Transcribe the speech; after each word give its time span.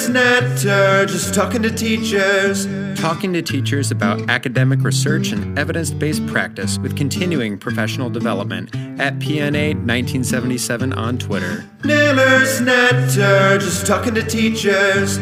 Naylor's 0.00 0.64
Natter, 0.64 1.04
just 1.04 1.34
talking 1.34 1.60
to 1.60 1.70
teachers. 1.70 2.66
Talking 2.98 3.34
to 3.34 3.42
teachers 3.42 3.90
about 3.90 4.30
academic 4.30 4.82
research 4.82 5.30
and 5.30 5.58
evidence 5.58 5.90
based 5.90 6.26
practice 6.26 6.78
with 6.78 6.96
continuing 6.96 7.58
professional 7.58 8.08
development 8.08 8.74
at 8.98 9.18
PNA 9.18 9.74
1977 9.74 10.94
on 10.94 11.18
Twitter. 11.18 11.66
Naylor's 11.84 12.62
Natter, 12.62 13.58
just 13.58 13.86
talking 13.86 14.14
to 14.14 14.22
teachers. 14.22 15.18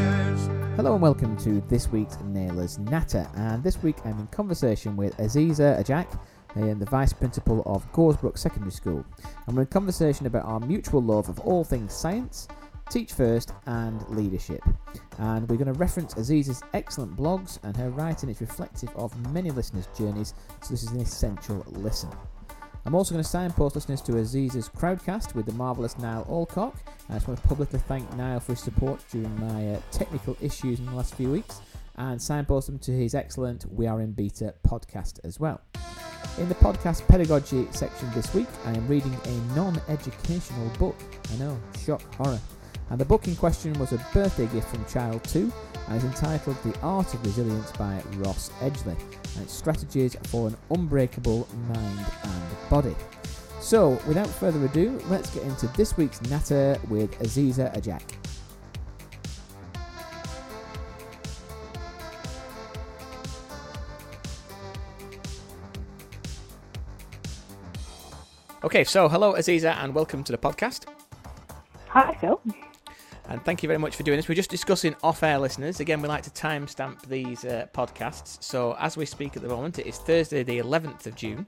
Hello 0.76 0.92
and 0.92 1.02
welcome 1.02 1.36
to 1.38 1.60
this 1.62 1.88
week's 1.88 2.16
Naylor's 2.26 2.78
Natter. 2.78 3.28
And 3.34 3.64
this 3.64 3.82
week 3.82 3.96
I'm 4.04 4.20
in 4.20 4.28
conversation 4.28 4.96
with 4.96 5.16
Aziza 5.16 5.82
Ajak, 5.82 6.06
uh, 6.54 6.74
the 6.78 6.86
Vice 6.86 7.12
Principal 7.12 7.64
of 7.66 7.90
Goresbrook 7.90 8.38
Secondary 8.38 8.70
School. 8.70 9.04
And 9.48 9.56
we're 9.56 9.62
in 9.62 9.68
conversation 9.68 10.26
about 10.26 10.44
our 10.44 10.60
mutual 10.60 11.02
love 11.02 11.28
of 11.28 11.40
all 11.40 11.64
things 11.64 11.92
science, 11.92 12.46
Teach 12.90 13.12
First, 13.12 13.52
and 13.66 14.02
leadership. 14.08 14.62
And 15.18 15.48
we're 15.48 15.56
going 15.56 15.72
to 15.72 15.78
reference 15.78 16.14
Aziza's 16.14 16.62
excellent 16.72 17.16
blogs, 17.16 17.58
and 17.62 17.76
her 17.76 17.90
writing 17.90 18.30
is 18.30 18.40
reflective 18.40 18.88
of 18.96 19.14
many 19.32 19.50
listeners' 19.50 19.88
journeys, 19.96 20.32
so 20.62 20.70
this 20.70 20.82
is 20.82 20.90
an 20.90 21.00
essential 21.00 21.62
listen. 21.68 22.08
I'm 22.86 22.94
also 22.94 23.12
going 23.12 23.22
to 23.22 23.28
signpost 23.28 23.74
listeners 23.74 24.00
to 24.02 24.12
Aziza's 24.12 24.70
Crowdcast 24.70 25.34
with 25.34 25.44
the 25.44 25.52
marvellous 25.52 25.98
Niall 25.98 26.26
Alcock. 26.30 26.76
I 27.10 27.14
just 27.14 27.28
want 27.28 27.42
to 27.42 27.46
publicly 27.46 27.78
thank 27.80 28.10
Niall 28.16 28.40
for 28.40 28.52
his 28.52 28.62
support 28.62 29.04
during 29.10 29.38
my 29.38 29.74
uh, 29.74 29.80
technical 29.90 30.38
issues 30.40 30.78
in 30.78 30.86
the 30.86 30.92
last 30.92 31.14
few 31.14 31.30
weeks, 31.30 31.60
and 31.96 32.20
signpost 32.20 32.68
them 32.68 32.78
to 32.78 32.92
his 32.92 33.14
excellent 33.14 33.66
We 33.70 33.86
Are 33.86 34.00
in 34.00 34.12
Beta 34.12 34.54
podcast 34.66 35.20
as 35.24 35.38
well. 35.38 35.60
In 36.38 36.48
the 36.48 36.54
podcast 36.54 37.06
pedagogy 37.06 37.66
section 37.72 38.08
this 38.14 38.32
week, 38.32 38.48
I 38.64 38.72
am 38.72 38.88
reading 38.88 39.14
a 39.24 39.54
non 39.54 39.78
educational 39.88 40.70
book. 40.78 40.96
I 41.34 41.36
know, 41.36 41.58
shock, 41.84 42.02
horror. 42.14 42.40
And 42.90 42.98
the 42.98 43.04
book 43.04 43.28
in 43.28 43.36
question 43.36 43.72
was 43.74 43.92
a 43.92 44.06
birthday 44.14 44.46
gift 44.46 44.68
from 44.68 44.84
Child 44.86 45.22
2 45.24 45.52
and 45.88 45.96
is 45.96 46.04
entitled 46.04 46.56
The 46.62 46.78
Art 46.80 47.12
of 47.12 47.24
Resilience 47.24 47.70
by 47.72 48.02
Ross 48.16 48.50
Edgley 48.60 48.98
and 48.98 49.42
it's 49.44 49.52
strategies 49.52 50.16
for 50.24 50.48
an 50.48 50.56
unbreakable 50.70 51.46
mind 51.68 52.06
and 52.22 52.70
body. 52.70 52.96
So, 53.60 54.00
without 54.06 54.28
further 54.28 54.64
ado, 54.64 54.98
let's 55.08 55.30
get 55.34 55.42
into 55.42 55.66
this 55.68 55.96
week's 55.96 56.22
Natter 56.22 56.78
with 56.88 57.10
Aziza 57.18 57.74
Ajak. 57.76 58.02
Okay, 68.64 68.84
so 68.84 69.08
hello 69.08 69.34
Aziza 69.34 69.76
and 69.76 69.94
welcome 69.94 70.24
to 70.24 70.32
the 70.32 70.38
podcast. 70.38 70.86
Hi 71.88 72.16
Phil. 72.20 72.40
And 73.28 73.44
thank 73.44 73.62
you 73.62 73.66
very 73.66 73.78
much 73.78 73.94
for 73.94 74.02
doing 74.02 74.16
this. 74.16 74.28
We're 74.28 74.34
just 74.34 74.50
discussing 74.50 74.96
off 75.02 75.22
air 75.22 75.38
listeners. 75.38 75.80
Again, 75.80 76.00
we 76.00 76.08
like 76.08 76.22
to 76.22 76.30
timestamp 76.30 77.02
these 77.06 77.44
uh, 77.44 77.66
podcasts. 77.74 78.42
So, 78.42 78.74
as 78.78 78.96
we 78.96 79.04
speak 79.04 79.36
at 79.36 79.42
the 79.42 79.48
moment, 79.48 79.78
it 79.78 79.86
is 79.86 79.98
Thursday, 79.98 80.42
the 80.42 80.58
11th 80.58 81.06
of 81.06 81.14
June 81.14 81.46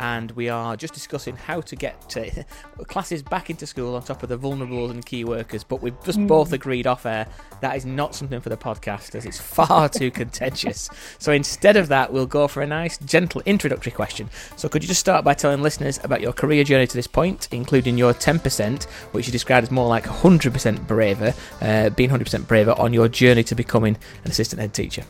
and 0.00 0.30
we 0.32 0.48
are 0.48 0.76
just 0.76 0.94
discussing 0.94 1.36
how 1.36 1.60
to 1.60 1.76
get 1.76 2.16
uh, 2.16 2.84
classes 2.84 3.22
back 3.22 3.50
into 3.50 3.66
school 3.66 3.94
on 3.94 4.02
top 4.02 4.22
of 4.22 4.30
the 4.30 4.38
vulnerables 4.38 4.90
and 4.90 5.04
key 5.04 5.24
workers. 5.24 5.62
But 5.62 5.82
we've 5.82 6.02
just 6.04 6.18
mm. 6.18 6.26
both 6.26 6.52
agreed 6.52 6.86
off 6.86 7.04
air 7.04 7.26
that 7.60 7.76
is 7.76 7.84
not 7.84 8.14
something 8.14 8.40
for 8.40 8.48
the 8.48 8.56
podcast 8.56 9.14
as 9.14 9.26
it's 9.26 9.38
far 9.38 9.88
too 9.90 10.10
contentious. 10.10 10.88
So 11.18 11.32
instead 11.32 11.76
of 11.76 11.88
that, 11.88 12.10
we'll 12.10 12.26
go 12.26 12.48
for 12.48 12.62
a 12.62 12.66
nice, 12.66 12.96
gentle 12.98 13.42
introductory 13.44 13.92
question. 13.92 14.30
So 14.56 14.68
could 14.68 14.82
you 14.82 14.88
just 14.88 15.00
start 15.00 15.22
by 15.22 15.34
telling 15.34 15.62
listeners 15.62 16.00
about 16.02 16.22
your 16.22 16.32
career 16.32 16.64
journey 16.64 16.86
to 16.86 16.96
this 16.96 17.06
point, 17.06 17.48
including 17.52 17.98
your 17.98 18.14
10%, 18.14 18.84
which 19.12 19.26
you 19.26 19.32
described 19.32 19.64
as 19.64 19.70
more 19.70 19.88
like 19.88 20.04
100% 20.04 20.86
braver, 21.20 21.38
uh, 21.60 21.90
being 21.90 22.10
100% 22.10 22.46
braver 22.46 22.72
on 22.72 22.92
your 22.92 23.08
journey 23.08 23.44
to 23.44 23.54
becoming 23.54 23.96
an 24.24 24.30
assistant 24.30 24.60
head 24.60 24.74
teacher? 24.74 25.04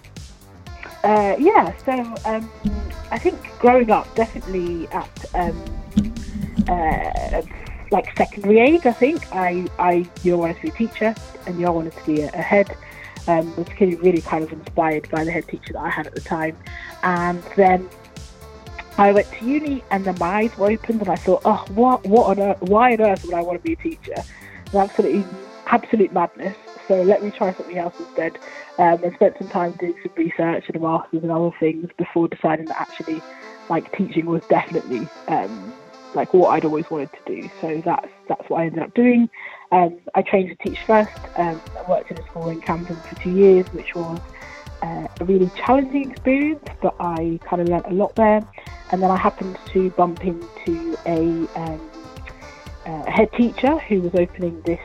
Uh, 1.02 1.36
yeah, 1.39 1.75
so 1.78 1.92
um, 2.27 2.50
I 3.11 3.19
think 3.19 3.39
growing 3.58 3.90
up, 3.90 4.12
definitely 4.14 4.86
at 4.89 5.24
um, 5.34 5.64
uh, 6.68 7.42
like 7.90 8.17
secondary 8.17 8.61
age, 8.61 8.84
I 8.84 8.92
think 8.92 9.34
I 9.34 9.67
I 9.79 10.08
you 10.23 10.36
wanted 10.36 10.57
to 10.57 10.62
be 10.62 10.68
a 10.68 10.73
teacher 10.73 11.14
and 11.46 11.58
you 11.58 11.73
wanted 11.73 11.96
to 11.96 12.07
be 12.07 12.20
a, 12.23 12.29
a 12.29 12.42
head. 12.42 12.77
Um, 13.29 13.55
was 13.55 13.68
really 13.79 14.23
kind 14.23 14.42
of 14.42 14.52
inspired 14.52 15.08
by 15.11 15.24
the 15.24 15.30
head 15.30 15.46
teacher 15.46 15.74
that 15.74 15.80
I 15.80 15.90
had 15.90 16.07
at 16.07 16.14
the 16.14 16.23
time, 16.23 16.57
and 17.02 17.42
then 17.55 17.89
I 18.98 19.13
went 19.13 19.30
to 19.33 19.45
uni 19.45 19.84
and 19.90 20.05
then 20.05 20.17
my 20.18 20.27
eyes 20.27 20.58
were 20.58 20.70
opened 20.70 21.01
and 21.01 21.08
I 21.08 21.17
thought, 21.17 21.42
oh, 21.45 21.64
what, 21.70 22.05
what 22.07 22.27
on 22.27 22.40
earth, 22.40 22.61
why 22.61 22.92
on 22.95 23.01
earth 23.01 23.24
would 23.24 23.34
I 23.34 23.40
want 23.40 23.58
to 23.58 23.64
be 23.64 23.73
a 23.73 23.77
teacher? 23.77 24.23
absolutely, 24.74 25.24
absolute 25.70 26.13
madness. 26.13 26.57
So 26.89 27.03
let 27.03 27.23
me 27.23 27.31
try 27.31 27.55
something 27.55 27.79
else 27.79 27.95
instead. 27.98 28.39
Um, 28.79 28.98
I 29.05 29.14
spent 29.14 29.36
some 29.39 29.48
time 29.48 29.73
doing 29.79 29.95
some 30.03 30.13
research 30.17 30.64
and 30.67 30.77
a 30.77 30.81
master's 30.81 31.23
and 31.23 31.31
other 31.31 31.51
things 31.61 31.89
before 31.97 32.29
deciding 32.29 32.67
that 32.67 32.81
actually, 32.81 33.23
like 33.69 33.92
teaching 33.97 34.27
was 34.27 34.42
definitely 34.48 35.08
um, 35.29 35.73
like 36.14 36.35
what 36.35 36.51
I'd 36.51 36.64
always 36.64 36.91
wanted 36.91 37.11
to 37.13 37.35
do. 37.35 37.51
So 37.61 37.81
that's 37.85 38.08
that's 38.29 38.48
what 38.51 38.61
I 38.61 38.67
ended 38.67 38.83
up 38.83 38.95
doing. 38.95 39.29
Um, 39.70 39.98
I 40.14 40.23
trained 40.23 40.48
to 40.48 40.69
teach 40.69 40.81
first. 40.86 41.13
Um, 41.36 41.61
I 41.77 41.89
worked 41.89 42.11
in 42.11 42.19
a 42.19 42.23
school 42.27 42.48
in 42.48 42.61
Camden 42.61 42.97
for 42.97 43.14
two 43.23 43.31
years, 43.31 43.67
which 43.73 43.95
was 43.95 44.19
uh, 44.83 45.07
a 45.20 45.25
really 45.25 45.51
challenging 45.57 46.11
experience, 46.11 46.64
but 46.83 46.95
I 46.98 47.39
kind 47.45 47.63
of 47.63 47.69
learnt 47.69 47.87
a 47.87 47.95
lot 47.95 48.14
there. 48.17 48.45
And 48.91 49.02
then 49.02 49.11
I 49.11 49.17
happened 49.17 49.57
to 49.73 49.91
bump 49.91 50.25
into 50.25 50.98
a, 51.07 51.20
um, 51.55 51.91
uh, 52.87 53.05
a 53.07 53.11
head 53.11 53.33
teacher 53.35 53.79
who 53.79 54.01
was 54.01 54.14
opening 54.17 54.61
this 54.63 54.81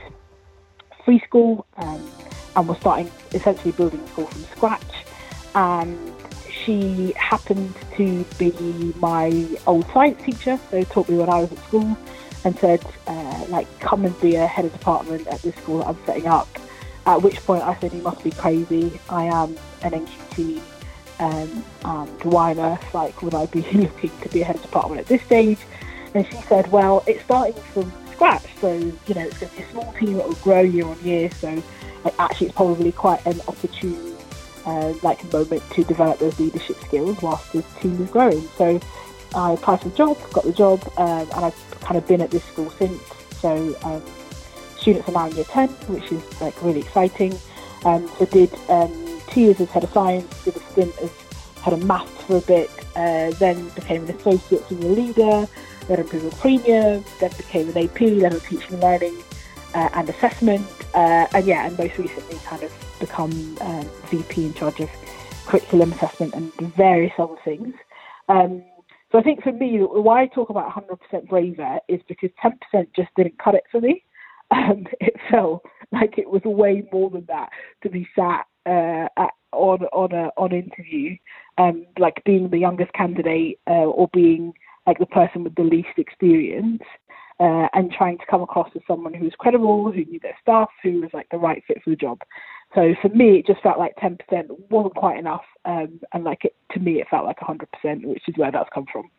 free 1.06 1.20
school 1.20 1.66
um, 1.78 2.12
and 2.56 2.68
was 2.68 2.78
starting 2.80 3.10
essentially 3.34 3.72
building 3.72 4.00
a 4.02 4.08
school 4.08 4.26
from 4.26 4.44
scratch. 4.56 5.06
And 5.54 5.98
she 6.50 7.14
happened 7.14 7.74
to 7.96 8.24
be 8.38 8.94
my 8.98 9.48
old 9.68 9.86
science 9.92 10.22
teacher, 10.24 10.60
so 10.72 10.84
taught 10.84 11.08
me 11.08 11.18
when 11.18 11.30
I 11.30 11.42
was 11.42 11.52
at 11.52 11.60
school, 11.60 11.98
and 12.44 12.58
said, 12.60 12.84
uh, 13.08 13.46
like, 13.50 13.68
come 13.80 14.04
and 14.06 14.20
be 14.20 14.36
a 14.36 14.48
head 14.48 14.66
of 14.66 14.74
department 14.74 15.28
at 15.28 15.42
this 15.42 15.56
school 15.56 15.80
that 15.80 15.88
I'm 15.88 15.98
setting 16.06 16.28
up. 16.28 16.48
At 17.06 17.22
which 17.22 17.38
point 17.46 17.64
I 17.64 17.76
said, 17.80 17.94
you 17.94 18.02
must 18.02 18.24
be 18.24 18.32
crazy. 18.32 19.00
I 19.10 19.26
am 19.26 19.56
an 19.84 19.92
NQT 19.92 20.62
um, 21.20 21.64
and 21.84 22.60
earth, 22.60 22.94
like, 22.94 23.22
would 23.22 23.34
I 23.34 23.46
be 23.46 23.62
looking 23.74 24.12
to 24.22 24.30
be 24.30 24.42
a 24.42 24.46
head 24.46 24.56
of 24.56 24.62
department 24.64 25.02
at 25.02 25.08
this 25.08 25.22
stage? 25.24 25.60
And 26.14 26.26
she 26.26 26.38
said, 26.44 26.72
well, 26.72 27.04
it's 27.08 27.24
starting 27.24 27.62
from 27.74 27.92
scratch. 28.16 28.46
So, 28.60 28.74
you 28.74 29.14
know, 29.14 29.22
it's 29.22 29.38
going 29.38 29.52
to 29.52 29.58
be 29.58 29.64
a 29.64 29.70
small 29.72 29.94
team 29.94 30.14
that 30.14 30.28
will 30.28 30.36
grow 30.36 30.62
year 30.62 30.86
on 30.86 31.00
year. 31.04 31.30
So, 31.32 31.62
actually, 32.20 32.48
it's 32.48 32.56
probably 32.56 32.92
quite 32.92 33.26
an 33.26 33.42
opportune, 33.48 34.16
uh, 34.66 34.94
like, 35.04 35.32
moment 35.32 35.64
to 35.72 35.84
develop 35.84 36.20
those 36.20 36.40
leadership 36.40 36.78
skills 36.82 37.22
whilst 37.22 37.52
the 37.54 37.62
team 37.80 38.02
is 38.02 38.10
growing. 38.10 38.48
So, 38.58 38.80
I 39.36 39.52
applied 39.52 39.82
for 39.82 39.90
the 39.90 39.96
job, 39.96 40.18
got 40.32 40.46
the 40.46 40.54
job, 40.54 40.82
um, 40.98 41.28
and 41.36 41.46
I've 41.46 41.80
kind 41.82 41.98
of 41.98 42.08
been 42.08 42.22
at 42.22 42.32
this 42.32 42.44
school 42.46 42.70
since. 42.72 43.02
So, 43.32 43.76
um, 43.84 44.02
students 44.78 45.08
are 45.10 45.12
now 45.12 45.28
in 45.28 45.36
year 45.36 45.46
10, 45.46 45.70
which 45.88 46.12
is 46.12 46.42
like 46.42 46.62
really 46.64 46.80
exciting. 46.80 47.38
Um, 47.84 48.10
so, 48.18 48.26
did 48.26 48.54
um, 48.70 49.22
two 49.30 49.42
years 49.42 49.60
as 49.60 49.70
head 49.70 49.84
of 49.84 49.92
science, 49.92 50.44
did 50.44 50.56
a 50.56 50.60
stint 50.72 50.96
as 51.02 51.12
head 51.62 51.74
of 51.74 51.84
maths 51.84 52.24
for 52.24 52.38
a 52.38 52.42
bit, 52.42 52.70
uh, 52.96 53.32
then 53.32 53.68
became 53.70 54.06
an 54.06 54.16
associate 54.16 54.68
senior 54.70 54.90
leader 54.90 55.48
then 55.88 56.00
improved 56.00 56.38
premium, 56.40 57.04
then 57.20 57.32
became 57.38 57.70
an 57.70 57.78
AP, 57.78 58.00
then 58.00 58.40
teaching 58.42 58.80
learning 58.80 59.16
uh, 59.74 59.90
and 59.94 60.10
assessment, 60.10 60.66
uh, 60.94 61.28
and 61.34 61.46
yeah, 61.46 61.66
and 61.68 61.78
most 61.78 61.98
recently 61.98 62.38
kind 62.46 62.64
of 62.64 62.72
become 63.00 63.58
um, 63.62 63.90
VP 64.10 64.46
in 64.46 64.54
charge 64.54 64.80
of 64.80 64.90
curriculum 65.46 65.92
assessment 65.94 66.34
and 66.34 66.52
various 66.76 67.14
other 67.18 67.36
things. 67.44 67.74
Um, 68.30 68.64
so 69.12 69.20
I 69.20 69.22
think 69.22 69.44
for 69.44 69.52
me, 69.52 69.80
why 69.80 70.24
I 70.24 70.28
talk 70.28 70.50
about 70.50 70.72
100% 70.72 71.28
braver 71.28 71.80
is 71.88 72.02
because 72.08 72.30
10% 72.44 72.88
just 72.96 73.10
didn't 73.16 73.38
cut 73.38 73.56
it 73.56 73.64
for 73.72 73.80
me. 73.80 74.04
Um, 74.52 74.86
it 75.00 75.16
felt 75.30 75.64
like 75.92 76.18
it 76.18 76.30
was 76.30 76.42
way 76.44 76.84
more 76.92 77.10
than 77.10 77.26
that 77.28 77.50
to 77.84 77.90
be 77.90 78.08
sat 78.16 78.46
uh, 78.66 79.08
at, 79.18 79.32
on 79.52 79.84
on 79.94 80.12
a 80.12 80.30
on 80.38 80.52
interview, 80.52 81.16
um, 81.58 81.86
like 81.98 82.22
being 82.26 82.50
the 82.50 82.58
youngest 82.58 82.92
candidate 82.94 83.60
uh, 83.68 83.86
or 83.86 84.10
being 84.12 84.54
like 84.88 85.00
the 85.00 85.06
person 85.06 85.44
with 85.44 85.56
the 85.56 85.64
least 85.64 85.98
experience 85.98 86.84
uh, 87.40 87.68
and 87.74 87.92
trying 87.92 88.18
to 88.18 88.26
come 88.30 88.42
across 88.42 88.70
as 88.76 88.82
someone 88.88 89.14
who 89.14 89.26
was 89.26 89.34
credible, 89.38 89.92
who 89.92 90.06
knew 90.06 90.20
their 90.22 90.38
stuff, 90.42 90.70
who 90.84 91.02
was 91.02 91.10
like 91.14 91.28
the 91.32 91.38
right 91.38 91.64
fit 91.68 91.82
for 91.84 91.90
the 91.90 91.96
job. 91.96 92.20
So 92.74 92.94
for 93.02 93.10
me, 93.10 93.40
it 93.40 93.48
just 93.48 93.62
felt 93.62 93.80
like 93.80 93.96
10% 93.98 94.18
wasn't 94.70 94.96
quite 94.96 95.18
enough, 95.18 95.44
um, 95.66 96.00
and 96.14 96.24
like 96.24 96.46
it, 96.46 96.56
to 96.72 96.80
me, 96.80 97.00
it 97.02 97.08
felt 97.10 97.26
like 97.26 97.40
100%, 97.40 98.06
which 98.06 98.24
is 98.28 98.38
where 98.38 98.52
that's 98.52 98.70
come 98.74 98.86
from. 98.92 99.10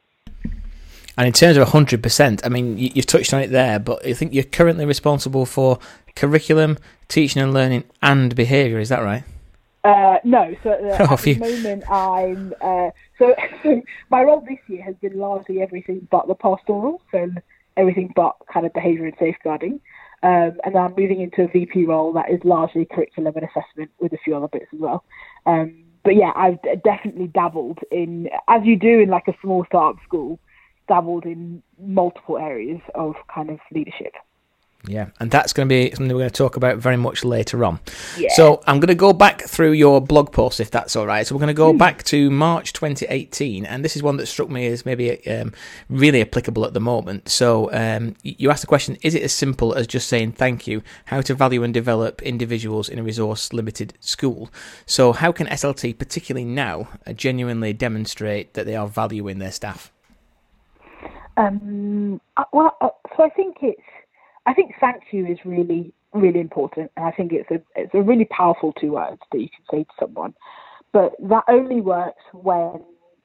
And 1.19 1.27
in 1.27 1.33
terms 1.33 1.57
of 1.57 1.67
100%, 1.69 2.41
I 2.45 2.49
mean, 2.51 2.77
you, 2.77 2.91
have 2.97 3.07
touched 3.07 3.33
on 3.33 3.41
it 3.41 3.49
there, 3.49 3.79
but 3.79 4.05
I 4.05 4.13
think 4.13 4.35
you're 4.35 4.45
currently 4.45 4.85
responsible 4.85 5.47
for 5.47 5.79
curriculum, 6.15 6.77
teaching 7.09 7.41
and 7.41 7.55
learning, 7.55 7.85
and 8.03 8.35
behaviour. 8.37 8.79
Is 8.79 8.91
that 8.91 9.03
right? 9.03 9.25
Uh, 9.87 10.19
no, 10.25 10.53
so 10.65 10.71
uh, 10.71 10.97
oh, 11.11 11.15
at 11.15 11.21
the 11.21 11.35
moment 11.37 11.89
I'm 11.89 12.53
uh, 12.61 12.91
so, 13.19 13.35
so 13.63 13.81
my 14.11 14.23
role 14.23 14.41
this 14.41 14.59
year 14.67 14.83
has 14.83 14.97
been 14.97 15.17
largely 15.17 15.63
everything 15.63 16.09
but 16.11 16.27
the 16.27 16.35
pastoral, 16.35 17.01
so 17.13 17.31
everything 17.77 18.13
but 18.17 18.35
kind 18.53 18.67
of 18.67 18.73
behaviour 18.73 19.05
and 19.05 19.15
safeguarding. 19.19 19.81
Um, 20.25 20.59
and 20.65 20.77
I'm 20.77 20.95
moving 20.99 21.21
into 21.21 21.43
a 21.43 21.49
VP 21.49 21.85
role 21.85 22.13
that 22.15 22.31
is 22.31 22.41
largely 22.43 22.85
curriculum 22.85 23.35
and 23.37 23.45
assessment 23.45 23.93
with 24.01 24.13
a 24.13 24.19
few 24.25 24.35
other 24.35 24.49
bits 24.49 24.67
as 24.73 24.81
well. 24.81 25.05
Um, 25.45 25.85
but 26.03 26.17
yeah, 26.17 26.33
I've 26.35 26.59
definitely 26.83 27.29
dabbled 27.29 27.79
in, 27.93 28.29
as 28.49 28.63
you 28.65 28.77
do 28.77 28.99
in 29.01 29.09
like 29.09 29.29
a 29.29 29.37
small 29.41 29.65
startup 29.67 30.03
school, 30.03 30.41
dabbled 30.89 31.27
in 31.27 31.63
multiple 31.79 32.39
areas 32.39 32.81
of 32.95 33.15
kind 33.33 33.51
of 33.51 33.59
leadership. 33.73 34.15
Yeah, 34.89 35.09
and 35.19 35.31
that's 35.31 35.53
going 35.53 35.69
to 35.69 35.73
be 35.73 35.91
something 35.91 36.09
we're 36.15 36.23
going 36.23 36.31
to 36.31 36.37
talk 36.37 36.57
about 36.57 36.79
very 36.79 36.97
much 36.97 37.25
later 37.25 37.65
on. 37.65 37.81
Yeah. 38.17 38.33
So 38.35 38.63
I'm 38.67 38.79
going 38.79 38.89
to 38.89 38.95
go 38.95 39.13
back 39.13 39.43
through 39.43 39.73
your 39.73 40.01
blog 40.01 40.33
post 40.33 40.61
if 40.61 40.71
that's 40.71 40.95
all 40.95 41.07
right. 41.07 41.27
So 41.27 41.35
we're 41.35 41.41
going 41.41 41.49
to 41.49 41.55
go 41.55 41.73
mm. 41.73 41.79
back 41.79 42.05
to 42.05 42.31
March 42.31 42.73
2018, 42.73 43.65
and 43.67 43.85
this 43.85 43.97
is 43.97 44.03
one 44.03 44.17
that 44.19 44.27
struck 44.27 44.49
me 44.49 44.67
as 44.67 44.87
maybe 44.87 45.27
um, 45.29 45.53
really 45.89 46.21
applicable 46.21 46.65
at 46.65 46.73
the 46.73 46.81
moment. 46.81 47.29
So 47.29 47.73
um, 47.73 48.15
you 48.23 48.51
asked 48.51 48.63
the 48.63 48.69
question: 48.69 48.97
Is 49.03 49.15
it 49.15 49.23
as 49.23 49.33
simple 49.33 49.75
as 49.75 49.87
just 49.87 50.09
saying 50.09 50.33
thank 50.33 50.67
you? 50.67 50.83
How 51.07 51.21
to 51.23 51.35
value 51.35 51.63
and 51.65 51.75
develop 51.75 52.23
individuals 52.23 52.89
in 52.89 52.99
a 52.99 53.03
resource-limited 53.03 53.95
school? 54.01 54.51
So 54.87 55.13
how 55.13 55.33
can 55.33 55.47
SLT, 55.49 55.99
particularly 55.99 56.45
now, 56.45 56.89
uh, 57.07 57.13
genuinely 57.13 57.73
demonstrate 57.73 58.55
that 58.55 58.67
they 58.67 58.77
are 58.77 58.87
valuing 58.87 59.39
their 59.39 59.53
staff? 59.53 59.93
Um, 61.37 62.21
uh, 62.37 62.45
well, 62.53 62.77
uh, 62.81 62.89
so 63.17 63.25
I 63.25 63.29
think 63.31 63.59
it's 63.61 63.81
I 64.47 64.55
think 64.55 64.73
thank 64.81 65.03
you 65.11 65.27
is 65.27 65.39
really, 65.45 65.93
really 66.13 66.41
important. 66.41 66.91
And 66.97 67.05
I 67.07 67.11
think 67.11 67.33
it's 67.33 67.51
a, 67.51 67.61
it's 67.75 67.95
a 67.95 68.03
really 68.03 68.27
powerful 68.27 68.73
two 68.81 68.93
words 68.93 69.21
that 69.33 69.41
you 69.41 69.49
can 69.49 69.65
say 69.71 69.85
to 69.85 69.91
someone. 69.99 70.35
But 70.93 71.13
that 71.29 71.45
only 71.49 71.81
works 71.81 72.23
when 72.33 72.83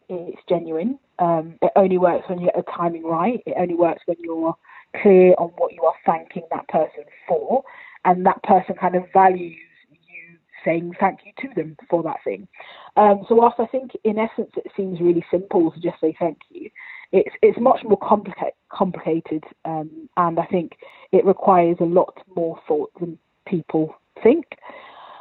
it's 0.10 0.42
genuine. 0.50 1.00
Um, 1.20 1.56
it 1.62 1.72
only 1.76 1.98
works 1.98 2.28
when 2.28 2.40
you 2.40 2.48
get 2.48 2.56
the 2.56 2.72
timing 2.76 3.04
right. 3.04 3.42
It 3.46 3.56
only 3.58 3.76
works 3.76 4.02
when 4.08 4.18
you're 4.20 4.56
clear 5.02 5.34
on 5.38 5.50
what 5.58 5.74
you 5.74 5.84
are 5.84 5.94
thanking 6.06 6.44
that 6.52 6.68
person 6.68 7.06
for. 7.28 7.64
And 8.04 8.26
that 8.26 8.42
person 8.44 8.76
kind 8.76 8.96
of 8.96 9.04
values 9.14 9.56
you 9.90 10.38
saying 10.66 10.94
thank 11.00 11.20
you 11.26 11.32
to 11.48 11.54
them 11.56 11.78
for 11.90 12.02
that 12.04 12.18
thing. 12.24 12.48
Um, 12.98 13.24
so 13.30 13.36
whilst 13.36 13.60
I 13.60 13.68
think 13.68 13.92
in 14.04 14.18
essence 14.18 14.52
it 14.58 14.72
seems 14.76 15.00
really 15.00 15.24
simple 15.32 15.72
to 15.72 15.80
just 15.80 16.02
say 16.02 16.16
thank 16.20 16.40
you, 16.50 16.70
it's 17.12 17.36
it's 17.42 17.60
much 17.60 17.82
more 17.84 17.98
complicated 17.98 18.54
complicated 18.72 19.44
um, 19.66 20.10
and 20.18 20.40
I 20.40 20.46
think 20.46 20.74
it 21.12 21.26
requires 21.26 21.78
a 21.80 21.86
lot 21.86 22.18
more 22.36 22.60
thought 22.68 22.92
than 23.00 23.18
people 23.46 23.96
think. 24.24 24.46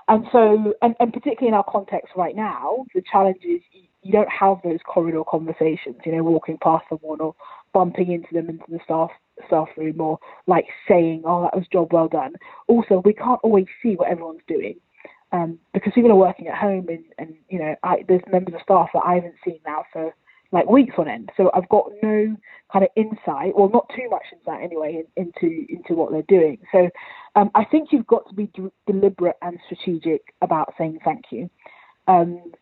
And 0.08 0.24
so, 0.32 0.74
and, 0.82 0.94
and 0.98 1.12
particularly 1.12 1.48
in 1.48 1.54
our 1.54 1.64
context 1.68 2.12
right 2.16 2.34
now, 2.34 2.84
the 2.94 3.02
challenge 3.10 3.38
is 3.44 3.60
you 4.02 4.12
don't 4.12 4.28
have 4.28 4.56
those 4.64 4.78
corridor 4.84 5.22
conversations, 5.28 5.96
you 6.04 6.12
know, 6.12 6.24
walking 6.24 6.58
past 6.62 6.84
someone 6.88 7.20
or 7.20 7.34
bumping 7.72 8.10
into 8.10 8.28
them 8.32 8.48
into 8.48 8.64
the 8.68 8.80
staff 8.84 9.10
staff 9.46 9.68
room 9.76 10.00
or 10.00 10.18
like 10.46 10.66
saying, 10.88 11.22
"Oh, 11.24 11.42
that 11.42 11.56
was 11.56 11.66
job 11.72 11.92
well 11.92 12.08
done." 12.08 12.34
Also, 12.66 13.02
we 13.04 13.12
can't 13.12 13.40
always 13.42 13.66
see 13.82 13.94
what 13.94 14.10
everyone's 14.10 14.40
doing 14.48 14.76
um, 15.32 15.58
because 15.72 15.92
people 15.94 16.10
are 16.10 16.16
working 16.16 16.48
at 16.48 16.58
home, 16.58 16.88
and, 16.88 17.04
and 17.18 17.34
you 17.48 17.58
know, 17.58 17.74
I, 17.82 18.04
there's 18.08 18.22
members 18.30 18.54
of 18.54 18.62
staff 18.62 18.88
that 18.94 19.02
I 19.04 19.14
haven't 19.14 19.34
seen 19.44 19.60
now 19.66 19.84
for 19.92 20.14
like 20.52 20.68
weeks 20.68 20.94
on 20.98 21.08
end. 21.08 21.30
So 21.36 21.50
I've 21.54 21.68
got 21.68 21.90
no 22.02 22.36
kind 22.72 22.84
of 22.84 22.90
insight, 22.96 23.56
well, 23.56 23.70
not 23.72 23.88
too 23.94 24.08
much 24.10 24.24
insight 24.32 24.62
anyway, 24.62 25.04
in, 25.16 25.24
into 25.24 25.66
into 25.68 25.94
what 25.94 26.10
they're 26.10 26.22
doing. 26.22 26.58
So 26.72 26.88
um, 27.36 27.50
I 27.54 27.64
think 27.64 27.90
you've 27.92 28.06
got 28.06 28.28
to 28.28 28.34
be 28.34 28.46
d- 28.54 28.72
deliberate 28.86 29.36
and 29.42 29.58
strategic 29.66 30.34
about 30.42 30.74
saying 30.76 30.98
thank 31.04 31.26
you. 31.30 31.48
Um, 32.08 32.52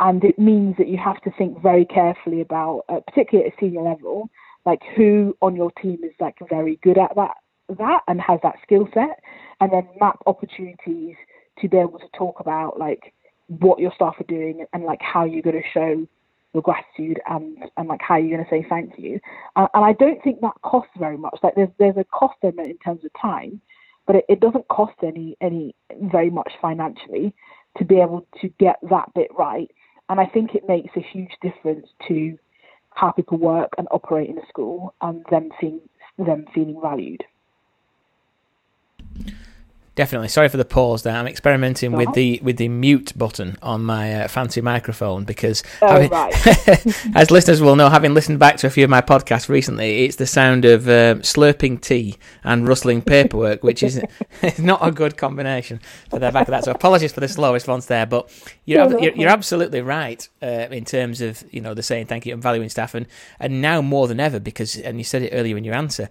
and 0.00 0.22
it 0.24 0.38
means 0.38 0.76
that 0.78 0.88
you 0.88 0.98
have 0.98 1.20
to 1.22 1.30
think 1.38 1.62
very 1.62 1.84
carefully 1.84 2.42
about, 2.42 2.84
uh, 2.88 3.00
particularly 3.06 3.48
at 3.48 3.54
a 3.54 3.56
senior 3.60 3.82
level, 3.82 4.28
like 4.66 4.80
who 4.94 5.36
on 5.40 5.56
your 5.56 5.70
team 5.82 6.00
is 6.02 6.12
like 6.20 6.36
very 6.50 6.78
good 6.82 6.98
at 6.98 7.14
that 7.16 7.36
that 7.78 8.00
and 8.06 8.20
has 8.20 8.38
that 8.42 8.56
skill 8.62 8.88
set, 8.92 9.20
and 9.60 9.72
then 9.72 9.88
map 10.00 10.18
opportunities 10.26 11.14
to 11.60 11.68
be 11.68 11.76
able 11.76 11.98
to 11.98 12.08
talk 12.16 12.40
about 12.40 12.78
like 12.78 13.14
what 13.48 13.78
your 13.78 13.92
staff 13.94 14.14
are 14.20 14.24
doing 14.24 14.66
and 14.72 14.84
like 14.84 15.00
how 15.00 15.24
you're 15.24 15.42
going 15.42 15.56
to 15.56 15.68
show 15.72 16.06
your 16.56 16.62
gratitude 16.62 17.20
and 17.26 17.58
and 17.76 17.86
like 17.86 18.00
how 18.00 18.16
you're 18.16 18.36
going 18.36 18.44
to 18.44 18.50
say 18.50 18.66
thank 18.68 18.94
you. 18.96 19.20
Uh, 19.56 19.68
and 19.74 19.84
I 19.84 19.92
don't 19.92 20.22
think 20.24 20.40
that 20.40 20.54
costs 20.62 20.92
very 20.98 21.18
much. 21.18 21.38
Like 21.42 21.54
there's 21.54 21.68
there's 21.78 21.98
a 21.98 22.04
cost 22.04 22.36
element 22.42 22.68
in 22.68 22.78
terms 22.78 23.04
of 23.04 23.10
time, 23.20 23.60
but 24.06 24.16
it, 24.16 24.24
it 24.28 24.40
doesn't 24.40 24.66
cost 24.68 24.94
any 25.02 25.36
any 25.42 25.74
very 26.00 26.30
much 26.30 26.52
financially 26.62 27.34
to 27.76 27.84
be 27.84 28.00
able 28.00 28.26
to 28.40 28.48
get 28.58 28.76
that 28.90 29.12
bit 29.14 29.28
right. 29.38 29.70
And 30.08 30.18
I 30.18 30.26
think 30.26 30.54
it 30.54 30.66
makes 30.66 30.96
a 30.96 31.06
huge 31.12 31.32
difference 31.42 31.86
to 32.08 32.38
how 32.94 33.10
people 33.10 33.36
work 33.36 33.72
and 33.76 33.86
operate 33.90 34.30
in 34.30 34.38
a 34.38 34.46
school 34.48 34.94
and 35.02 35.24
them 35.30 35.50
seeing 35.60 35.80
them 36.16 36.46
feeling 36.54 36.80
valued. 36.80 37.22
Definitely. 39.96 40.28
Sorry 40.28 40.50
for 40.50 40.58
the 40.58 40.66
pause 40.66 41.04
there. 41.04 41.16
I'm 41.16 41.26
experimenting 41.26 41.92
with 41.92 42.12
the 42.12 42.38
with 42.42 42.58
the 42.58 42.68
mute 42.68 43.14
button 43.16 43.56
on 43.62 43.82
my 43.82 44.24
uh, 44.24 44.28
fancy 44.28 44.60
microphone 44.60 45.24
because, 45.24 45.62
oh, 45.80 45.88
having, 45.88 46.10
right. 46.10 46.36
as 47.16 47.30
listeners 47.30 47.62
will 47.62 47.76
know, 47.76 47.88
having 47.88 48.12
listened 48.12 48.38
back 48.38 48.58
to 48.58 48.66
a 48.66 48.70
few 48.70 48.84
of 48.84 48.90
my 48.90 49.00
podcasts 49.00 49.48
recently, 49.48 50.04
it's 50.04 50.16
the 50.16 50.26
sound 50.26 50.66
of 50.66 50.86
uh, 50.86 51.14
slurping 51.20 51.80
tea 51.80 52.16
and 52.44 52.68
rustling 52.68 53.00
paperwork, 53.00 53.64
which 53.64 53.82
is 53.82 54.02
not 54.58 54.86
a 54.86 54.92
good 54.92 55.16
combination 55.16 55.80
for 56.10 56.18
the 56.18 56.30
back 56.30 56.46
of 56.46 56.52
that. 56.52 56.64
So 56.64 56.72
apologies 56.72 57.14
for 57.14 57.20
the 57.20 57.28
slow 57.28 57.54
response 57.54 57.86
there, 57.86 58.04
but 58.04 58.30
you're 58.66 59.00
you're, 59.00 59.14
you're, 59.14 59.30
absolutely 59.30 59.80
right 59.80 60.28
uh, 60.42 60.68
in 60.70 60.84
terms 60.84 61.22
of 61.22 61.42
you 61.50 61.62
know 61.62 61.72
the 61.72 61.82
saying 61.82 62.04
thank 62.04 62.26
you 62.26 62.34
and 62.34 62.42
valuing 62.42 62.68
staff, 62.68 62.94
and 62.94 63.06
and 63.40 63.62
now 63.62 63.80
more 63.80 64.08
than 64.08 64.20
ever 64.20 64.40
because 64.40 64.76
and 64.76 64.98
you 64.98 65.04
said 65.04 65.22
it 65.22 65.30
earlier 65.32 65.56
in 65.56 65.64
your 65.64 65.74
answer, 65.74 66.10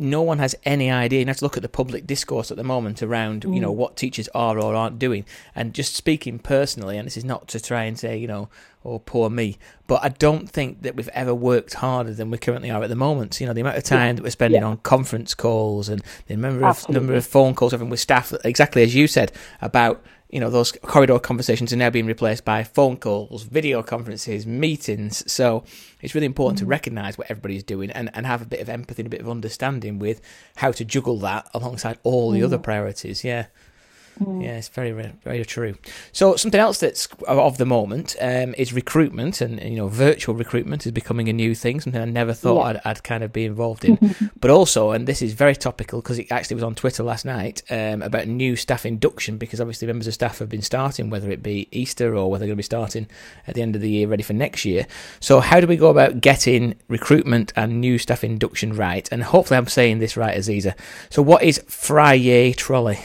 no 0.00 0.20
one 0.20 0.40
has 0.40 0.56
any 0.64 0.90
idea. 0.90 1.20
You 1.20 1.26
have 1.26 1.36
to 1.36 1.44
look 1.44 1.56
at 1.56 1.62
the 1.62 1.68
public 1.68 2.08
discourse 2.08 2.50
at 2.50 2.56
the 2.56 2.64
moment 2.64 3.04
around 3.04 3.19
around 3.20 3.44
you 3.44 3.60
know 3.60 3.72
mm. 3.72 3.76
what 3.76 3.96
teachers 3.96 4.28
are 4.34 4.58
or 4.58 4.74
aren't 4.74 4.98
doing 4.98 5.24
and 5.54 5.74
just 5.74 5.94
speaking 5.94 6.38
personally 6.38 6.96
and 6.96 7.06
this 7.06 7.16
is 7.16 7.24
not 7.24 7.48
to 7.48 7.60
try 7.60 7.84
and 7.84 7.98
say 7.98 8.16
you 8.16 8.26
know 8.26 8.48
oh 8.84 8.98
poor 8.98 9.28
me 9.28 9.58
but 9.86 10.02
i 10.02 10.08
don't 10.08 10.48
think 10.48 10.82
that 10.82 10.96
we've 10.96 11.08
ever 11.08 11.34
worked 11.34 11.74
harder 11.74 12.12
than 12.12 12.30
we 12.30 12.38
currently 12.38 12.70
are 12.70 12.82
at 12.82 12.88
the 12.88 12.96
moment 12.96 13.40
you 13.40 13.46
know 13.46 13.52
the 13.52 13.60
amount 13.60 13.76
of 13.76 13.84
time 13.84 14.16
that 14.16 14.22
we're 14.22 14.30
spending 14.30 14.62
yeah. 14.62 14.66
on 14.66 14.76
conference 14.78 15.34
calls 15.34 15.88
and 15.88 16.02
the 16.26 16.36
number 16.36 16.66
of 16.66 16.88
number 16.88 17.14
of 17.14 17.26
phone 17.26 17.54
calls 17.54 17.72
having 17.72 17.90
with 17.90 18.00
staff 18.00 18.32
exactly 18.44 18.82
as 18.82 18.94
you 18.94 19.06
said 19.06 19.32
about 19.60 20.02
you 20.32 20.40
know 20.40 20.50
those 20.50 20.72
corridor 20.72 21.18
conversations 21.18 21.72
are 21.72 21.76
now 21.76 21.90
being 21.90 22.06
replaced 22.06 22.44
by 22.44 22.62
phone 22.62 22.96
calls 22.96 23.42
video 23.44 23.82
conferences 23.82 24.46
meetings. 24.46 25.30
So 25.30 25.64
it's 26.00 26.14
really 26.14 26.26
important 26.26 26.58
to 26.60 26.64
mm. 26.64 26.70
recognize 26.70 27.18
what 27.18 27.30
everybody's 27.30 27.64
doing 27.64 27.90
and, 27.90 28.10
and 28.14 28.26
have 28.26 28.42
a 28.42 28.46
bit 28.46 28.60
of 28.60 28.68
empathy 28.68 29.02
and 29.02 29.06
a 29.06 29.10
bit 29.10 29.20
of 29.20 29.28
understanding 29.28 29.98
with 29.98 30.20
how 30.56 30.72
to 30.72 30.84
juggle 30.84 31.18
that 31.18 31.48
alongside 31.54 31.98
all 32.02 32.30
the 32.30 32.42
other 32.42 32.58
mm. 32.58 32.62
priorities. 32.62 33.24
Yeah 33.24 33.46
Mm. 34.18 34.44
Yeah, 34.44 34.56
it's 34.56 34.68
very, 34.68 34.92
very 34.92 35.44
true. 35.44 35.74
So 36.12 36.36
something 36.36 36.60
else 36.60 36.78
that's 36.78 37.06
of 37.26 37.58
the 37.58 37.64
moment 37.64 38.16
um, 38.20 38.54
is 38.58 38.72
recruitment, 38.72 39.40
and 39.40 39.62
you 39.62 39.76
know, 39.76 39.88
virtual 39.88 40.34
recruitment 40.34 40.84
is 40.84 40.92
becoming 40.92 41.28
a 41.28 41.32
new 41.32 41.54
thing. 41.54 41.80
Something 41.80 42.02
I 42.02 42.04
never 42.04 42.34
thought 42.34 42.60
yeah. 42.60 42.80
I'd, 42.84 42.96
I'd, 42.96 43.04
kind 43.04 43.24
of 43.24 43.32
be 43.32 43.44
involved 43.44 43.84
in. 43.84 44.14
but 44.40 44.50
also, 44.50 44.90
and 44.90 45.06
this 45.06 45.22
is 45.22 45.32
very 45.32 45.56
topical 45.56 46.02
because 46.02 46.18
it 46.18 46.30
actually 46.30 46.56
was 46.56 46.64
on 46.64 46.74
Twitter 46.74 47.02
last 47.02 47.24
night 47.24 47.62
um, 47.70 48.02
about 48.02 48.26
new 48.26 48.56
staff 48.56 48.84
induction 48.84 49.38
because 49.38 49.60
obviously 49.60 49.86
members 49.86 50.06
of 50.06 50.14
staff 50.14 50.38
have 50.38 50.48
been 50.48 50.62
starting, 50.62 51.08
whether 51.08 51.30
it 51.30 51.42
be 51.42 51.68
Easter 51.70 52.14
or 52.14 52.30
whether 52.30 52.40
they're 52.40 52.48
going 52.48 52.56
to 52.56 52.60
be 52.60 52.62
starting 52.62 53.06
at 53.46 53.54
the 53.54 53.62
end 53.62 53.74
of 53.74 53.82
the 53.82 53.90
year, 53.90 54.06
ready 54.06 54.22
for 54.22 54.34
next 54.34 54.64
year. 54.64 54.86
So 55.20 55.40
how 55.40 55.60
do 55.60 55.66
we 55.66 55.76
go 55.76 55.88
about 55.88 56.20
getting 56.20 56.74
recruitment 56.88 57.52
and 57.56 57.80
new 57.80 57.96
staff 57.96 58.22
induction 58.22 58.74
right? 58.74 59.08
And 59.10 59.22
hopefully, 59.22 59.56
I'm 59.56 59.66
saying 59.66 59.98
this 59.98 60.16
right, 60.16 60.36
Aziza. 60.36 60.74
So 61.08 61.22
what 61.22 61.42
is 61.42 61.62
Friday 61.66 62.52
Trolley? 62.52 62.98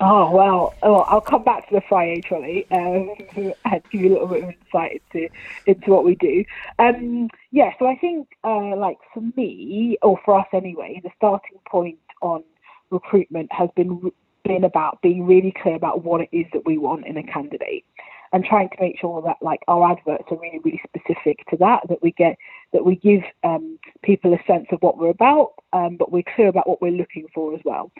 Oh 0.00 0.30
well, 0.30 0.74
well, 0.82 1.04
I'll 1.08 1.20
come 1.20 1.44
back 1.44 1.68
to 1.68 1.74
the 1.76 1.82
Friday 1.88 2.20
trolley 2.20 2.66
um, 2.72 3.14
and 3.64 3.82
give 3.90 4.00
you 4.00 4.08
a 4.08 4.12
little 4.12 4.26
bit 4.26 4.42
of 4.44 4.50
insight 4.50 5.02
into 5.12 5.28
into 5.66 5.90
what 5.90 6.04
we 6.04 6.16
do. 6.16 6.44
Um, 6.80 7.28
yeah, 7.52 7.72
so 7.78 7.86
I 7.86 7.96
think, 7.96 8.28
uh, 8.42 8.74
like 8.76 8.98
for 9.12 9.22
me, 9.36 9.96
or 10.02 10.18
for 10.24 10.40
us 10.40 10.48
anyway, 10.52 11.00
the 11.04 11.10
starting 11.16 11.58
point 11.66 11.98
on 12.22 12.42
recruitment 12.90 13.52
has 13.52 13.70
been 13.76 14.10
been 14.44 14.64
about 14.64 15.00
being 15.00 15.26
really 15.26 15.54
clear 15.62 15.76
about 15.76 16.04
what 16.04 16.20
it 16.20 16.28
is 16.32 16.46
that 16.52 16.66
we 16.66 16.76
want 16.76 17.06
in 17.06 17.16
a 17.16 17.22
candidate, 17.22 17.84
and 18.32 18.44
trying 18.44 18.70
to 18.70 18.76
make 18.80 18.98
sure 18.98 19.22
that 19.22 19.36
like 19.42 19.60
our 19.68 19.92
adverts 19.92 20.24
are 20.32 20.38
really 20.38 20.58
really 20.64 20.82
specific 20.88 21.46
to 21.50 21.56
that. 21.58 21.86
That 21.88 22.02
we 22.02 22.10
get 22.10 22.36
that 22.72 22.84
we 22.84 22.96
give 22.96 23.22
um, 23.44 23.78
people 24.02 24.34
a 24.34 24.42
sense 24.44 24.66
of 24.72 24.82
what 24.82 24.98
we're 24.98 25.10
about, 25.10 25.52
um, 25.72 25.96
but 25.96 26.10
we're 26.10 26.24
clear 26.34 26.48
about 26.48 26.68
what 26.68 26.82
we're 26.82 26.90
looking 26.90 27.28
for 27.32 27.54
as 27.54 27.60
well 27.64 27.92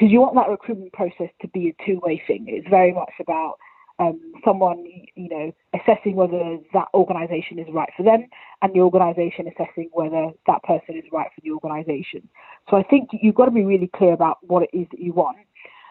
because 0.00 0.10
you 0.10 0.20
want 0.20 0.34
that 0.34 0.48
recruitment 0.48 0.94
process 0.94 1.28
to 1.42 1.48
be 1.48 1.68
a 1.68 1.84
two-way 1.84 2.22
thing. 2.26 2.46
It's 2.48 2.66
very 2.70 2.90
much 2.90 3.12
about 3.20 3.58
um, 3.98 4.18
someone, 4.42 4.82
you 5.14 5.28
know, 5.28 5.52
assessing 5.74 6.16
whether 6.16 6.56
that 6.72 6.88
organisation 6.94 7.58
is 7.58 7.66
right 7.70 7.90
for 7.94 8.02
them, 8.02 8.26
and 8.62 8.72
the 8.72 8.80
organisation 8.80 9.46
assessing 9.46 9.90
whether 9.92 10.30
that 10.46 10.62
person 10.62 10.96
is 10.96 11.04
right 11.12 11.28
for 11.34 11.42
the 11.42 11.50
organisation. 11.50 12.26
So 12.70 12.78
I 12.78 12.82
think 12.82 13.10
you've 13.12 13.34
got 13.34 13.44
to 13.44 13.50
be 13.50 13.62
really 13.62 13.90
clear 13.94 14.14
about 14.14 14.38
what 14.40 14.62
it 14.62 14.70
is 14.72 14.86
that 14.90 15.00
you 15.00 15.12
want, 15.12 15.36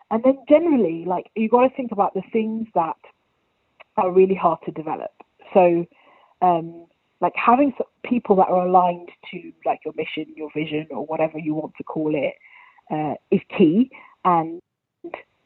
and 0.10 0.24
then 0.24 0.40
generally, 0.50 1.06
like 1.06 1.30
you've 1.36 1.52
got 1.52 1.70
to 1.70 1.76
think 1.76 1.92
about 1.92 2.16
the 2.16 2.24
things 2.34 2.68
that 2.74 2.98
are 3.96 4.12
really 4.12 4.34
hard 4.34 4.58
to 4.66 4.72
develop. 4.72 5.12
So, 5.54 5.86
um, 6.42 6.88
like 7.22 7.34
having 7.36 7.74
people 8.04 8.38
that 8.38 8.48
are 8.48 8.66
aligned 8.66 9.10
to 9.30 9.52
like 9.68 9.82
your 9.86 9.94
mission, 9.96 10.34
your 10.36 10.50
vision, 10.56 10.88
or 10.90 11.06
whatever 11.06 11.38
you 11.38 11.54
want 11.54 11.74
to 11.78 11.84
call 11.84 12.16
it, 12.16 12.34
uh, 12.90 13.16
is 13.32 13.42
key, 13.58 13.90
and 14.26 14.62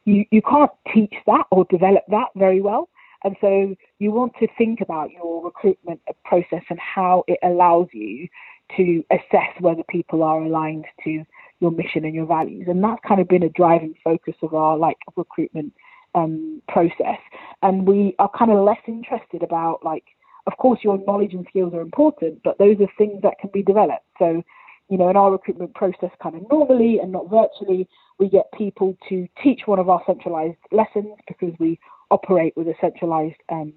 you 0.06 0.26
you 0.32 0.42
can't 0.42 0.72
teach 0.94 1.14
that 1.26 1.46
or 1.52 1.66
develop 1.70 2.04
that 2.10 2.28
very 2.36 2.62
well. 2.62 2.90
And 3.24 3.36
so 3.40 3.76
you 4.00 4.12
want 4.12 4.34
to 4.40 4.48
think 4.58 4.82
about 4.82 5.12
your 5.12 5.46
recruitment 5.46 6.02
process 6.26 6.64
and 6.70 6.80
how 6.80 7.24
it 7.28 7.40
allows 7.42 7.88
you 7.94 8.28
to 8.76 9.04
assess 9.12 9.50
whether 9.60 9.84
people 9.90 10.24
are 10.24 10.42
aligned 10.42 10.86
to 11.04 11.24
your 11.60 11.72
mission 11.72 12.06
and 12.06 12.14
your 12.14 12.26
values. 12.26 12.66
And 12.68 12.84
that's 12.84 13.02
kind 13.08 13.22
of 13.22 13.28
been 13.28 13.44
a 13.44 13.50
driving 13.50 13.96
focus 14.04 14.36
of 14.42 14.54
our 14.54 14.78
like 14.78 14.98
recruitment 15.16 15.74
um, 16.16 16.62
process. 16.68 17.20
And 17.62 17.88
we 17.88 18.16
are 18.20 18.30
kind 18.38 18.52
of 18.52 18.64
less 18.64 18.82
interested 18.88 19.44
about 19.44 19.80
like, 19.84 20.04
of 20.46 20.58
course, 20.58 20.80
your 20.84 21.00
knowledge 21.08 21.34
and 21.34 21.46
skills 21.50 21.74
are 21.74 21.82
important, 21.82 22.42
but 22.44 22.58
those 22.58 22.76
are 22.82 22.88
things 22.98 23.22
that 23.24 23.40
can 23.40 23.50
be 23.54 23.64
developed. 23.64 24.06
So, 24.20 24.44
you 24.90 24.98
know, 24.98 25.10
in 25.10 25.18
our 25.18 25.32
recruitment 25.32 25.74
process, 25.74 26.12
kind 26.22 26.36
of 26.36 26.44
normally 26.50 27.00
and 27.02 27.12
not 27.12 27.30
virtually, 27.30 27.88
we 28.20 28.30
get 28.30 28.52
people 28.58 28.98
to 29.10 29.28
teach 29.42 29.62
one 29.66 29.80
of 29.80 29.90
our 29.90 30.02
centralized 30.06 30.58
lessons 30.72 31.16
because 31.28 31.54
we 31.60 31.80
operate 32.12 32.56
with 32.56 32.68
a 32.68 32.76
centralized 32.80 33.36
um, 33.50 33.74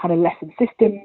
kind 0.00 0.12
of 0.12 0.18
lesson 0.18 0.52
system 0.58 1.02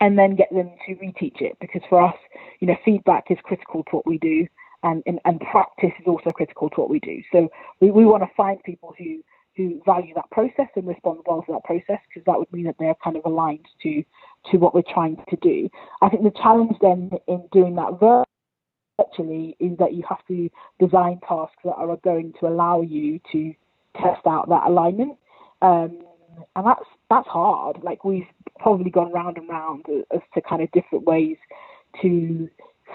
and 0.00 0.18
then 0.18 0.34
get 0.34 0.52
them 0.52 0.70
to 0.86 0.94
reteach 0.96 1.40
it 1.40 1.56
because 1.60 1.82
for 1.88 2.02
us, 2.04 2.16
you 2.60 2.66
know, 2.66 2.76
feedback 2.84 3.26
is 3.30 3.38
critical 3.44 3.84
to 3.84 3.96
what 3.96 4.06
we 4.06 4.18
do 4.18 4.46
and, 4.82 5.02
and, 5.06 5.20
and 5.24 5.40
practice 5.40 5.92
is 6.00 6.06
also 6.06 6.30
critical 6.30 6.68
to 6.70 6.80
what 6.80 6.90
we 6.90 6.98
do. 6.98 7.22
So 7.30 7.48
we, 7.80 7.90
we 7.90 8.04
want 8.04 8.24
to 8.24 8.30
find 8.36 8.60
people 8.64 8.94
who, 8.98 9.22
who 9.56 9.80
value 9.86 10.12
that 10.14 10.28
process 10.32 10.66
and 10.74 10.88
respond 10.88 11.20
well 11.24 11.42
to 11.42 11.52
that 11.52 11.64
process 11.64 12.00
because 12.08 12.24
that 12.26 12.36
would 12.36 12.52
mean 12.52 12.64
that 12.64 12.74
they're 12.80 12.96
kind 13.02 13.16
of 13.16 13.24
aligned 13.24 13.66
to, 13.84 14.02
to 14.50 14.56
what 14.56 14.74
we're 14.74 14.82
trying 14.92 15.22
to 15.30 15.36
do. 15.36 15.68
I 16.00 16.08
think 16.08 16.24
the 16.24 16.32
challenge 16.42 16.76
then 16.80 17.12
in 17.28 17.44
doing 17.52 17.76
that 17.76 18.00
virtually 19.02 19.56
is 19.60 19.76
that 19.78 19.94
you 19.94 20.02
have 20.08 20.24
to 20.28 20.50
design 20.78 21.20
tasks 21.26 21.56
that 21.64 21.74
are 21.74 21.96
going 21.98 22.32
to 22.40 22.46
allow 22.46 22.82
you 22.82 23.20
to 23.32 23.54
test 23.96 24.26
out 24.26 24.48
that 24.48 24.66
alignment. 24.66 25.16
Um, 25.60 26.02
and 26.56 26.66
that's 26.66 26.84
that's 27.10 27.28
hard. 27.28 27.78
Like 27.82 28.04
we've 28.04 28.26
probably 28.58 28.90
gone 28.90 29.12
round 29.12 29.36
and 29.36 29.48
round 29.48 29.84
as 30.12 30.20
to 30.34 30.40
kind 30.40 30.62
of 30.62 30.70
different 30.72 31.04
ways 31.04 31.36
to 32.00 32.48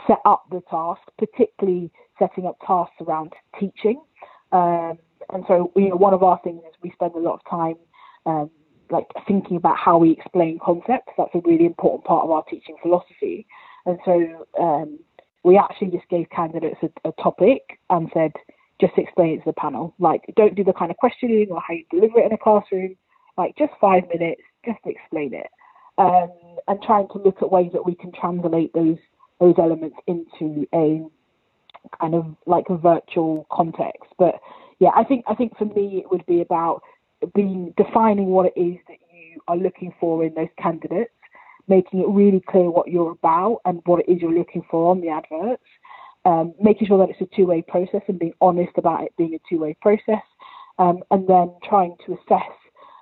set 0.08 0.20
up 0.26 0.46
the 0.52 0.62
task, 0.70 1.02
particularly 1.18 1.92
setting 2.20 2.46
up 2.46 2.58
tasks 2.66 2.96
around 3.02 3.34
teaching. 3.60 4.02
Um, 4.52 4.98
and 5.30 5.44
so, 5.48 5.72
you 5.76 5.90
know, 5.90 5.96
one 5.96 6.14
of 6.14 6.24
our 6.24 6.40
things 6.44 6.62
is 6.68 6.74
we 6.82 6.92
spend 6.92 7.14
a 7.16 7.20
lot 7.20 7.34
of 7.34 7.50
time 7.50 7.76
um, 8.26 8.50
like 8.90 9.08
thinking 9.28 9.58
about 9.58 9.78
how 9.78 9.98
we 9.98 10.12
explain 10.12 10.60
concepts. 10.64 11.12
That's 11.18 11.34
a 11.36 11.42
really 11.44 11.66
important 11.66 12.06
part 12.06 12.24
of 12.24 12.32
our 12.32 12.44
teaching 12.44 12.76
philosophy. 12.82 13.46
And 13.86 14.00
so, 14.06 14.48
um, 14.60 15.00
we 15.48 15.58
actually 15.58 15.92
just 15.92 16.08
gave 16.10 16.30
candidates 16.30 16.78
a, 16.84 17.10
a 17.10 17.12
topic 17.24 17.80
and 17.90 18.10
said, 18.14 18.34
just 18.80 18.94
explain 18.98 19.36
it 19.36 19.38
to 19.38 19.44
the 19.48 19.54
panel. 19.54 19.96
Like, 19.98 20.22
don't 20.36 20.56
do 20.56 20.64
the 20.64 20.74
kind 20.74 20.92
of 20.92 20.98
questioning 20.98 21.48
or 21.50 21.62
how 21.66 21.74
you 21.74 21.86
deliver 21.90 22.20
it 22.20 22.26
in 22.28 22.34
a 22.34 22.38
classroom 22.38 22.96
like 23.38 23.56
just 23.58 23.72
five 23.80 24.04
minutes, 24.10 24.42
just 24.66 24.80
explain 24.86 25.34
it, 25.34 25.48
um, 25.98 26.30
and 26.68 26.82
trying 26.82 27.08
to 27.10 27.20
look 27.20 27.38
at 27.42 27.52
ways 27.52 27.70
that 27.74 27.86
we 27.86 27.96
can 27.96 28.12
translate 28.12 28.74
those 28.74 28.98
those 29.40 29.56
elements 29.60 29.96
into 30.08 30.68
a 30.74 31.06
kind 32.02 32.16
of 32.16 32.26
like 32.48 32.66
a 32.70 32.78
virtual 32.78 33.46
context. 33.52 34.10
But 34.18 34.36
yeah, 34.80 34.90
I 34.96 35.04
think 35.04 35.26
I 35.28 35.36
think 35.36 35.58
for 35.58 35.66
me 35.66 36.04
it 36.04 36.12
would 36.12 36.26
be 36.26 36.42
about 36.42 36.82
being 37.34 37.74
defining 37.78 38.28
what 38.28 38.48
it 38.48 38.60
is 38.60 38.78
that 38.88 38.98
you 39.14 39.40
are 39.48 39.58
looking 39.58 39.94
for 40.00 40.24
in 40.24 40.34
those 40.34 40.50
candidates, 40.62 41.12
making 41.68 42.00
it 42.02 42.08
really 42.08 42.42
clear 42.48 42.70
what 42.70 42.88
you're 42.88 43.12
about 43.12 43.62
and 43.66 43.82
what 43.86 44.00
it 44.00 44.12
is 44.12 44.22
you're 44.22 44.32
looking 44.38 44.64
for 44.70 44.92
on 44.92 45.02
the 45.02 45.10
adverts, 45.10 45.64
um, 46.26 46.54
making 46.62 46.88
sure 46.88 46.98
that 46.98 47.10
it's 47.10 47.22
a 47.22 47.36
two-way 47.36 47.62
process 47.68 48.02
and 48.08 48.20
being 48.20 48.34
honest 48.42 48.72
about 48.78 49.04
it 49.04 49.14
being 49.18 49.34
a 49.34 49.40
two-way 49.50 49.76
process, 49.82 50.24
um, 50.80 51.04
and 51.12 51.28
then 51.28 51.54
trying 51.64 51.96
to 52.06 52.14
assess 52.14 52.52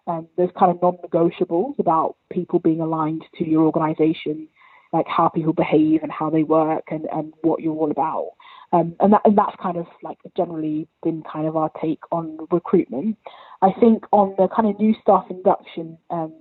um, 0.07 0.27
there's 0.37 0.51
kind 0.57 0.71
of 0.71 0.81
non-negotiables 0.81 1.79
about 1.79 2.15
people 2.31 2.59
being 2.59 2.81
aligned 2.81 3.23
to 3.37 3.47
your 3.47 3.63
organisation, 3.63 4.47
like 4.93 5.07
how 5.07 5.29
people 5.29 5.53
behave 5.53 6.03
and 6.03 6.11
how 6.11 6.29
they 6.29 6.43
work 6.43 6.85
and, 6.91 7.05
and 7.11 7.33
what 7.41 7.61
you're 7.61 7.75
all 7.75 7.91
about. 7.91 8.31
Um, 8.71 8.95
and 8.99 9.13
that 9.13 9.21
and 9.25 9.37
that's 9.37 9.55
kind 9.61 9.77
of 9.77 9.85
like 10.03 10.17
generally 10.35 10.87
been 11.03 11.23
kind 11.31 11.47
of 11.47 11.55
our 11.55 11.71
take 11.81 12.01
on 12.11 12.37
recruitment. 12.51 13.17
I 13.61 13.71
think 13.79 14.03
on 14.11 14.35
the 14.37 14.47
kind 14.47 14.67
of 14.67 14.79
new 14.79 14.93
staff 15.01 15.25
induction 15.29 15.97
um, 16.09 16.33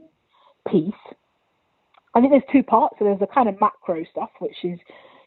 piece, 0.71 0.93
I 2.14 2.21
think 2.21 2.33
there's 2.33 2.42
two 2.52 2.62
parts. 2.62 2.97
So 2.99 3.04
there's 3.04 3.21
the 3.21 3.26
kind 3.26 3.49
of 3.49 3.61
macro 3.61 4.04
stuff, 4.11 4.30
which 4.38 4.56
is, 4.62 4.78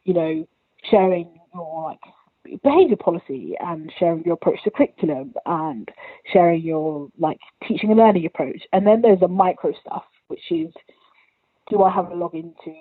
you 0.04 0.14
know, 0.14 0.48
sharing 0.90 1.40
your 1.54 1.84
like 1.84 2.62
behavior 2.64 2.96
policy 2.96 3.56
and 3.60 3.92
sharing 4.00 4.24
your 4.24 4.36
approach 4.36 4.64
to 4.64 4.72
curriculum 4.72 5.34
and 5.46 5.90
sharing 6.32 6.62
your 6.62 7.10
like 7.18 7.40
teaching 7.68 7.90
and 7.90 8.00
learning 8.00 8.26
approach. 8.26 8.62
And 8.74 8.88
then 8.88 9.02
there's 9.02 9.20
the 9.20 9.28
micro 9.28 9.74
stuff, 9.82 10.04
which 10.28 10.52
is 10.52 10.74
do 11.70 11.84
I 11.84 11.92
have 11.92 12.06
a 12.06 12.16
login 12.16 12.54
to 12.64 12.74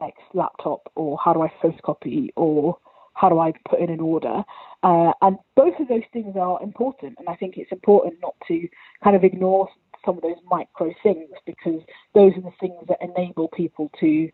like 0.00 0.14
laptop 0.32 0.90
or 0.94 1.18
how 1.22 1.34
do 1.34 1.42
I 1.42 1.52
photocopy 1.62 2.30
or 2.36 2.78
how 3.12 3.28
do 3.28 3.38
I 3.38 3.52
put 3.68 3.80
in 3.80 3.90
an 3.90 4.00
order? 4.00 4.42
Uh, 4.82 5.12
and 5.20 5.36
both 5.56 5.74
of 5.78 5.88
those 5.88 6.02
things 6.12 6.34
are 6.40 6.62
important. 6.62 7.16
And 7.18 7.28
I 7.28 7.36
think 7.36 7.58
it's 7.58 7.72
important 7.72 8.14
not 8.22 8.34
to 8.48 8.66
kind 9.04 9.14
of 9.14 9.24
ignore 9.24 9.68
some 10.04 10.16
of 10.16 10.22
those 10.22 10.36
micro 10.46 10.92
things 11.02 11.30
because 11.46 11.80
those 12.14 12.32
are 12.36 12.42
the 12.42 12.52
things 12.60 12.82
that 12.88 12.98
enable 13.00 13.48
people 13.48 13.90
to 14.00 14.30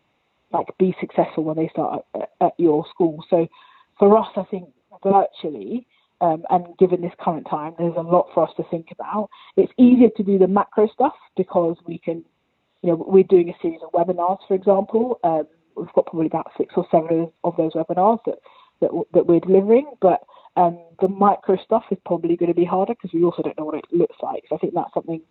like 0.51 0.67
be 0.77 0.95
successful 0.99 1.43
when 1.43 1.57
they 1.57 1.69
start 1.69 2.05
at, 2.15 2.29
at 2.41 2.53
your 2.57 2.85
school. 2.89 3.23
So 3.29 3.47
for 3.99 4.17
us, 4.17 4.27
I 4.35 4.43
think 4.43 4.69
virtually, 5.03 5.85
um, 6.21 6.43
and 6.49 6.65
given 6.79 7.01
this 7.01 7.11
current 7.19 7.47
time, 7.49 7.73
there's 7.77 7.95
a 7.97 8.01
lot 8.01 8.27
for 8.33 8.47
us 8.47 8.53
to 8.57 8.63
think 8.71 8.87
about. 8.91 9.29
It's 9.55 9.71
easier 9.77 10.09
to 10.15 10.23
do 10.23 10.39
the 10.39 10.47
macro 10.47 10.87
stuff 10.87 11.13
because 11.35 11.75
we 11.85 11.99
can, 11.99 12.23
you 12.81 12.91
know, 12.91 13.05
we're 13.07 13.23
doing 13.23 13.49
a 13.49 13.61
series 13.61 13.81
of 13.83 13.91
webinars, 13.91 14.39
for 14.47 14.55
example. 14.55 15.19
Um, 15.23 15.47
we've 15.75 15.93
got 15.93 16.07
probably 16.07 16.27
about 16.27 16.51
six 16.57 16.73
or 16.75 16.87
seven 16.91 17.31
of 17.43 17.55
those 17.57 17.73
webinars 17.73 18.19
that 18.25 18.39
that, 18.79 18.91
that 19.13 19.25
we're 19.25 19.39
delivering, 19.39 19.91
but 20.01 20.21
um, 20.55 20.79
the 21.01 21.07
micro 21.07 21.57
stuff 21.63 21.83
is 21.91 21.97
probably 22.05 22.35
going 22.35 22.51
to 22.51 22.59
be 22.59 22.65
harder 22.65 22.93
because 22.93 23.13
we 23.13 23.23
also 23.23 23.41
don't 23.41 23.57
know 23.57 23.65
what 23.65 23.75
it 23.75 23.85
looks 23.91 24.15
like. 24.21 24.43
So 24.49 24.55
I 24.55 24.59
think 24.59 24.73
that's 24.73 24.93
something 24.93 25.21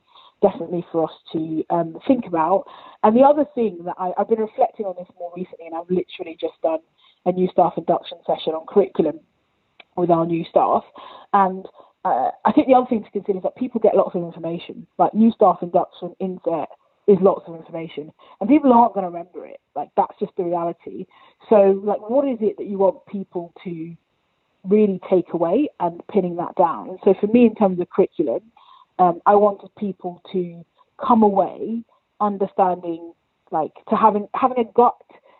definitely 0.42 0.84
for 0.92 1.04
us 1.04 1.12
to 1.32 1.64
um, 1.70 1.98
think 2.06 2.26
about. 2.26 2.64
And 3.02 3.16
the 3.16 3.22
other 3.22 3.44
thing 3.54 3.80
that 3.84 3.94
I, 3.98 4.12
I've 4.18 4.28
been 4.28 4.40
reflecting 4.40 4.86
on 4.86 4.94
this 4.98 5.08
more 5.18 5.32
recently, 5.36 5.66
and 5.66 5.74
I've 5.74 5.90
literally 5.90 6.36
just 6.40 6.60
done 6.62 6.80
a 7.24 7.32
new 7.32 7.48
staff 7.50 7.74
induction 7.76 8.18
session 8.26 8.52
on 8.52 8.66
curriculum 8.66 9.20
with 9.96 10.10
our 10.10 10.26
new 10.26 10.44
staff. 10.48 10.84
And 11.32 11.66
uh, 12.04 12.30
I 12.44 12.52
think 12.52 12.68
the 12.68 12.74
other 12.74 12.86
thing 12.86 13.02
to 13.02 13.10
consider 13.10 13.38
is 13.38 13.42
that 13.42 13.56
people 13.56 13.80
get 13.80 13.96
lots 13.96 14.14
of 14.14 14.22
information. 14.22 14.86
Like 14.98 15.14
new 15.14 15.32
staff 15.32 15.58
induction, 15.62 16.14
insert 16.20 16.68
is 17.06 17.18
lots 17.20 17.44
of 17.46 17.54
information, 17.54 18.12
and 18.40 18.48
people 18.48 18.72
aren't 18.72 18.94
going 18.94 19.04
to 19.04 19.10
remember 19.10 19.46
it. 19.46 19.60
Like 19.74 19.88
that's 19.96 20.18
just 20.18 20.32
the 20.36 20.44
reality. 20.44 21.06
So, 21.48 21.80
like, 21.84 22.00
what 22.00 22.26
is 22.26 22.38
it 22.40 22.56
that 22.58 22.66
you 22.66 22.78
want 22.78 23.06
people 23.06 23.52
to 23.64 23.94
really 24.64 25.00
take 25.08 25.32
away 25.32 25.68
and 25.78 26.02
pinning 26.08 26.36
that 26.36 26.56
down? 26.56 26.90
And 26.90 26.98
so, 27.04 27.14
for 27.20 27.28
me, 27.28 27.46
in 27.46 27.54
terms 27.54 27.80
of 27.80 27.88
curriculum, 27.90 28.40
um, 28.98 29.20
I 29.26 29.34
wanted 29.34 29.70
people 29.76 30.22
to 30.32 30.64
come 31.04 31.22
away 31.22 31.82
understanding, 32.20 33.12
like, 33.50 33.72
to 33.90 33.96
having 33.96 34.28
having 34.34 34.58
a 34.58 34.72
gut, 34.72 34.96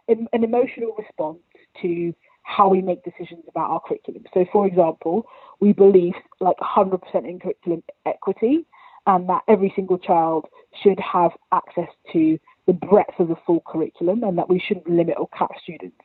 an 0.08 0.28
emotional 0.32 0.94
response 0.98 1.38
to 1.82 2.14
how 2.42 2.68
we 2.68 2.80
make 2.80 3.02
decisions 3.02 3.42
about 3.48 3.70
our 3.70 3.80
curriculum. 3.80 4.22
So, 4.32 4.44
for 4.52 4.66
example, 4.66 5.26
we 5.60 5.72
believe 5.72 6.14
like 6.40 6.56
100% 6.58 7.00
in 7.28 7.40
curriculum 7.40 7.82
equity 8.06 8.64
and 9.06 9.28
that 9.28 9.42
every 9.48 9.72
single 9.75 9.98
child 9.98 10.46
should 10.82 10.98
have 11.00 11.32
access 11.52 11.88
to 12.12 12.38
the 12.66 12.72
breadth 12.72 13.18
of 13.18 13.28
the 13.28 13.36
full 13.46 13.62
curriculum 13.66 14.22
and 14.22 14.38
that 14.38 14.48
we 14.48 14.60
shouldn't 14.60 14.88
limit 14.88 15.16
or 15.18 15.28
cap 15.36 15.50
students. 15.62 15.96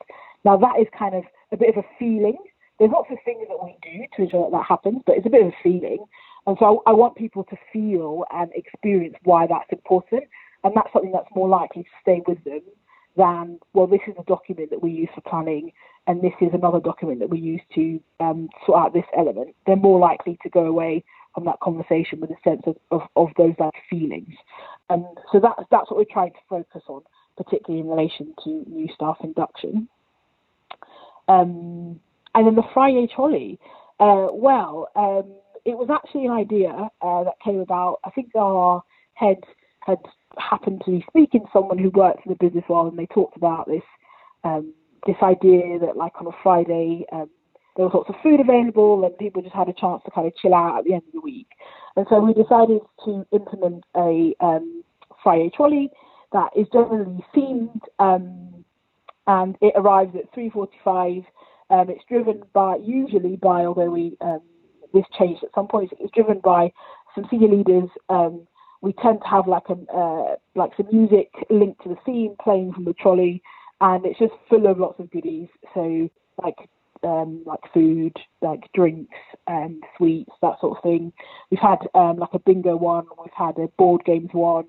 Now, 0.44 0.58
that 0.58 0.80
is 0.80 0.88
kind 0.98 1.16
of 1.16 1.24
a 1.52 1.58
bit 1.58 1.70
of 1.70 1.84
a 1.84 1.88
feeling. 2.00 2.38
There's 2.80 2.92
lots 2.92 3.10
of 3.12 3.18
things 3.24 3.46
that 3.48 3.64
we 3.64 3.76
do 3.84 4.06
to 4.16 4.24
ensure 4.24 4.50
that 4.50 4.58
that 4.58 4.66
happens, 4.68 5.02
but 5.06 5.18
it's 5.18 5.28
a 5.28 5.30
bit 5.30 5.42
of 5.42 5.50
a 5.50 5.64
feeling. 5.64 6.04
And 6.48 6.58
so 6.60 6.82
I, 6.86 6.92
want 6.92 7.16
people 7.16 7.44
to 7.46 7.56
feel 7.72 8.26
and 8.32 8.52
experience 8.56 9.16
why 9.24 9.46
that's 9.48 9.72
important. 9.72 10.24
And 10.64 10.76
that's 10.76 10.92
something 10.92 11.12
that's 11.12 11.30
more 11.36 11.48
likely 11.48 11.84
to 11.84 11.90
stay 12.02 12.22
with 12.28 12.44
them 12.44 12.62
than, 13.16 13.60
well, 13.74 13.88
this 13.88 14.02
is 14.08 14.16
a 14.20 14.24
document 14.24 14.70
that 14.72 14.82
we 14.82 14.92
use 14.92 15.10
for 15.14 15.22
planning 15.22 15.72
and 16.08 16.22
this 16.22 16.34
is 16.42 16.50
another 16.54 16.80
document 16.80 17.20
that 17.20 17.30
we 17.30 17.40
use 17.40 17.62
to 17.76 18.00
um, 18.20 18.50
sort 18.66 18.80
out 18.80 18.94
this 18.94 19.06
element, 19.16 19.56
they're 19.68 19.76
more 19.76 20.00
likely 20.00 20.38
to 20.42 20.50
go 20.50 20.66
away 20.66 21.04
from 21.34 21.46
that 21.46 21.60
conversation 21.62 22.20
with 22.20 22.32
a 22.32 22.36
sense 22.44 22.64
of, 22.66 22.76
of, 22.90 23.02
of 23.16 23.28
those 23.38 23.54
like 23.60 23.74
feelings. 23.90 24.34
And 24.90 25.06
so 25.32 25.40
that's, 25.40 25.62
that's 25.70 25.90
what 25.90 25.98
we're 25.98 26.12
trying 26.12 26.32
to 26.32 26.40
focus 26.50 26.82
on, 26.88 27.02
particularly 27.38 27.82
in 27.82 27.88
relation 27.88 28.34
to 28.44 28.50
new 28.68 28.88
staff 28.94 29.18
induction. 29.24 29.88
Um, 31.28 32.00
and 32.34 32.48
then 32.48 32.56
the 32.56 32.64
Friday 32.74 33.08
trolley, 33.14 33.60
uh, 34.00 34.28
well, 34.32 34.90
um, 34.96 35.32
it 35.66 35.78
was 35.78 35.90
actually 35.90 36.26
an 36.26 36.32
idea 36.32 36.90
uh, 37.02 37.24
that 37.24 37.40
came 37.44 37.60
about. 37.60 38.00
I 38.04 38.10
think 38.12 38.36
our 38.36 38.84
head 39.14 39.38
had 39.82 39.98
happened 40.38 40.82
to 40.86 40.92
be 40.92 41.06
speaking 41.10 41.42
to 41.42 41.50
someone 41.54 41.78
who 41.78 41.90
worked 41.90 42.26
in 42.26 42.32
the 42.32 42.38
business 42.46 42.64
world, 42.70 42.94
and 42.94 43.00
they 43.00 43.08
talked 43.08 43.38
about 43.38 43.68
this 43.68 43.84
um, 44.44 44.74
this 45.06 45.16
idea 45.22 45.80
that 45.80 45.98
like 45.98 46.14
on 46.20 46.28
a 46.28 46.32
Friday, 46.44 47.06
um, 47.12 47.30
there 47.76 47.86
was 47.86 47.94
lots 47.94 48.10
of 48.10 48.16
food 48.22 48.40
available 48.40 49.04
and 49.06 49.18
people 49.18 49.42
just 49.42 49.56
had 49.56 49.70
a 49.70 49.74
chance 49.74 50.02
to 50.06 50.12
kind 50.12 50.28
of 50.28 50.36
chill 50.36 50.54
out 50.54 50.80
at 50.80 50.86
the 50.86 50.94
end 50.94 51.04
of 51.08 51.14
the 51.14 51.22
week. 51.22 51.48
And 51.96 52.06
so 52.10 52.20
we 52.20 52.34
decided 52.34 52.82
to 53.06 53.26
implement 53.32 53.84
a 53.96 54.34
um, 54.40 54.84
Friday 55.24 55.52
trolley 55.56 55.90
that 56.34 56.50
is 56.56 56.68
generally 56.72 57.24
themed 57.36 57.80
um, 58.00 58.64
and 59.28 59.58
it 59.62 59.74
arrives 59.76 60.16
at 60.16 60.34
3.45. 60.36 61.26
Um, 61.70 61.90
it's 61.90 62.04
driven 62.10 62.44
by, 62.54 62.78
usually 62.84 63.38
by, 63.38 63.66
although 63.66 63.90
we 63.90 64.18
um, 64.22 64.42
this 64.94 65.06
changed 65.18 65.44
at 65.44 65.50
some 65.56 65.68
point, 65.68 65.92
it's 66.00 66.14
driven 66.14 66.40
by 66.40 66.72
some 67.16 67.26
senior 67.30 67.50
leaders. 67.50 67.90
Um, 68.10 68.48
we 68.82 68.94
tend 68.94 69.20
to 69.22 69.28
have 69.28 69.48
like 69.48 69.70
a 69.70 69.78
uh, 69.94 70.36
like 70.56 70.72
some 70.76 70.88
music 70.92 71.30
linked 71.50 71.84
to 71.84 71.90
the 71.90 71.98
theme 72.06 72.36
playing 72.42 72.74
from 72.74 72.86
the 72.86 72.94
trolley, 72.94 73.42
and 73.80 74.06
it's 74.06 74.20
just 74.20 74.34
full 74.50 74.68
of 74.68 74.80
lots 74.80 75.00
of 75.00 75.12
goodies. 75.12 75.50
So 75.74 76.10
like 76.42 76.56
um, 77.04 77.44
like 77.46 77.60
food, 77.74 78.14
like 78.42 78.62
drinks, 78.74 79.18
and 79.48 79.84
sweets, 79.98 80.32
that 80.42 80.60
sort 80.60 80.78
of 80.78 80.84
thing. 80.84 81.14
We've 81.50 81.60
had 81.60 81.80
um, 81.94 82.18
like 82.18 82.34
a 82.34 82.40
bingo 82.40 82.76
one, 82.76 83.06
we've 83.20 83.34
had 83.36 83.58
a 83.58 83.68
board 83.78 84.04
games 84.06 84.30
one, 84.32 84.66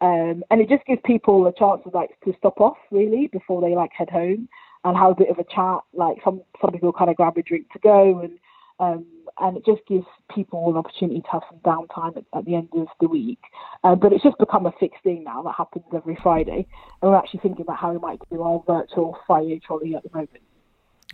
um, 0.00 0.42
and 0.50 0.60
it 0.60 0.68
just 0.68 0.84
gives 0.86 1.00
people 1.04 1.46
a 1.46 1.52
chance 1.54 1.82
to 1.84 1.90
like 1.90 2.10
to 2.24 2.34
stop 2.38 2.60
off 2.60 2.76
really 2.90 3.28
before 3.28 3.60
they 3.60 3.74
like 3.74 3.90
head 3.96 4.10
home 4.10 4.48
and 4.84 4.96
have 4.96 5.12
a 5.12 5.14
bit 5.14 5.30
of 5.30 5.38
a 5.38 5.44
chat. 5.44 5.80
Like 5.92 6.18
some 6.24 6.42
some 6.60 6.72
people 6.72 6.92
kind 6.92 7.10
of 7.10 7.16
grab 7.16 7.36
a 7.36 7.42
drink 7.42 7.70
to 7.72 7.78
go, 7.78 8.20
and 8.20 8.38
um, 8.78 9.06
and 9.38 9.56
it 9.56 9.64
just 9.64 9.80
gives 9.86 10.06
people 10.34 10.70
an 10.70 10.76
opportunity 10.76 11.20
to 11.20 11.28
have 11.32 11.42
some 11.50 11.58
downtime 11.60 12.16
at, 12.16 12.24
at 12.36 12.44
the 12.44 12.54
end 12.54 12.68
of 12.74 12.86
the 13.00 13.08
week. 13.08 13.40
Uh, 13.84 13.94
but 13.94 14.12
it's 14.12 14.22
just 14.22 14.38
become 14.38 14.66
a 14.66 14.72
fixed 14.78 15.02
thing 15.02 15.24
now 15.24 15.42
that 15.42 15.54
happens 15.56 15.84
every 15.94 16.18
Friday, 16.22 16.66
and 17.02 17.10
we're 17.10 17.16
actually 17.16 17.40
thinking 17.40 17.62
about 17.62 17.78
how 17.78 17.92
we 17.92 17.98
might 17.98 18.20
do 18.30 18.42
our 18.42 18.62
virtual 18.66 19.16
Friday 19.26 19.60
trolley 19.64 19.94
at 19.94 20.02
the 20.02 20.10
moment. 20.12 20.45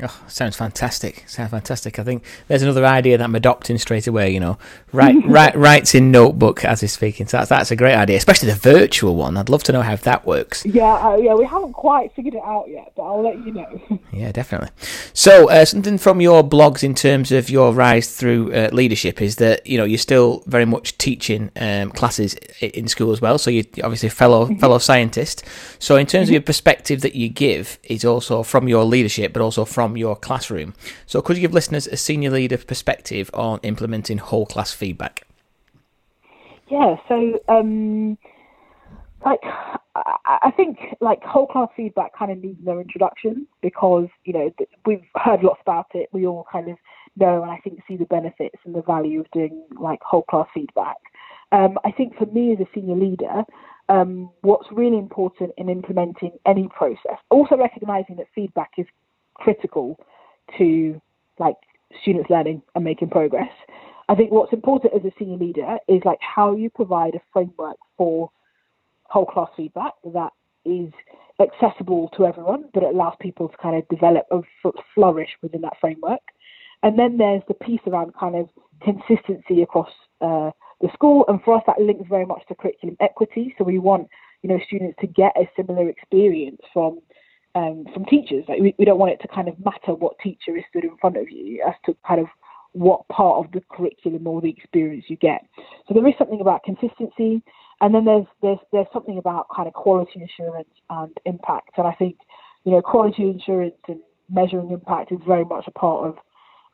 Oh, 0.04 0.21
sounds 0.26 0.56
fantastic! 0.56 1.23
Sounds 1.28 1.52
fantastic. 1.52 1.97
I 2.00 2.02
think 2.02 2.25
there's 2.49 2.62
another 2.62 2.85
idea 2.85 3.16
that 3.16 3.23
I'm 3.23 3.37
adopting 3.37 3.78
straight 3.78 4.09
away. 4.09 4.30
You 4.30 4.40
know, 4.40 4.59
write, 4.92 5.14
write, 5.26 5.54
writes 5.54 5.94
in 5.94 6.11
notebook 6.11 6.64
as 6.64 6.80
he's 6.80 6.92
speaking. 6.92 7.28
So 7.28 7.37
that's 7.37 7.50
that's 7.50 7.71
a 7.71 7.76
great 7.76 7.94
idea, 7.94 8.16
especially 8.16 8.50
the 8.50 8.56
virtual 8.56 9.14
one. 9.14 9.37
I'd 9.37 9.49
love 9.49 9.62
to 9.64 9.73
know 9.73 9.82
how 9.82 9.94
that 9.94 10.26
works. 10.26 10.66
Yeah, 10.66 10.94
uh, 10.94 11.16
yeah, 11.16 11.35
we 11.35 11.44
haven't 11.44 11.75
quite 11.75 12.12
figured 12.14 12.35
it 12.35 12.42
out 12.44 12.68
yet, 12.68 12.92
but 12.97 13.04
I'll 13.04 13.23
let 13.23 13.47
you 13.47 13.52
know. 13.52 14.00
yeah, 14.12 14.32
definitely. 14.32 14.71
So 15.12 15.49
uh, 15.49 15.64
something 15.64 15.99
from 15.99 16.21
your 16.21 16.42
blogs 16.42 16.82
in 16.82 16.97
terms 16.97 17.30
of 17.30 17.49
your 17.49 17.73
rise 17.73 18.12
through 18.12 18.52
uh, 18.52 18.71
leadership 18.73 19.23
is 19.23 19.37
that 19.37 19.64
you 19.64 19.78
know 19.78 19.85
you're 19.85 19.99
still 19.99 20.42
very 20.47 20.64
much 20.64 20.99
teaching 20.99 21.52
um, 21.61 21.92
classes 21.92 22.35
in 22.61 22.88
school 22.88 23.12
as 23.12 23.21
well. 23.21 23.38
So 23.38 23.50
you're 23.50 23.66
obviously 23.85 24.09
a 24.09 24.11
fellow 24.11 24.47
mm-hmm. 24.47 24.59
fellow 24.59 24.78
scientist. 24.78 25.44
So 25.78 25.94
in 25.94 26.06
terms 26.06 26.26
mm-hmm. 26.26 26.30
of 26.30 26.32
your 26.32 26.42
perspective 26.42 27.02
that 27.02 27.14
you 27.14 27.28
give 27.28 27.78
is 27.85 28.04
also 28.04 28.42
from 28.42 28.66
your 28.66 28.85
leadership, 28.85 29.32
but 29.32 29.42
also 29.42 29.64
from 29.64 29.91
from 29.92 29.99
your 29.99 30.16
classroom. 30.16 30.72
So, 31.06 31.20
could 31.20 31.37
you 31.37 31.42
give 31.42 31.52
listeners 31.52 31.87
a 31.87 31.99
senior 31.99 32.30
leader 32.30 32.56
perspective 32.56 33.30
on 33.34 33.61
implementing 33.62 34.18
whole 34.18 34.46
class 34.46 34.72
feedback? 34.72 35.26
Yeah, 36.68 36.96
so 37.06 37.38
um, 37.49 38.16
like 39.25 39.40
I 40.25 40.50
think 40.56 40.78
like 41.02 41.22
whole 41.22 41.46
class 41.46 41.68
feedback 41.76 42.16
kind 42.18 42.32
of 42.32 42.38
needs 42.38 42.58
no 42.62 42.80
introduction 42.80 43.46
because 43.61 44.08
you 44.25 44.32
know 44.32 44.50
we've 44.87 45.04
heard 45.16 45.42
lots 45.42 45.61
about 45.61 45.88
it. 45.92 46.08
We 46.12 46.26
all 46.26 46.46
kind 46.50 46.70
of 46.70 46.78
know 47.18 47.42
and 47.42 47.50
I 47.50 47.58
think 47.58 47.80
see 47.87 47.96
the 47.96 48.06
benefits 48.06 48.56
and 48.64 48.75
the 48.75 48.80
value 48.80 49.20
of 49.20 49.30
doing 49.32 49.62
like 49.78 50.00
whole 50.02 50.22
class 50.22 50.46
feedback. 50.54 50.96
Um, 51.52 51.78
I 51.84 51.90
think 51.90 52.16
for 52.16 52.25
me 52.25 52.52
as 52.52 52.61
a 52.61 52.68
senior 52.75 52.96
leader, 52.96 53.42
um, 53.90 54.30
what's 54.40 54.66
really 54.72 54.96
important 54.96 55.52
in 55.58 55.68
implementing 55.68 56.32
any 56.46 56.68
process, 56.68 57.18
also 57.30 57.58
recognizing 57.58 58.16
that 58.16 58.28
feedback 58.34 58.70
is 58.78 58.87
critical 59.35 59.99
to 60.59 61.01
like 61.39 61.57
students 62.03 62.31
learning 62.31 62.62
and 62.75 62.85
making 62.85 63.11
progress. 63.11 63.51
I 64.09 64.15
think 64.15 64.31
what's 64.31 64.53
important 64.53 64.95
as 64.95 65.05
a 65.05 65.12
senior 65.19 65.39
leader 65.39 65.79
is 65.89 66.03
like 66.05 66.19
how 66.21 66.55
you 66.55 66.71
provide 66.71 67.15
a 67.15 67.21
framework 67.33 67.77
for 67.97 68.31
whole 69.05 69.27
class 69.27 69.49
feedback 69.57 69.92
that 70.12 70.33
is 70.64 70.92
accessible 71.40 72.11
to 72.16 72.27
everyone, 72.27 72.64
but 72.73 72.83
it 72.83 72.95
allows 72.95 73.14
people 73.21 73.49
to 73.49 73.57
kind 73.59 73.77
of 73.77 73.88
develop 73.88 74.25
and 74.31 74.45
flourish 74.95 75.31
within 75.42 75.61
that 75.62 75.75
framework. 75.81 76.21
And 76.83 76.99
then 76.99 77.16
there's 77.18 77.42
the 77.49 77.55
piece 77.55 77.81
around 77.87 78.12
kind 78.18 78.37
of 78.37 78.49
consistency 78.83 79.62
across 79.62 79.90
uh, 80.21 80.51
the 80.81 80.88
school, 80.92 81.25
and 81.29 81.40
for 81.42 81.57
us 81.57 81.62
that 81.66 81.81
links 81.81 82.09
very 82.09 82.27
much 82.27 82.42
to 82.49 82.55
curriculum 82.55 82.97
equity. 83.01 83.55
So 83.57 83.64
we 83.64 83.79
want 83.79 84.09
you 84.42 84.49
know 84.49 84.59
students 84.66 84.99
to 85.01 85.07
get 85.07 85.33
a 85.37 85.49
similar 85.57 85.88
experience 85.88 86.61
from 86.73 87.01
um, 87.55 87.85
from 87.93 88.05
teachers. 88.07 88.45
Like 88.49 88.61
we, 88.61 88.75
we 88.79 88.85
don't 88.85 88.99
want 88.99 89.12
it 89.12 89.21
to 89.23 89.29
kind 89.29 89.49
of 89.49 89.55
matter 89.65 89.95
what 89.95 90.19
teacher 90.23 90.57
is 90.57 90.65
stood 90.71 90.85
in 90.85 90.97
front 91.01 91.17
of 91.17 91.31
you 91.31 91.65
as 91.67 91.75
to 91.87 91.97
kind 92.07 92.21
of 92.21 92.27
what 92.73 93.07
part 93.09 93.45
of 93.45 93.53
the 93.53 93.62
curriculum 93.71 94.27
or 94.27 94.41
the 94.41 94.49
experience 94.49 95.05
you 95.09 95.17
get. 95.17 95.47
So 95.87 95.95
there 95.95 96.07
is 96.09 96.15
something 96.19 96.41
about 96.41 96.62
consistency, 96.65 97.43
and 97.81 97.95
then 97.95 98.05
there's 98.05 98.27
there's 98.41 98.59
there's 98.73 98.87
something 98.93 99.19
about 99.19 99.47
kind 99.55 99.69
of 99.69 99.75
quality 99.75 100.23
assurance 100.23 100.71
and 100.91 101.17
impact. 101.25 101.73
And 101.77 101.87
I 101.87 101.93
think 101.93 102.17
you 102.65 102.73
know 102.73 102.81
quality 102.81 103.31
assurance 103.31 103.77
and 103.88 104.01
measuring 104.31 104.71
impact 104.71 105.12
is 105.12 105.19
very 105.27 105.45
much 105.45 105.65
a 105.67 105.71
part 105.73 106.09
of 106.09 106.17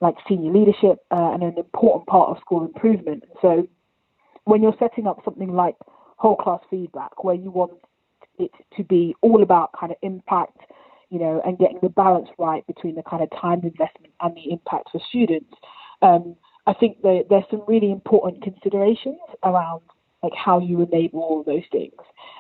like 0.00 0.14
senior 0.28 0.52
leadership 0.52 0.98
uh, 1.10 1.32
and 1.32 1.42
an 1.42 1.58
important 1.58 2.06
part 2.06 2.30
of 2.30 2.38
school 2.40 2.64
improvement. 2.64 3.24
so 3.42 3.66
when 4.48 4.62
you're 4.62 4.74
setting 4.78 5.06
up 5.06 5.20
something 5.26 5.52
like 5.52 5.76
whole 6.16 6.34
class 6.34 6.60
feedback, 6.70 7.22
where 7.22 7.34
you 7.34 7.50
want 7.50 7.72
it 8.38 8.50
to 8.74 8.82
be 8.82 9.14
all 9.20 9.42
about 9.42 9.70
kind 9.78 9.92
of 9.92 9.98
impact, 10.00 10.56
you 11.10 11.18
know, 11.18 11.40
and 11.44 11.58
getting 11.58 11.78
the 11.82 11.88
balance 11.88 12.28
right 12.38 12.66
between 12.66 12.94
the 12.94 13.02
kind 13.02 13.22
of 13.22 13.30
time 13.40 13.60
investment 13.62 14.12
and 14.20 14.34
the 14.36 14.50
impact 14.50 14.90
for 14.92 15.00
students. 15.08 15.54
Um, 16.02 16.36
I 16.66 16.74
think 16.74 17.00
that 17.02 17.24
there's 17.30 17.44
some 17.50 17.62
really 17.66 17.90
important 17.90 18.42
considerations 18.42 19.18
around 19.42 19.80
like 20.22 20.34
how 20.34 20.58
you 20.58 20.82
enable 20.82 21.20
all 21.20 21.42
those 21.44 21.62
things. 21.70 21.94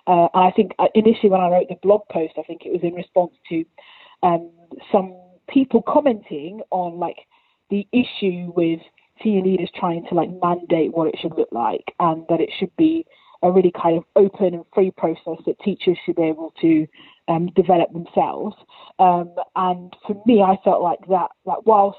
Uh, 0.06 0.28
and 0.34 0.44
I 0.44 0.50
think 0.50 0.72
uh, 0.78 0.88
initially 0.94 1.30
when 1.30 1.40
I 1.40 1.48
wrote 1.48 1.68
the 1.68 1.76
blog 1.82 2.02
post, 2.10 2.34
I 2.38 2.42
think 2.42 2.62
it 2.64 2.72
was 2.72 2.82
in 2.82 2.94
response 2.94 3.32
to 3.48 3.64
um, 4.22 4.50
some 4.92 5.16
people 5.48 5.82
commenting 5.82 6.60
on 6.70 6.98
like 6.98 7.16
the 7.70 7.86
issue 7.92 8.52
with 8.54 8.80
senior 9.22 9.42
leaders 9.42 9.70
trying 9.74 10.04
to 10.08 10.14
like 10.14 10.30
mandate 10.42 10.92
what 10.92 11.08
it 11.08 11.16
should 11.20 11.36
look 11.36 11.48
like 11.52 11.84
and 12.00 12.24
that 12.28 12.40
it 12.40 12.50
should 12.58 12.74
be 12.76 13.06
a 13.42 13.50
really 13.50 13.72
kind 13.80 13.96
of 13.96 14.04
open 14.16 14.54
and 14.54 14.64
free 14.74 14.90
process 14.90 15.38
that 15.46 15.58
teachers 15.60 15.96
should 16.04 16.16
be 16.16 16.22
able 16.22 16.52
to 16.60 16.86
um, 17.28 17.50
develop 17.54 17.92
themselves. 17.92 18.56
Um, 18.98 19.34
and 19.54 19.94
for 20.06 20.20
me, 20.26 20.42
I 20.42 20.56
felt 20.64 20.82
like 20.82 21.00
that, 21.08 21.28
like 21.44 21.64
whilst 21.64 21.98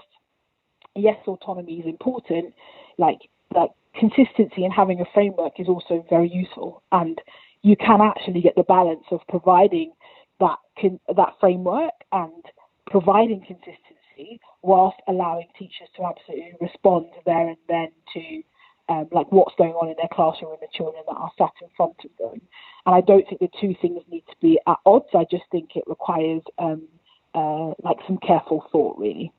yes, 0.95 1.17
autonomy 1.27 1.79
is 1.79 1.85
important, 1.85 2.53
like 2.97 3.19
like 3.55 3.71
consistency 3.95 4.63
and 4.63 4.73
having 4.73 5.01
a 5.01 5.05
framework 5.13 5.59
is 5.59 5.67
also 5.67 6.05
very 6.09 6.29
useful. 6.29 6.83
And 6.91 7.19
you 7.61 7.75
can 7.75 8.01
actually 8.01 8.41
get 8.41 8.55
the 8.55 8.63
balance 8.63 9.03
of 9.11 9.19
providing 9.27 9.91
that 10.39 10.57
can, 10.77 10.99
that 11.15 11.33
framework 11.39 11.93
and 12.11 12.43
providing 12.87 13.41
consistency 13.45 14.39
whilst 14.61 14.97
allowing 15.07 15.47
teachers 15.57 15.89
to 15.95 16.03
absolutely 16.03 16.53
respond 16.61 17.07
there 17.25 17.49
and 17.49 17.57
then 17.67 17.89
to 18.13 18.41
um, 18.89 19.07
like 19.11 19.31
what's 19.31 19.55
going 19.57 19.73
on 19.73 19.87
in 19.87 19.95
their 19.97 20.09
classroom 20.11 20.51
and 20.51 20.61
the 20.61 20.67
children 20.75 21.03
that 21.07 21.15
are 21.15 21.31
sat 21.37 21.51
in 21.61 21.67
front 21.77 21.95
of 22.03 22.11
them. 22.17 22.41
And 22.85 22.95
I 22.95 23.01
don't 23.01 23.25
think 23.27 23.39
the 23.39 23.49
two 23.61 23.75
things 23.81 24.01
need 24.09 24.23
to 24.29 24.35
be 24.41 24.59
at 24.67 24.77
odds. 24.85 25.09
I 25.13 25.25
just 25.29 25.43
think 25.51 25.75
it 25.75 25.83
requires 25.87 26.41
um, 26.57 26.87
uh, 27.35 27.73
like 27.83 27.97
some 28.07 28.17
careful 28.17 28.65
thought, 28.71 28.97
really. 28.97 29.31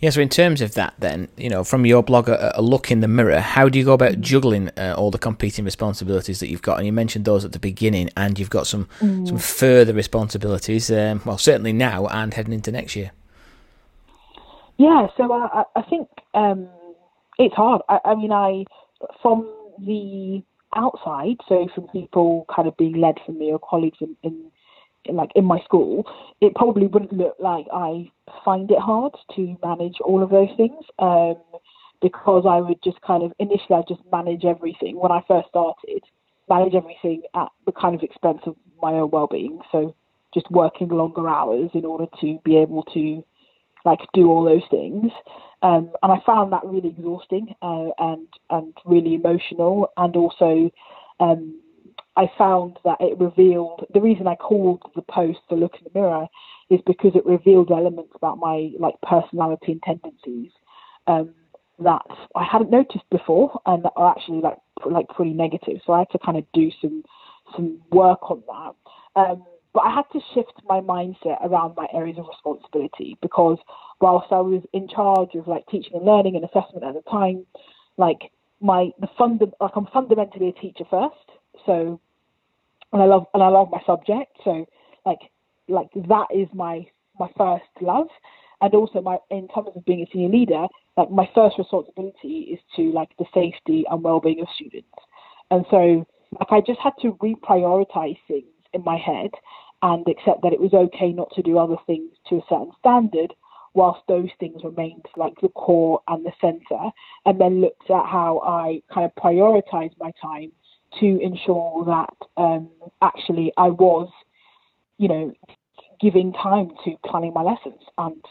Yeah, 0.00 0.10
so 0.10 0.20
in 0.20 0.28
terms 0.28 0.60
of 0.60 0.74
that, 0.74 0.92
then, 0.98 1.28
you 1.38 1.48
know, 1.48 1.64
from 1.64 1.86
your 1.86 2.02
blog, 2.02 2.28
a, 2.28 2.52
a 2.58 2.62
look 2.62 2.90
in 2.90 3.00
the 3.00 3.08
mirror, 3.08 3.40
how 3.40 3.68
do 3.68 3.78
you 3.78 3.84
go 3.84 3.94
about 3.94 4.20
juggling 4.20 4.68
uh, 4.76 4.94
all 4.96 5.10
the 5.10 5.18
competing 5.18 5.64
responsibilities 5.64 6.38
that 6.40 6.48
you've 6.48 6.62
got? 6.62 6.76
And 6.76 6.86
you 6.86 6.92
mentioned 6.92 7.24
those 7.24 7.46
at 7.46 7.52
the 7.52 7.58
beginning, 7.58 8.10
and 8.14 8.38
you've 8.38 8.50
got 8.50 8.66
some 8.66 8.88
mm. 9.00 9.26
some 9.26 9.38
further 9.38 9.94
responsibilities, 9.94 10.90
um, 10.90 11.22
well, 11.24 11.38
certainly 11.38 11.72
now 11.72 12.06
and 12.08 12.34
heading 12.34 12.52
into 12.52 12.70
next 12.70 12.94
year. 12.94 13.12
Yeah, 14.76 15.06
so 15.16 15.32
I, 15.32 15.64
I 15.74 15.82
think 15.82 16.08
um, 16.34 16.68
it's 17.38 17.54
hard. 17.54 17.82
I, 17.88 17.98
I 18.04 18.14
mean, 18.14 18.32
I 18.32 18.64
from 19.22 19.52
the 19.78 20.42
outside, 20.74 21.36
so 21.48 21.68
from 21.74 21.88
people 21.88 22.46
kind 22.54 22.68
of 22.68 22.76
being 22.76 23.00
led 23.00 23.16
from 23.24 23.38
me 23.38 23.52
or 23.52 23.58
colleagues 23.58 23.98
in, 24.00 24.16
in, 24.22 24.50
in 25.04 25.16
like 25.16 25.30
in 25.34 25.44
my 25.44 25.60
school, 25.64 26.06
it 26.40 26.54
probably 26.54 26.86
wouldn't 26.86 27.12
look 27.12 27.36
like 27.38 27.66
I 27.72 28.10
find 28.44 28.70
it 28.70 28.78
hard 28.78 29.12
to 29.36 29.56
manage 29.62 29.96
all 30.04 30.22
of 30.22 30.30
those 30.30 30.50
things. 30.56 30.84
Um, 30.98 31.36
because 32.02 32.44
I 32.48 32.60
would 32.60 32.82
just 32.82 33.00
kind 33.00 33.22
of 33.22 33.32
initially 33.38 33.76
I 33.76 33.82
just 33.88 34.02
manage 34.12 34.44
everything 34.44 34.96
when 34.96 35.12
I 35.12 35.22
first 35.26 35.48
started, 35.48 36.02
manage 36.48 36.74
everything 36.74 37.22
at 37.34 37.48
the 37.64 37.72
kind 37.72 37.94
of 37.94 38.02
expense 38.02 38.40
of 38.46 38.56
my 38.82 38.92
own 38.92 39.10
well-being. 39.10 39.60
So 39.72 39.94
just 40.34 40.50
working 40.50 40.88
longer 40.88 41.28
hours 41.28 41.70
in 41.74 41.84
order 41.84 42.06
to 42.20 42.38
be 42.44 42.56
able 42.58 42.82
to 42.94 43.24
like 43.86 44.00
do 44.12 44.28
all 44.28 44.44
those 44.44 44.68
things. 44.70 45.10
Um, 45.62 45.90
and 46.02 46.12
I 46.12 46.18
found 46.26 46.52
that 46.52 46.64
really 46.64 46.90
exhausting 46.90 47.54
uh, 47.62 47.88
and 47.98 48.28
and 48.50 48.74
really 48.84 49.14
emotional. 49.14 49.88
And 49.96 50.14
also, 50.14 50.70
um, 51.20 51.58
I 52.16 52.30
found 52.36 52.78
that 52.84 52.98
it 53.00 53.18
revealed 53.18 53.86
the 53.94 54.00
reason 54.00 54.26
I 54.26 54.34
called 54.34 54.82
the 54.94 55.02
post 55.02 55.38
"The 55.48 55.56
Look 55.56 55.76
in 55.78 55.84
the 55.84 55.98
Mirror" 55.98 56.26
is 56.68 56.80
because 56.84 57.12
it 57.14 57.24
revealed 57.24 57.70
elements 57.70 58.12
about 58.14 58.38
my 58.38 58.70
like 58.78 58.96
personality 59.02 59.72
and 59.72 59.82
tendencies 59.82 60.50
um, 61.06 61.32
that 61.78 62.06
I 62.34 62.44
hadn't 62.44 62.70
noticed 62.70 63.08
before, 63.10 63.60
and 63.64 63.84
that 63.84 63.92
are 63.96 64.10
actually 64.10 64.40
like 64.40 64.58
like 64.84 65.08
pretty 65.08 65.32
negative. 65.32 65.80
So 65.86 65.94
I 65.94 66.00
had 66.00 66.10
to 66.10 66.18
kind 66.18 66.36
of 66.36 66.44
do 66.52 66.70
some 66.82 67.02
some 67.54 67.80
work 67.90 68.30
on 68.30 68.42
that. 68.46 69.20
Um, 69.20 69.44
but 69.76 69.84
I 69.84 69.94
had 69.94 70.06
to 70.14 70.20
shift 70.32 70.54
my 70.66 70.80
mindset 70.80 71.36
around 71.44 71.76
my 71.76 71.86
areas 71.92 72.16
of 72.18 72.24
responsibility 72.26 73.18
because 73.20 73.58
whilst 74.00 74.32
I 74.32 74.40
was 74.40 74.62
in 74.72 74.88
charge 74.88 75.34
of 75.34 75.46
like 75.46 75.66
teaching 75.66 75.92
and 75.92 76.06
learning 76.06 76.34
and 76.34 76.44
assessment 76.46 76.82
at 76.82 76.94
the 76.94 77.02
time, 77.10 77.44
like 77.98 78.32
my 78.62 78.88
the 79.02 79.08
fund 79.18 79.42
like 79.60 79.72
I'm 79.76 79.86
fundamentally 79.92 80.48
a 80.48 80.52
teacher 80.58 80.84
first. 80.88 81.28
So 81.66 82.00
and 82.94 83.02
I 83.02 83.04
love 83.04 83.26
and 83.34 83.42
I 83.42 83.48
love 83.48 83.68
my 83.70 83.82
subject. 83.84 84.32
So 84.44 84.64
like 85.04 85.18
like 85.68 85.90
that 86.08 86.28
is 86.34 86.48
my 86.54 86.86
my 87.20 87.28
first 87.36 87.68
love. 87.82 88.08
And 88.62 88.74
also 88.74 89.02
my 89.02 89.18
in 89.30 89.46
terms 89.48 89.68
of 89.76 89.84
being 89.84 90.00
a 90.00 90.06
senior 90.10 90.30
leader, 90.30 90.68
like 90.96 91.10
my 91.10 91.28
first 91.34 91.58
responsibility 91.58 92.48
is 92.50 92.60
to 92.76 92.92
like 92.92 93.10
the 93.18 93.26
safety 93.34 93.84
and 93.90 94.02
well 94.02 94.20
being 94.20 94.40
of 94.40 94.48
students. 94.54 94.88
And 95.50 95.66
so 95.70 96.06
like 96.40 96.48
I 96.50 96.62
just 96.62 96.80
had 96.80 96.94
to 97.02 97.12
reprioritize 97.22 98.16
things 98.26 98.46
in 98.72 98.84
my 98.84 98.96
head 98.96 99.30
and 99.82 100.06
accept 100.08 100.42
that 100.42 100.52
it 100.52 100.60
was 100.60 100.72
okay 100.74 101.12
not 101.12 101.30
to 101.34 101.42
do 101.42 101.58
other 101.58 101.76
things 101.86 102.10
to 102.28 102.36
a 102.36 102.42
certain 102.48 102.72
standard 102.78 103.34
whilst 103.74 104.00
those 104.08 104.30
things 104.40 104.62
remained 104.64 105.04
like 105.16 105.34
the 105.42 105.50
core 105.50 106.00
and 106.08 106.24
the 106.24 106.32
center 106.40 106.90
and 107.26 107.38
then 107.38 107.60
looked 107.60 107.90
at 107.90 108.06
how 108.06 108.40
I 108.42 108.82
kind 108.92 109.04
of 109.04 109.14
prioritized 109.22 109.94
my 110.00 110.12
time 110.20 110.50
to 111.00 111.20
ensure 111.20 111.84
that 111.84 112.14
um, 112.38 112.70
actually 113.02 113.52
I 113.58 113.68
was, 113.68 114.08
you 114.96 115.08
know, 115.08 115.32
giving 116.00 116.32
time 116.32 116.70
to 116.84 116.96
planning 117.04 117.32
my 117.34 117.42
lessons 117.42 117.82
and 117.98 118.24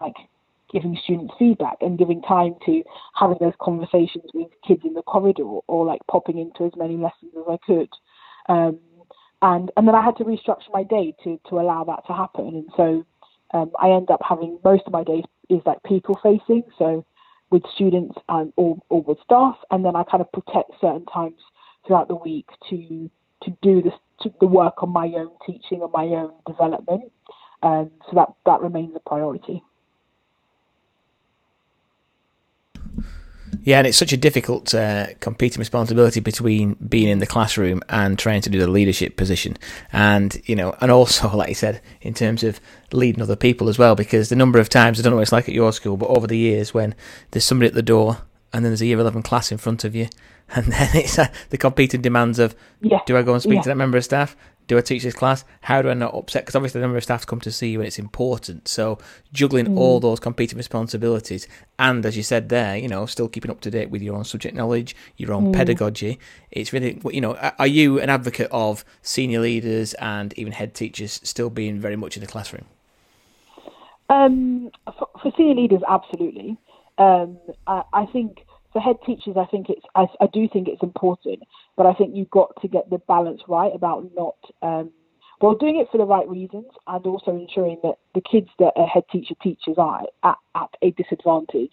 like 0.00 0.16
giving 0.72 0.98
students 1.04 1.34
feedback 1.38 1.76
and 1.80 1.96
giving 1.96 2.20
time 2.22 2.56
to 2.66 2.82
having 3.14 3.36
those 3.40 3.52
conversations 3.60 4.24
with 4.34 4.48
kids 4.66 4.82
in 4.84 4.94
the 4.94 5.02
corridor 5.02 5.44
or 5.44 5.86
like 5.86 6.00
popping 6.10 6.38
into 6.38 6.64
as 6.64 6.72
many 6.76 6.96
lessons 6.96 7.32
as 7.36 7.44
I 7.48 7.58
could. 7.64 7.88
Um, 8.48 8.78
and 9.42 9.70
and 9.76 9.86
then 9.88 9.94
I 9.94 10.02
had 10.04 10.16
to 10.18 10.24
restructure 10.24 10.72
my 10.72 10.84
day 10.84 11.14
to 11.24 11.40
to 11.50 11.60
allow 11.60 11.84
that 11.84 12.06
to 12.06 12.12
happen. 12.12 12.48
And 12.48 12.68
so 12.76 13.06
um, 13.54 13.72
I 13.80 13.90
end 13.90 14.10
up 14.10 14.20
having 14.28 14.58
most 14.64 14.84
of 14.86 14.92
my 14.92 15.04
days 15.04 15.24
is 15.50 15.60
like 15.66 15.82
people 15.84 16.18
facing, 16.22 16.64
so 16.78 17.04
with 17.50 17.62
students 17.74 18.16
and 18.28 18.52
or, 18.56 18.78
or 18.90 19.02
with 19.02 19.18
staff, 19.24 19.56
and 19.70 19.84
then 19.84 19.96
I 19.96 20.04
kind 20.04 20.22
of 20.22 20.32
protect 20.32 20.72
certain 20.80 21.06
times 21.06 21.40
throughout 21.86 22.08
the 22.08 22.16
week 22.16 22.48
to 22.70 23.10
to 23.44 23.50
do 23.62 23.82
this 23.82 23.94
to 24.22 24.32
the 24.40 24.46
work 24.46 24.82
on 24.82 24.90
my 24.90 25.06
own 25.16 25.30
teaching 25.46 25.82
and 25.82 25.92
my 25.92 26.04
own 26.06 26.32
development. 26.46 27.12
Um, 27.62 27.90
so 28.10 28.16
that 28.16 28.28
that 28.46 28.60
remains 28.60 28.94
a 28.96 29.00
priority. 29.08 29.62
Yeah, 33.64 33.78
and 33.78 33.86
it's 33.86 33.96
such 33.96 34.12
a 34.12 34.18
difficult 34.18 34.74
uh, 34.74 35.06
competing 35.20 35.58
responsibility 35.58 36.20
between 36.20 36.74
being 36.74 37.08
in 37.08 37.18
the 37.18 37.26
classroom 37.26 37.82
and 37.88 38.18
trying 38.18 38.42
to 38.42 38.50
do 38.50 38.58
the 38.58 38.68
leadership 38.68 39.16
position, 39.16 39.56
and 39.90 40.40
you 40.44 40.54
know, 40.54 40.76
and 40.80 40.90
also, 40.90 41.28
like 41.36 41.48
you 41.48 41.54
said, 41.54 41.80
in 42.02 42.12
terms 42.12 42.44
of 42.44 42.60
leading 42.92 43.22
other 43.22 43.36
people 43.36 43.68
as 43.70 43.78
well, 43.78 43.94
because 43.94 44.28
the 44.28 44.36
number 44.36 44.58
of 44.58 44.68
times 44.68 45.00
I 45.00 45.02
don't 45.02 45.12
know 45.12 45.16
what 45.16 45.22
it's 45.22 45.32
like 45.32 45.48
at 45.48 45.54
your 45.54 45.72
school, 45.72 45.96
but 45.96 46.10
over 46.10 46.26
the 46.26 46.36
years 46.36 46.74
when 46.74 46.94
there's 47.30 47.44
somebody 47.44 47.68
at 47.68 47.74
the 47.74 47.82
door 47.82 48.18
and 48.52 48.64
then 48.64 48.70
there's 48.70 48.82
a 48.82 48.86
year 48.86 49.00
eleven 49.00 49.22
class 49.22 49.50
in 49.50 49.58
front 49.58 49.82
of 49.82 49.96
you, 49.96 50.08
and 50.54 50.66
then 50.66 50.90
it's 50.94 51.18
uh, 51.18 51.28
the 51.48 51.58
competing 51.58 52.02
demands 52.02 52.38
of, 52.38 52.54
yeah. 52.82 53.00
do 53.06 53.16
I 53.16 53.22
go 53.22 53.32
and 53.32 53.42
speak 53.42 53.56
yeah. 53.56 53.62
to 53.62 53.68
that 53.70 53.76
member 53.76 53.96
of 53.96 54.04
staff? 54.04 54.36
Do 54.66 54.78
I 54.78 54.80
teach 54.80 55.02
this 55.02 55.14
class? 55.14 55.44
How 55.62 55.82
do 55.82 55.90
I 55.90 55.94
not 55.94 56.14
upset? 56.14 56.42
Because 56.42 56.56
obviously 56.56 56.80
the 56.80 56.86
number 56.86 56.96
of 56.96 57.04
staff 57.04 57.26
come 57.26 57.40
to 57.40 57.52
see 57.52 57.70
you 57.70 57.80
and 57.80 57.86
it's 57.86 57.98
important. 57.98 58.68
So 58.68 58.98
juggling 59.32 59.66
mm. 59.66 59.78
all 59.78 60.00
those 60.00 60.20
competing 60.20 60.56
responsibilities 60.56 61.46
and, 61.78 62.04
as 62.06 62.16
you 62.16 62.22
said 62.22 62.48
there, 62.48 62.76
you 62.76 62.88
know, 62.88 63.06
still 63.06 63.28
keeping 63.28 63.50
up 63.50 63.60
to 63.62 63.70
date 63.70 63.90
with 63.90 64.02
your 64.02 64.16
own 64.16 64.24
subject 64.24 64.56
knowledge, 64.56 64.96
your 65.16 65.32
own 65.32 65.46
mm. 65.46 65.52
pedagogy. 65.52 66.18
It's 66.50 66.72
really, 66.72 67.00
you 67.10 67.20
know, 67.20 67.34
are 67.58 67.66
you 67.66 68.00
an 68.00 68.08
advocate 68.08 68.48
of 68.50 68.84
senior 69.02 69.40
leaders 69.40 69.94
and 69.94 70.32
even 70.38 70.52
head 70.52 70.74
teachers 70.74 71.20
still 71.22 71.50
being 71.50 71.78
very 71.78 71.96
much 71.96 72.16
in 72.16 72.20
the 72.20 72.26
classroom? 72.26 72.64
Um, 74.08 74.70
for, 74.98 75.08
for 75.20 75.32
senior 75.36 75.54
leaders, 75.54 75.80
absolutely. 75.88 76.56
Um, 76.98 77.38
I, 77.66 77.82
I 77.92 78.06
think 78.06 78.44
for 78.74 78.80
head 78.80 78.96
teachers, 79.06 79.36
I 79.38 79.46
think 79.46 79.70
it's 79.70 79.86
I, 79.94 80.06
I, 80.20 80.26
do 80.32 80.48
think 80.52 80.68
it's 80.68 80.82
important, 80.82 81.44
but 81.76 81.86
I 81.86 81.94
think 81.94 82.10
you've 82.14 82.30
got 82.30 82.60
to 82.60 82.68
get 82.68 82.90
the 82.90 82.98
balance 82.98 83.40
right 83.48 83.72
about 83.72 84.04
not 84.16 84.34
um, 84.62 84.90
well 85.40 85.54
doing 85.54 85.78
it 85.78 85.86
for 85.90 85.98
the 85.98 86.04
right 86.04 86.28
reasons 86.28 86.66
and 86.88 87.06
also 87.06 87.30
ensuring 87.30 87.78
that 87.84 87.94
the 88.14 88.20
kids 88.20 88.48
that 88.58 88.72
a 88.76 88.84
head 88.84 89.04
teacher 89.12 89.36
teaches 89.40 89.76
are 89.78 90.02
at, 90.24 90.36
at 90.56 90.70
a 90.82 90.90
disadvantage 90.90 91.72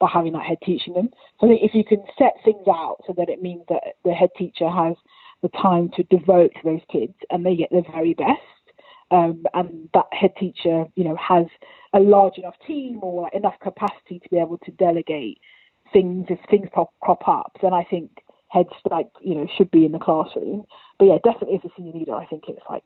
by 0.00 0.08
having 0.12 0.32
that 0.32 0.46
head 0.46 0.56
teaching 0.64 0.94
them. 0.94 1.10
So 1.38 1.46
I 1.46 1.50
think 1.50 1.60
if 1.62 1.74
you 1.74 1.84
can 1.84 2.02
set 2.18 2.32
things 2.44 2.66
out 2.66 2.96
so 3.06 3.12
that 3.18 3.28
it 3.28 3.42
means 3.42 3.64
that 3.68 3.82
the 4.04 4.12
head 4.12 4.30
teacher 4.38 4.70
has 4.70 4.94
the 5.42 5.50
time 5.50 5.90
to 5.96 6.02
devote 6.04 6.52
to 6.54 6.60
those 6.64 6.80
kids 6.90 7.14
and 7.30 7.44
they 7.44 7.56
get 7.56 7.70
the 7.70 7.82
very 7.92 8.14
best. 8.14 8.40
Um, 9.10 9.44
and 9.54 9.88
that 9.94 10.06
head 10.12 10.32
teacher, 10.38 10.84
you 10.94 11.04
know, 11.04 11.16
has 11.16 11.46
a 11.94 12.00
large 12.00 12.36
enough 12.36 12.56
team 12.66 13.00
or 13.02 13.30
enough 13.32 13.54
capacity 13.62 14.18
to 14.18 14.28
be 14.30 14.38
able 14.38 14.58
to 14.58 14.70
delegate 14.72 15.40
things 15.92 16.26
if 16.28 16.38
things 16.50 16.68
pop, 16.72 16.92
crop 17.00 17.26
up, 17.28 17.56
then 17.62 17.72
I 17.72 17.84
think 17.84 18.10
heads 18.48 18.70
like 18.90 19.08
you 19.20 19.34
know 19.34 19.46
should 19.56 19.70
be 19.70 19.84
in 19.84 19.92
the 19.92 19.98
classroom. 19.98 20.64
But 20.98 21.06
yeah, 21.06 21.18
definitely 21.24 21.56
as 21.56 21.70
a 21.70 21.74
senior 21.76 21.92
leader, 21.92 22.14
I 22.14 22.26
think 22.26 22.44
it's 22.48 22.62
like 22.68 22.84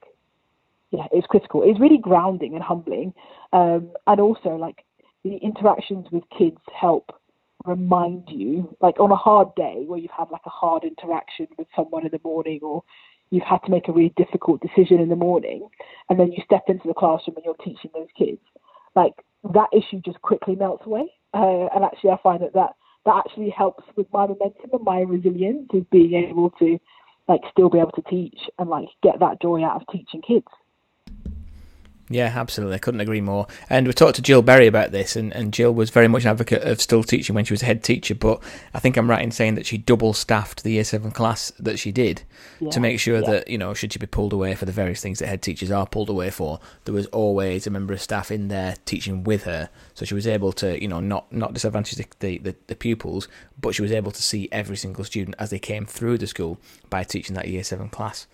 yeah, 0.90 1.06
it's 1.10 1.26
critical. 1.26 1.62
It's 1.64 1.80
really 1.80 1.98
grounding 1.98 2.54
and 2.54 2.62
humbling, 2.62 3.14
um, 3.52 3.92
and 4.06 4.20
also 4.20 4.50
like 4.50 4.84
the 5.24 5.36
interactions 5.36 6.06
with 6.12 6.24
kids 6.36 6.58
help 6.78 7.18
remind 7.64 8.24
you, 8.28 8.76
like 8.80 8.98
on 9.00 9.10
a 9.10 9.16
hard 9.16 9.54
day 9.54 9.84
where 9.86 9.98
you've 9.98 10.10
had 10.16 10.30
like 10.30 10.42
a 10.46 10.50
hard 10.50 10.84
interaction 10.84 11.46
with 11.56 11.68
someone 11.74 12.04
in 12.04 12.10
the 12.12 12.20
morning, 12.24 12.60
or 12.62 12.82
you've 13.30 13.44
had 13.44 13.58
to 13.64 13.70
make 13.70 13.88
a 13.88 13.92
really 13.92 14.12
difficult 14.16 14.60
decision 14.60 15.00
in 15.00 15.08
the 15.08 15.16
morning, 15.16 15.66
and 16.10 16.20
then 16.20 16.30
you 16.30 16.42
step 16.44 16.64
into 16.68 16.86
the 16.86 16.94
classroom 16.94 17.36
and 17.36 17.44
you're 17.44 17.54
teaching 17.56 17.90
those 17.94 18.08
kids, 18.16 18.40
like 18.94 19.14
that 19.54 19.68
issue 19.72 20.00
just 20.04 20.20
quickly 20.22 20.54
melts 20.54 20.86
away. 20.86 21.10
Uh, 21.34 21.66
and 21.74 21.84
actually, 21.84 22.10
I 22.10 22.18
find 22.22 22.42
that 22.42 22.52
that 22.52 22.74
that 23.04 23.24
actually 23.26 23.50
helps 23.50 23.84
with 23.96 24.06
my 24.12 24.26
momentum 24.26 24.70
and 24.72 24.84
my 24.84 25.00
resilience 25.00 25.68
is 25.72 25.84
being 25.90 26.14
able 26.14 26.50
to 26.58 26.78
like 27.28 27.40
still 27.50 27.70
be 27.70 27.78
able 27.78 27.92
to 27.92 28.02
teach 28.02 28.38
and 28.58 28.68
like 28.68 28.88
get 29.02 29.20
that 29.20 29.40
joy 29.40 29.64
out 29.64 29.80
of 29.80 29.82
teaching 29.92 30.22
kids. 30.22 30.46
Yeah, 32.08 32.32
absolutely. 32.34 32.74
I 32.74 32.78
couldn't 32.78 33.00
agree 33.00 33.20
more. 33.20 33.46
And 33.70 33.86
we 33.86 33.92
talked 33.92 34.16
to 34.16 34.22
Jill 34.22 34.42
Berry 34.42 34.66
about 34.66 34.90
this, 34.90 35.16
and, 35.16 35.32
and 35.32 35.52
Jill 35.52 35.72
was 35.72 35.90
very 35.90 36.08
much 36.08 36.24
an 36.24 36.30
advocate 36.30 36.62
of 36.62 36.80
still 36.80 37.02
teaching 37.02 37.34
when 37.34 37.44
she 37.44 37.54
was 37.54 37.62
a 37.62 37.66
head 37.66 37.82
teacher. 37.82 38.14
But 38.14 38.42
I 38.74 38.80
think 38.80 38.96
I'm 38.96 39.08
right 39.08 39.22
in 39.22 39.30
saying 39.30 39.54
that 39.54 39.66
she 39.66 39.78
double 39.78 40.12
staffed 40.12 40.62
the 40.62 40.72
year 40.72 40.84
seven 40.84 41.10
class 41.10 41.52
that 41.58 41.78
she 41.78 41.90
did 41.90 42.22
yeah, 42.60 42.70
to 42.70 42.80
make 42.80 43.00
sure 43.00 43.20
yeah. 43.20 43.30
that, 43.30 43.48
you 43.48 43.56
know, 43.56 43.72
should 43.72 43.92
she 43.92 43.98
be 43.98 44.06
pulled 44.06 44.32
away 44.32 44.54
for 44.54 44.66
the 44.66 44.72
various 44.72 45.00
things 45.00 45.20
that 45.20 45.28
head 45.28 45.42
teachers 45.42 45.70
are 45.70 45.86
pulled 45.86 46.10
away 46.10 46.30
for, 46.30 46.60
there 46.84 46.94
was 46.94 47.06
always 47.06 47.66
a 47.66 47.70
member 47.70 47.94
of 47.94 48.02
staff 48.02 48.30
in 48.30 48.48
there 48.48 48.76
teaching 48.84 49.24
with 49.24 49.44
her. 49.44 49.70
So 49.94 50.04
she 50.04 50.14
was 50.14 50.26
able 50.26 50.52
to, 50.54 50.80
you 50.82 50.88
know, 50.88 51.00
not, 51.00 51.32
not 51.32 51.54
disadvantage 51.54 51.96
the, 51.96 52.06
the, 52.18 52.38
the, 52.38 52.56
the 52.66 52.76
pupils, 52.76 53.28
but 53.60 53.74
she 53.74 53.82
was 53.82 53.92
able 53.92 54.10
to 54.10 54.22
see 54.22 54.48
every 54.52 54.76
single 54.76 55.04
student 55.04 55.36
as 55.38 55.50
they 55.50 55.58
came 55.58 55.86
through 55.86 56.18
the 56.18 56.26
school 56.26 56.58
by 56.90 57.04
teaching 57.04 57.34
that 57.36 57.48
year 57.48 57.64
seven 57.64 57.88
class. 57.88 58.26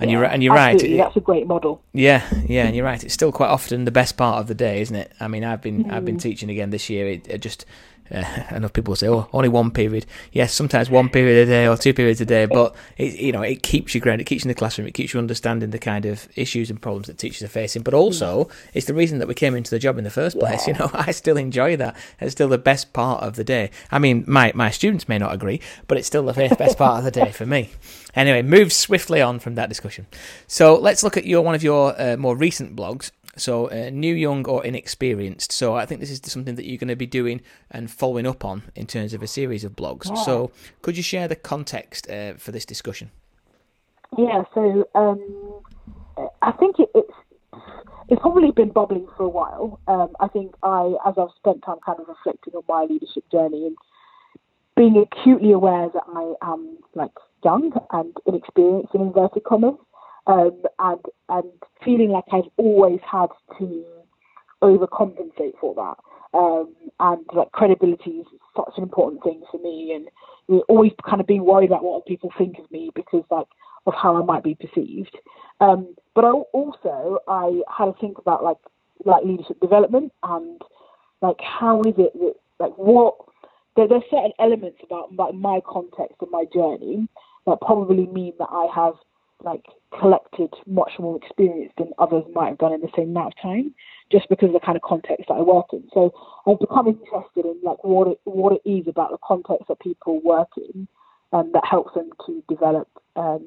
And 0.00 0.10
yeah, 0.10 0.16
you're 0.16 0.24
and 0.24 0.42
you're 0.42 0.56
absolutely. 0.56 0.98
right. 0.98 1.04
That's 1.04 1.16
a 1.16 1.20
great 1.20 1.46
model. 1.46 1.80
Yeah, 1.92 2.24
yeah, 2.46 2.64
and 2.64 2.74
you're 2.74 2.84
right. 2.84 3.02
It's 3.02 3.14
still 3.14 3.30
quite 3.30 3.48
often 3.48 3.84
the 3.84 3.92
best 3.92 4.16
part 4.16 4.40
of 4.40 4.48
the 4.48 4.54
day, 4.54 4.80
isn't 4.80 4.96
it? 4.96 5.12
I 5.20 5.28
mean, 5.28 5.44
I've 5.44 5.60
been 5.60 5.84
mm. 5.84 5.92
I've 5.92 6.04
been 6.04 6.16
mm. 6.16 6.22
teaching 6.22 6.50
again 6.50 6.70
this 6.70 6.90
year. 6.90 7.08
It, 7.08 7.28
it 7.28 7.38
just 7.38 7.64
uh, 8.10 8.24
enough 8.50 8.72
people 8.72 8.96
say, 8.96 9.08
"Oh, 9.08 9.28
only 9.32 9.48
one 9.48 9.70
period." 9.70 10.06
Yes, 10.32 10.52
sometimes 10.52 10.90
one 10.90 11.08
period 11.08 11.48
a 11.48 11.50
day 11.50 11.66
or 11.66 11.76
two 11.76 11.94
periods 11.94 12.20
a 12.20 12.26
day, 12.26 12.46
but 12.46 12.74
it, 12.96 13.18
you 13.18 13.32
know, 13.32 13.42
it 13.42 13.62
keeps 13.62 13.94
you 13.94 14.00
grounded. 14.00 14.26
It 14.26 14.28
keeps 14.28 14.44
you 14.44 14.48
in 14.48 14.54
the 14.54 14.58
classroom. 14.58 14.86
It 14.88 14.94
keeps 14.94 15.14
you 15.14 15.20
understanding 15.20 15.70
the 15.70 15.78
kind 15.78 16.06
of 16.06 16.28
issues 16.36 16.70
and 16.70 16.80
problems 16.80 17.06
that 17.06 17.18
teachers 17.18 17.42
are 17.42 17.48
facing. 17.48 17.82
But 17.82 17.94
also, 17.94 18.48
it's 18.72 18.86
the 18.86 18.94
reason 18.94 19.18
that 19.18 19.28
we 19.28 19.34
came 19.34 19.54
into 19.54 19.70
the 19.70 19.78
job 19.78 19.98
in 19.98 20.04
the 20.04 20.10
first 20.10 20.38
place. 20.38 20.66
You 20.66 20.74
know, 20.74 20.90
I 20.94 21.10
still 21.12 21.36
enjoy 21.36 21.76
that. 21.76 21.96
It's 22.20 22.32
still 22.32 22.48
the 22.48 22.58
best 22.58 22.92
part 22.92 23.22
of 23.22 23.36
the 23.36 23.44
day. 23.44 23.70
I 23.90 23.98
mean, 23.98 24.24
my 24.26 24.52
my 24.54 24.70
students 24.70 25.08
may 25.08 25.18
not 25.18 25.32
agree, 25.32 25.60
but 25.88 25.98
it's 25.98 26.06
still 26.06 26.24
the 26.24 26.32
best 26.32 26.78
part 26.78 26.98
of 26.98 27.04
the 27.04 27.10
day 27.10 27.32
for 27.32 27.46
me. 27.46 27.70
Anyway, 28.14 28.42
move 28.42 28.72
swiftly 28.72 29.20
on 29.20 29.38
from 29.38 29.54
that 29.56 29.68
discussion. 29.68 30.06
So 30.46 30.76
let's 30.76 31.02
look 31.02 31.16
at 31.16 31.26
your 31.26 31.42
one 31.42 31.54
of 31.54 31.62
your 31.62 32.00
uh, 32.00 32.16
more 32.16 32.36
recent 32.36 32.76
blogs. 32.76 33.10
So, 33.36 33.70
uh, 33.70 33.90
new, 33.90 34.14
young, 34.14 34.46
or 34.46 34.64
inexperienced. 34.64 35.52
So, 35.52 35.74
I 35.74 35.86
think 35.86 36.00
this 36.00 36.10
is 36.10 36.20
something 36.24 36.54
that 36.54 36.66
you're 36.66 36.78
going 36.78 36.88
to 36.88 36.96
be 36.96 37.06
doing 37.06 37.40
and 37.70 37.90
following 37.90 38.26
up 38.26 38.44
on 38.44 38.64
in 38.74 38.86
terms 38.86 39.14
of 39.14 39.22
a 39.22 39.26
series 39.26 39.64
of 39.64 39.72
blogs. 39.72 40.08
Yeah. 40.08 40.22
So, 40.22 40.50
could 40.82 40.96
you 40.96 41.02
share 41.02 41.28
the 41.28 41.36
context 41.36 42.08
uh, 42.10 42.34
for 42.34 42.52
this 42.52 42.64
discussion? 42.64 43.10
Yeah. 44.16 44.44
So, 44.54 44.88
um, 44.94 45.62
I 46.42 46.52
think 46.52 46.78
it, 46.78 46.88
it's 46.94 47.12
it's 48.08 48.20
probably 48.20 48.50
been 48.50 48.70
bubbling 48.70 49.06
for 49.16 49.24
a 49.24 49.28
while. 49.28 49.80
Um, 49.88 50.10
I 50.20 50.28
think 50.28 50.54
I, 50.62 50.94
as 51.06 51.14
I've 51.16 51.34
spent 51.36 51.62
time 51.64 51.78
kind 51.84 51.98
of 52.00 52.08
reflecting 52.08 52.54
on 52.54 52.62
my 52.68 52.84
leadership 52.84 53.24
journey 53.30 53.66
and 53.66 53.76
being 54.76 54.96
acutely 54.96 55.52
aware 55.52 55.88
that 55.88 56.02
I 56.14 56.34
am 56.42 56.78
like 56.94 57.12
young 57.44 57.72
and 57.92 58.16
inexperienced 58.26 58.94
in 58.94 59.00
inverted 59.00 59.44
commas, 59.44 59.76
um, 60.26 60.62
and 60.78 61.00
and 61.28 61.50
feeling 61.84 62.10
like 62.10 62.24
I've 62.32 62.50
always 62.56 63.00
had 63.10 63.28
to 63.58 63.84
overcompensate 64.62 65.58
for 65.60 65.74
that. 65.74 65.96
Um, 66.36 66.74
and 66.98 67.24
like 67.32 67.52
credibility 67.52 68.10
is 68.10 68.26
such 68.56 68.72
an 68.76 68.82
important 68.82 69.22
thing 69.22 69.42
for 69.50 69.58
me, 69.58 69.92
and 69.94 70.06
you 70.48 70.56
know, 70.56 70.64
always 70.68 70.92
kind 71.08 71.20
of 71.20 71.26
being 71.26 71.44
worried 71.44 71.70
about 71.70 71.84
what 71.84 72.06
people 72.06 72.32
think 72.36 72.58
of 72.58 72.70
me 72.70 72.90
because 72.94 73.24
like 73.30 73.46
of 73.86 73.94
how 73.94 74.20
I 74.20 74.24
might 74.24 74.42
be 74.42 74.54
perceived. 74.54 75.16
Um, 75.60 75.94
but 76.14 76.24
I 76.24 76.30
also 76.30 77.18
I 77.28 77.60
had 77.76 77.86
to 77.86 77.94
think 78.00 78.18
about 78.18 78.42
like 78.42 78.58
like 79.04 79.24
leadership 79.24 79.60
development 79.60 80.12
and 80.22 80.60
like 81.20 81.36
how 81.40 81.80
is 81.80 81.94
it 81.98 82.12
that 82.14 82.34
like 82.58 82.72
what 82.76 83.16
there, 83.76 83.88
there's 83.88 84.02
certain 84.10 84.32
elements 84.38 84.78
about 84.84 85.14
like 85.14 85.34
my 85.34 85.60
context 85.66 86.16
and 86.20 86.30
my 86.30 86.44
journey 86.52 87.08
that 87.46 87.58
probably 87.60 88.06
mean 88.06 88.32
that 88.38 88.48
I 88.50 88.68
have 88.74 88.94
like 89.44 89.64
collected 89.98 90.52
much 90.66 90.92
more 90.98 91.16
experience 91.16 91.72
than 91.78 91.90
others 91.98 92.24
might 92.34 92.48
have 92.48 92.58
done 92.58 92.72
in 92.72 92.80
the 92.80 92.90
same 92.96 93.10
amount 93.10 93.34
of 93.34 93.42
time, 93.42 93.74
just 94.10 94.28
because 94.28 94.48
of 94.48 94.54
the 94.54 94.60
kind 94.60 94.76
of 94.76 94.82
context 94.82 95.26
that 95.28 95.34
I 95.34 95.40
work 95.40 95.66
in. 95.72 95.84
So 95.92 96.12
I've 96.46 96.58
become 96.58 96.88
interested 96.88 97.44
in 97.44 97.60
like 97.62 97.82
what 97.84 98.08
it 98.08 98.20
what 98.24 98.52
it 98.52 98.68
is 98.68 98.88
about 98.88 99.10
the 99.10 99.18
context 99.22 99.68
that 99.68 99.80
people 99.80 100.20
work 100.22 100.48
in, 100.56 100.88
um, 101.32 101.50
that 101.52 101.64
helps 101.68 101.94
them 101.94 102.10
to 102.26 102.42
develop 102.48 102.88
um, 103.16 103.44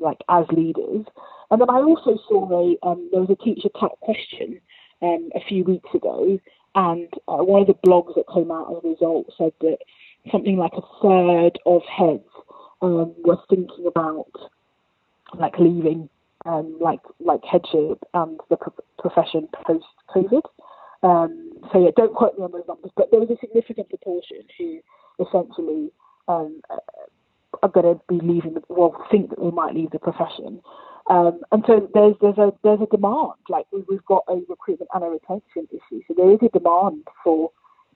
like 0.00 0.18
as 0.28 0.44
leaders. 0.50 1.06
And 1.50 1.60
then 1.60 1.70
I 1.70 1.80
also 1.80 2.18
saw 2.28 2.50
a 2.50 2.86
um, 2.86 3.08
there 3.12 3.20
was 3.20 3.30
a 3.30 3.44
Teacher 3.44 3.68
Tapp 3.78 3.98
question 4.00 4.60
um, 5.02 5.30
a 5.34 5.40
few 5.48 5.64
weeks 5.64 5.88
ago, 5.94 6.38
and 6.74 7.08
uh, 7.28 7.44
one 7.44 7.62
of 7.62 7.68
the 7.68 7.74
blogs 7.86 8.14
that 8.16 8.24
came 8.34 8.50
out 8.50 8.70
as 8.70 8.84
a 8.84 8.88
result 8.88 9.26
said 9.38 9.52
that 9.60 9.78
something 10.32 10.56
like 10.56 10.72
a 10.74 10.82
third 11.02 11.58
of 11.66 11.82
heads 11.84 12.28
um, 12.82 13.14
were 13.24 13.38
thinking 13.48 13.86
about 13.86 14.26
like 15.34 15.58
leaving 15.58 16.08
um, 16.44 16.76
like 16.80 17.00
like 17.20 17.40
headship 17.44 17.98
and 18.14 18.38
the 18.50 18.56
pro- 18.56 18.84
profession 18.98 19.48
post 19.66 19.84
COVID. 20.14 20.42
Um, 21.02 21.52
so 21.72 21.84
yeah, 21.84 21.90
don't 21.96 22.14
quote 22.14 22.38
me 22.38 22.44
on 22.44 22.52
those 22.52 22.66
numbers, 22.68 22.90
but 22.96 23.10
there 23.10 23.20
was 23.20 23.30
a 23.30 23.38
significant 23.40 23.88
proportion 23.88 24.42
who 24.58 24.80
essentially 25.20 25.90
um, 26.28 26.60
are 27.62 27.68
going 27.68 27.94
to 27.94 28.00
be 28.08 28.18
leaving, 28.24 28.54
the, 28.54 28.62
well, 28.68 29.06
think 29.10 29.30
that 29.30 29.40
they 29.40 29.50
might 29.50 29.74
leave 29.74 29.90
the 29.90 29.98
profession. 29.98 30.60
Um, 31.08 31.40
and 31.52 31.62
so 31.66 31.88
there's 31.94 32.14
there's 32.20 32.38
a 32.38 32.52
there's 32.64 32.80
a 32.80 32.86
demand. 32.86 33.38
Like 33.48 33.66
we've 33.72 34.04
got 34.06 34.24
a 34.28 34.40
recruitment 34.48 34.90
and 34.92 35.04
a 35.04 35.06
retention 35.06 35.68
issue. 35.70 36.02
So 36.08 36.14
there 36.16 36.32
is 36.32 36.38
a 36.42 36.48
demand 36.48 37.06
for 37.22 37.52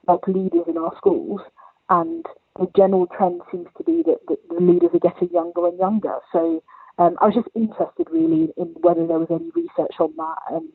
like 0.07 0.25
leaders 0.27 0.63
in 0.67 0.77
our 0.77 0.93
schools, 0.97 1.41
and 1.89 2.25
the 2.57 2.67
general 2.75 3.07
trend 3.07 3.41
seems 3.51 3.67
to 3.77 3.83
be 3.83 4.03
that, 4.03 4.19
that 4.29 4.37
the 4.49 4.61
leaders 4.61 4.91
are 4.93 4.99
getting 4.99 5.29
younger 5.33 5.67
and 5.67 5.77
younger. 5.77 6.19
So 6.31 6.63
um, 6.97 7.17
I 7.21 7.25
was 7.25 7.35
just 7.35 7.49
interested 7.55 8.07
really 8.11 8.53
in 8.57 8.67
whether 8.81 9.05
there 9.07 9.19
was 9.19 9.29
any 9.31 9.49
research 9.55 9.95
on 9.99 10.13
that 10.17 10.37
and 10.51 10.69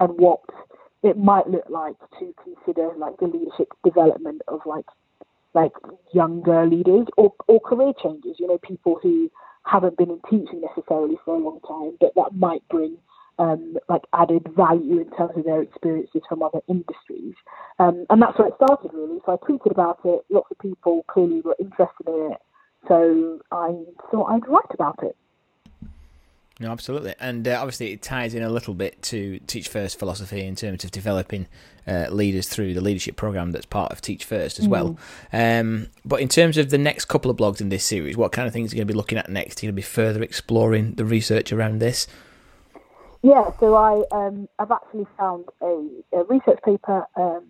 and 0.00 0.18
what 0.18 0.40
it 1.02 1.16
might 1.16 1.48
look 1.48 1.68
like 1.68 1.96
to 2.18 2.34
consider 2.42 2.90
like 2.96 3.16
the 3.18 3.26
leadership 3.26 3.68
development 3.84 4.42
of 4.48 4.60
like 4.66 4.86
like 5.54 5.72
younger 6.12 6.66
leaders 6.66 7.06
or, 7.16 7.32
or 7.46 7.60
career 7.60 7.92
changes, 8.02 8.36
you 8.38 8.46
know, 8.46 8.58
people 8.58 8.98
who 9.02 9.30
haven't 9.64 9.96
been 9.96 10.10
in 10.10 10.20
teaching 10.30 10.60
necessarily 10.60 11.16
for 11.24 11.34
a 11.34 11.38
long 11.38 11.60
time, 11.66 11.96
but 12.00 12.14
that 12.14 12.36
might 12.36 12.66
bring 12.68 12.96
um, 13.38 13.76
like 13.88 14.02
added 14.12 14.46
value 14.56 15.00
in 15.00 15.10
terms 15.16 15.32
of 15.36 15.44
their 15.44 15.62
experiences 15.62 16.22
from 16.28 16.42
other 16.42 16.60
industries. 16.68 17.34
Um, 17.78 18.06
and 18.10 18.20
that's 18.20 18.38
where 18.38 18.48
it 18.48 18.54
started 18.56 18.90
really. 18.92 19.20
So 19.24 19.32
I 19.32 19.36
tweeted 19.36 19.70
about 19.70 20.00
it. 20.04 20.24
Lots 20.28 20.50
of 20.50 20.58
people 20.58 21.04
clearly 21.08 21.40
were 21.40 21.56
interested 21.58 22.06
in 22.08 22.32
it. 22.32 22.38
So 22.86 23.40
I 23.52 23.74
thought 24.10 24.30
I'd 24.30 24.48
write 24.48 24.72
about 24.74 24.98
it. 25.02 25.16
No, 26.60 26.72
absolutely, 26.72 27.14
and 27.20 27.46
uh, 27.46 27.58
obviously 27.60 27.92
it 27.92 28.02
ties 28.02 28.34
in 28.34 28.42
a 28.42 28.50
little 28.50 28.74
bit 28.74 29.00
to 29.02 29.38
Teach 29.46 29.68
First 29.68 29.96
philosophy 29.96 30.44
in 30.44 30.56
terms 30.56 30.84
of 30.84 30.90
developing 30.90 31.46
uh, 31.86 32.08
leaders 32.10 32.48
through 32.48 32.74
the 32.74 32.80
leadership 32.80 33.14
program 33.14 33.52
that's 33.52 33.66
part 33.66 33.92
of 33.92 34.00
Teach 34.00 34.24
First 34.24 34.58
as 34.58 34.66
mm. 34.66 34.70
well. 34.70 34.98
Um, 35.32 35.86
but 36.04 36.20
in 36.20 36.28
terms 36.28 36.56
of 36.56 36.70
the 36.70 36.78
next 36.78 37.04
couple 37.04 37.30
of 37.30 37.36
blogs 37.36 37.60
in 37.60 37.68
this 37.68 37.84
series, 37.84 38.16
what 38.16 38.32
kind 38.32 38.48
of 38.48 38.52
things 38.52 38.72
are 38.72 38.76
you 38.76 38.80
going 38.80 38.88
to 38.88 38.92
be 38.92 38.96
looking 38.96 39.18
at 39.18 39.28
next? 39.28 39.62
Are 39.62 39.66
you 39.66 39.68
going 39.68 39.76
to 39.76 39.82
be 39.82 39.82
further 39.82 40.20
exploring 40.22 40.94
the 40.94 41.04
research 41.04 41.52
around 41.52 41.78
this? 41.78 42.08
Yeah, 43.22 43.50
so 43.60 43.74
I 43.74 44.02
um, 44.10 44.48
I've 44.58 44.70
actually 44.70 45.06
found 45.16 45.44
a, 45.60 45.88
a 46.12 46.24
research 46.24 46.58
paper 46.64 47.06
um, 47.16 47.44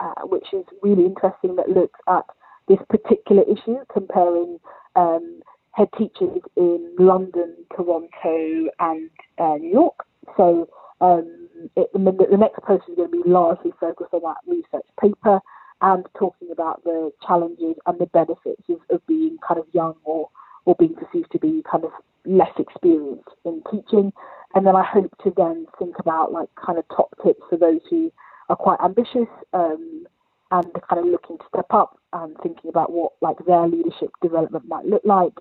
uh, 0.00 0.22
which 0.24 0.46
is 0.52 0.64
really 0.82 1.04
interesting 1.04 1.56
that 1.56 1.68
looks 1.68 1.98
at 2.08 2.24
this 2.68 2.78
particular 2.88 3.42
issue, 3.42 3.78
comparing 3.92 4.58
um, 4.96 5.42
head 5.74 5.88
teachers 5.98 6.40
in 6.56 6.94
London, 6.98 7.54
Toronto, 7.76 8.70
and 8.80 9.10
uh, 9.38 9.56
New 9.56 9.72
York. 9.72 10.06
So 10.36 10.68
um, 11.00 11.48
it, 11.76 11.90
the, 11.92 12.26
the 12.30 12.36
next 12.36 12.60
post 12.62 12.84
is 12.88 12.96
going 12.96 13.10
to 13.10 13.22
be 13.22 13.28
largely 13.28 13.72
focused 13.80 14.14
on 14.14 14.22
that 14.22 14.38
research 14.46 14.86
paper 15.00 15.40
and 15.82 16.06
talking 16.18 16.50
about 16.52 16.82
the 16.84 17.12
challenges 17.26 17.76
and 17.86 17.98
the 17.98 18.06
benefits 18.06 18.62
of, 18.70 18.78
of 18.90 19.06
being 19.06 19.38
kind 19.46 19.60
of 19.60 19.66
young 19.72 19.94
or 20.04 20.30
or 20.66 20.74
being 20.78 20.94
perceived 20.94 21.30
to 21.32 21.38
be 21.38 21.62
kind 21.70 21.84
of 21.84 21.90
less 22.24 22.52
experienced 22.58 23.28
in 23.44 23.62
teaching. 23.70 24.12
And 24.54 24.66
then 24.66 24.76
I 24.76 24.84
hope 24.84 25.12
to 25.24 25.32
then 25.36 25.66
think 25.78 25.96
about 25.98 26.32
like 26.32 26.48
kind 26.64 26.78
of 26.78 26.84
top 26.94 27.14
tips 27.24 27.42
for 27.50 27.58
those 27.58 27.80
who 27.90 28.12
are 28.48 28.56
quite 28.56 28.80
ambitious 28.82 29.28
um, 29.52 30.06
and 30.50 30.66
kind 30.88 31.00
of 31.00 31.06
looking 31.06 31.38
to 31.38 31.44
step 31.48 31.66
up 31.70 31.98
and 32.12 32.36
thinking 32.42 32.70
about 32.70 32.92
what 32.92 33.12
like 33.20 33.36
their 33.46 33.66
leadership 33.66 34.10
development 34.22 34.66
might 34.68 34.86
look 34.86 35.02
like. 35.04 35.34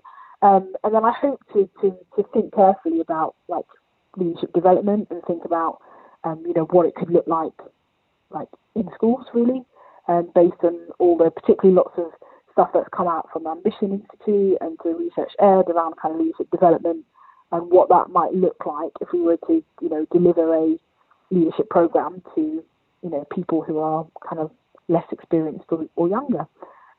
Um, 0.43 0.73
and 0.83 0.93
then 0.93 1.05
I 1.05 1.13
hope 1.13 1.41
to, 1.53 1.69
to, 1.81 1.95
to 2.17 2.23
think 2.33 2.53
carefully 2.53 2.99
about 2.99 3.35
like 3.47 3.65
leadership 4.17 4.51
development 4.53 5.07
and 5.09 5.21
think 5.25 5.45
about 5.45 5.79
um, 6.25 6.43
you 6.45 6.53
know 6.53 6.65
what 6.65 6.85
it 6.85 6.95
could 6.95 7.09
look 7.09 7.27
like 7.27 7.53
like 8.29 8.49
in 8.75 8.89
schools 8.93 9.25
really, 9.33 9.63
um, 10.09 10.29
based 10.35 10.61
on 10.63 10.77
all 10.99 11.17
the 11.17 11.31
particularly 11.31 11.75
lots 11.75 11.97
of 11.97 12.11
stuff 12.51 12.69
that's 12.73 12.89
come 12.95 13.07
out 13.07 13.29
from 13.31 13.45
the 13.45 13.51
Ambition 13.51 14.01
Institute 14.01 14.57
and 14.59 14.77
the 14.83 14.93
research 14.93 15.31
aired 15.39 15.69
around 15.69 15.95
kind 16.01 16.13
of 16.13 16.19
leadership 16.21 16.51
development 16.51 17.05
and 17.53 17.71
what 17.71 17.87
that 17.89 18.09
might 18.09 18.33
look 18.33 18.65
like 18.65 18.91
if 18.99 19.07
we 19.13 19.21
were 19.21 19.37
to 19.47 19.63
you 19.81 19.89
know 19.89 20.05
deliver 20.11 20.53
a 20.53 20.77
leadership 21.31 21.69
program 21.69 22.21
to 22.35 22.63
you 23.01 23.09
know 23.09 23.25
people 23.33 23.61
who 23.61 23.79
are 23.79 24.05
kind 24.27 24.41
of 24.41 24.51
less 24.89 25.05
experienced 25.11 25.65
or, 25.69 25.85
or 25.95 26.09
younger. 26.09 26.45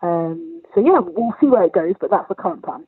Um, 0.00 0.62
so 0.74 0.80
yeah, 0.80 0.98
we'll 0.98 1.34
see 1.40 1.46
where 1.46 1.64
it 1.64 1.74
goes, 1.74 1.94
but 2.00 2.10
that's 2.10 2.28
the 2.28 2.34
current 2.34 2.62
plan. 2.64 2.86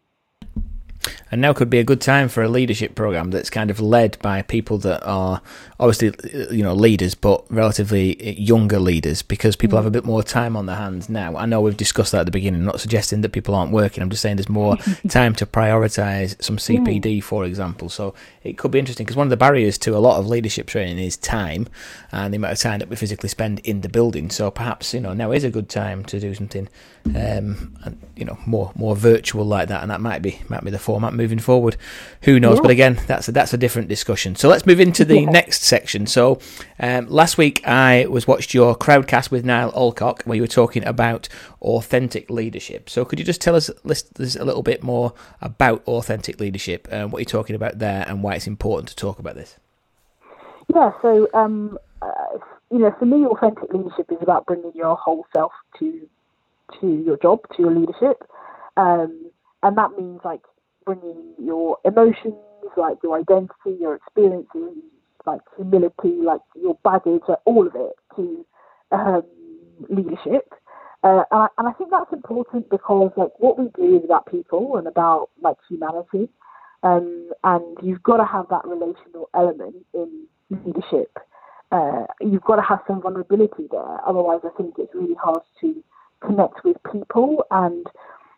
And 1.30 1.40
now 1.40 1.52
could 1.52 1.70
be 1.70 1.78
a 1.78 1.84
good 1.84 2.00
time 2.00 2.28
for 2.28 2.42
a 2.42 2.48
leadership 2.48 2.94
program 2.94 3.30
that's 3.30 3.50
kind 3.50 3.70
of 3.70 3.80
led 3.80 4.16
by 4.22 4.42
people 4.42 4.78
that 4.78 5.04
are 5.04 5.42
obviously, 5.80 6.14
you 6.54 6.62
know, 6.62 6.72
leaders, 6.72 7.16
but 7.16 7.44
relatively 7.50 8.38
younger 8.38 8.78
leaders 8.78 9.22
because 9.22 9.56
people 9.56 9.76
have 9.76 9.86
a 9.86 9.90
bit 9.90 10.04
more 10.04 10.22
time 10.22 10.56
on 10.56 10.66
their 10.66 10.76
hands 10.76 11.08
now. 11.08 11.36
I 11.36 11.44
know 11.46 11.60
we've 11.60 11.76
discussed 11.76 12.12
that 12.12 12.20
at 12.20 12.26
the 12.26 12.32
beginning. 12.32 12.60
I'm 12.60 12.66
not 12.66 12.80
suggesting 12.80 13.22
that 13.22 13.30
people 13.30 13.56
aren't 13.56 13.72
working. 13.72 14.02
I'm 14.02 14.10
just 14.10 14.22
saying 14.22 14.36
there's 14.36 14.48
more 14.48 14.76
time 15.08 15.34
to 15.36 15.46
prioritize 15.46 16.40
some 16.40 16.58
CPD, 16.58 17.22
for 17.22 17.44
example. 17.44 17.88
So 17.88 18.14
it 18.44 18.56
could 18.56 18.70
be 18.70 18.78
interesting 18.78 19.04
because 19.04 19.16
one 19.16 19.26
of 19.26 19.30
the 19.30 19.36
barriers 19.36 19.78
to 19.78 19.96
a 19.96 19.98
lot 19.98 20.18
of 20.18 20.28
leadership 20.28 20.68
training 20.68 20.98
is 20.98 21.16
time 21.16 21.66
and 22.12 22.32
the 22.32 22.36
amount 22.36 22.52
of 22.52 22.60
time 22.60 22.78
that 22.78 22.88
we 22.88 22.94
physically 22.94 23.28
spend 23.28 23.58
in 23.60 23.80
the 23.80 23.88
building. 23.88 24.30
So 24.30 24.50
perhaps, 24.52 24.94
you 24.94 25.00
know, 25.00 25.12
now 25.12 25.32
is 25.32 25.42
a 25.42 25.50
good 25.50 25.68
time 25.68 26.04
to 26.04 26.20
do 26.20 26.34
something, 26.34 26.68
um, 27.16 27.76
you 28.14 28.24
know, 28.24 28.38
more 28.46 28.70
more 28.76 28.94
virtual 28.94 29.44
like 29.44 29.68
that, 29.68 29.82
and 29.82 29.90
that 29.90 30.00
might 30.00 30.22
be 30.22 30.40
might 30.48 30.64
be 30.64 30.70
the 30.70 30.78
format 30.78 31.15
moving 31.16 31.38
forward. 31.38 31.76
Who 32.22 32.38
knows? 32.38 32.56
Yeah. 32.56 32.62
But 32.62 32.70
again, 32.70 32.98
that's 33.06 33.28
a, 33.28 33.32
that's 33.32 33.52
a 33.52 33.58
different 33.58 33.88
discussion. 33.88 34.36
So 34.36 34.48
let's 34.48 34.66
move 34.66 34.80
into 34.80 35.04
the 35.04 35.20
yeah. 35.20 35.30
next 35.30 35.62
section. 35.62 36.06
So 36.06 36.38
um, 36.78 37.08
last 37.08 37.38
week 37.38 37.66
I 37.66 38.06
was 38.06 38.26
watched 38.26 38.54
your 38.54 38.76
crowdcast 38.76 39.30
with 39.30 39.44
Niall 39.44 39.72
Alcock 39.74 40.22
where 40.24 40.36
you 40.36 40.42
were 40.42 40.48
talking 40.48 40.84
about 40.84 41.28
authentic 41.62 42.30
leadership. 42.30 42.88
So 42.90 43.04
could 43.04 43.18
you 43.18 43.24
just 43.24 43.40
tell 43.40 43.56
us 43.56 43.70
listeners 43.84 44.36
a 44.36 44.44
little 44.44 44.62
bit 44.62 44.82
more 44.82 45.12
about 45.40 45.82
authentic 45.86 46.40
leadership 46.40 46.88
and 46.90 47.12
what 47.12 47.20
you're 47.20 47.24
talking 47.26 47.56
about 47.56 47.78
there 47.78 48.04
and 48.08 48.22
why 48.22 48.34
it's 48.34 48.46
important 48.46 48.88
to 48.90 48.96
talk 48.96 49.18
about 49.18 49.34
this? 49.34 49.56
Yeah. 50.74 50.90
So 51.02 51.28
um, 51.34 51.78
uh, 52.02 52.38
you 52.70 52.78
know, 52.78 52.94
for 52.98 53.06
me, 53.06 53.24
authentic 53.24 53.72
leadership 53.72 54.10
is 54.10 54.18
about 54.20 54.46
bringing 54.46 54.72
your 54.74 54.96
whole 54.96 55.26
self 55.34 55.52
to 55.78 56.08
to 56.80 56.86
your 57.06 57.16
job, 57.18 57.40
to 57.56 57.62
your 57.62 57.74
leadership. 57.74 58.22
Um, 58.76 59.30
and 59.62 59.76
that 59.78 59.92
means 59.98 60.20
like 60.24 60.42
bringing 60.86 61.34
your 61.38 61.78
emotions, 61.84 62.36
like 62.76 62.96
your 63.02 63.18
identity, 63.18 63.76
your 63.78 63.96
experiences, 63.96 64.78
like 65.26 65.40
humility, 65.56 66.16
like 66.22 66.40
your 66.54 66.78
baggage, 66.84 67.22
like 67.28 67.38
all 67.44 67.66
of 67.66 67.74
it 67.74 67.92
to 68.14 68.46
um, 68.92 69.22
leadership. 69.90 70.54
Uh, 71.02 71.24
and, 71.30 71.42
I, 71.42 71.48
and 71.58 71.68
I 71.68 71.72
think 71.72 71.90
that's 71.90 72.12
important 72.12 72.70
because 72.70 73.10
like 73.16 73.32
what 73.38 73.58
we 73.58 73.68
do 73.76 73.96
is 73.96 74.04
about 74.04 74.30
people 74.30 74.76
and 74.76 74.86
about 74.86 75.28
like 75.42 75.56
humanity, 75.68 76.28
um, 76.82 77.30
and 77.44 77.76
you've 77.82 78.02
got 78.02 78.18
to 78.18 78.24
have 78.24 78.46
that 78.50 78.64
relational 78.64 79.28
element 79.34 79.76
in 79.92 80.26
leadership. 80.50 81.18
Uh, 81.72 82.06
you've 82.20 82.44
got 82.44 82.56
to 82.56 82.62
have 82.62 82.78
some 82.86 83.02
vulnerability 83.02 83.66
there. 83.70 83.98
Otherwise, 84.06 84.40
I 84.44 84.50
think 84.56 84.74
it's 84.78 84.94
really 84.94 85.16
hard 85.20 85.42
to 85.60 85.82
connect 86.24 86.64
with 86.64 86.76
people 86.92 87.44
and 87.50 87.86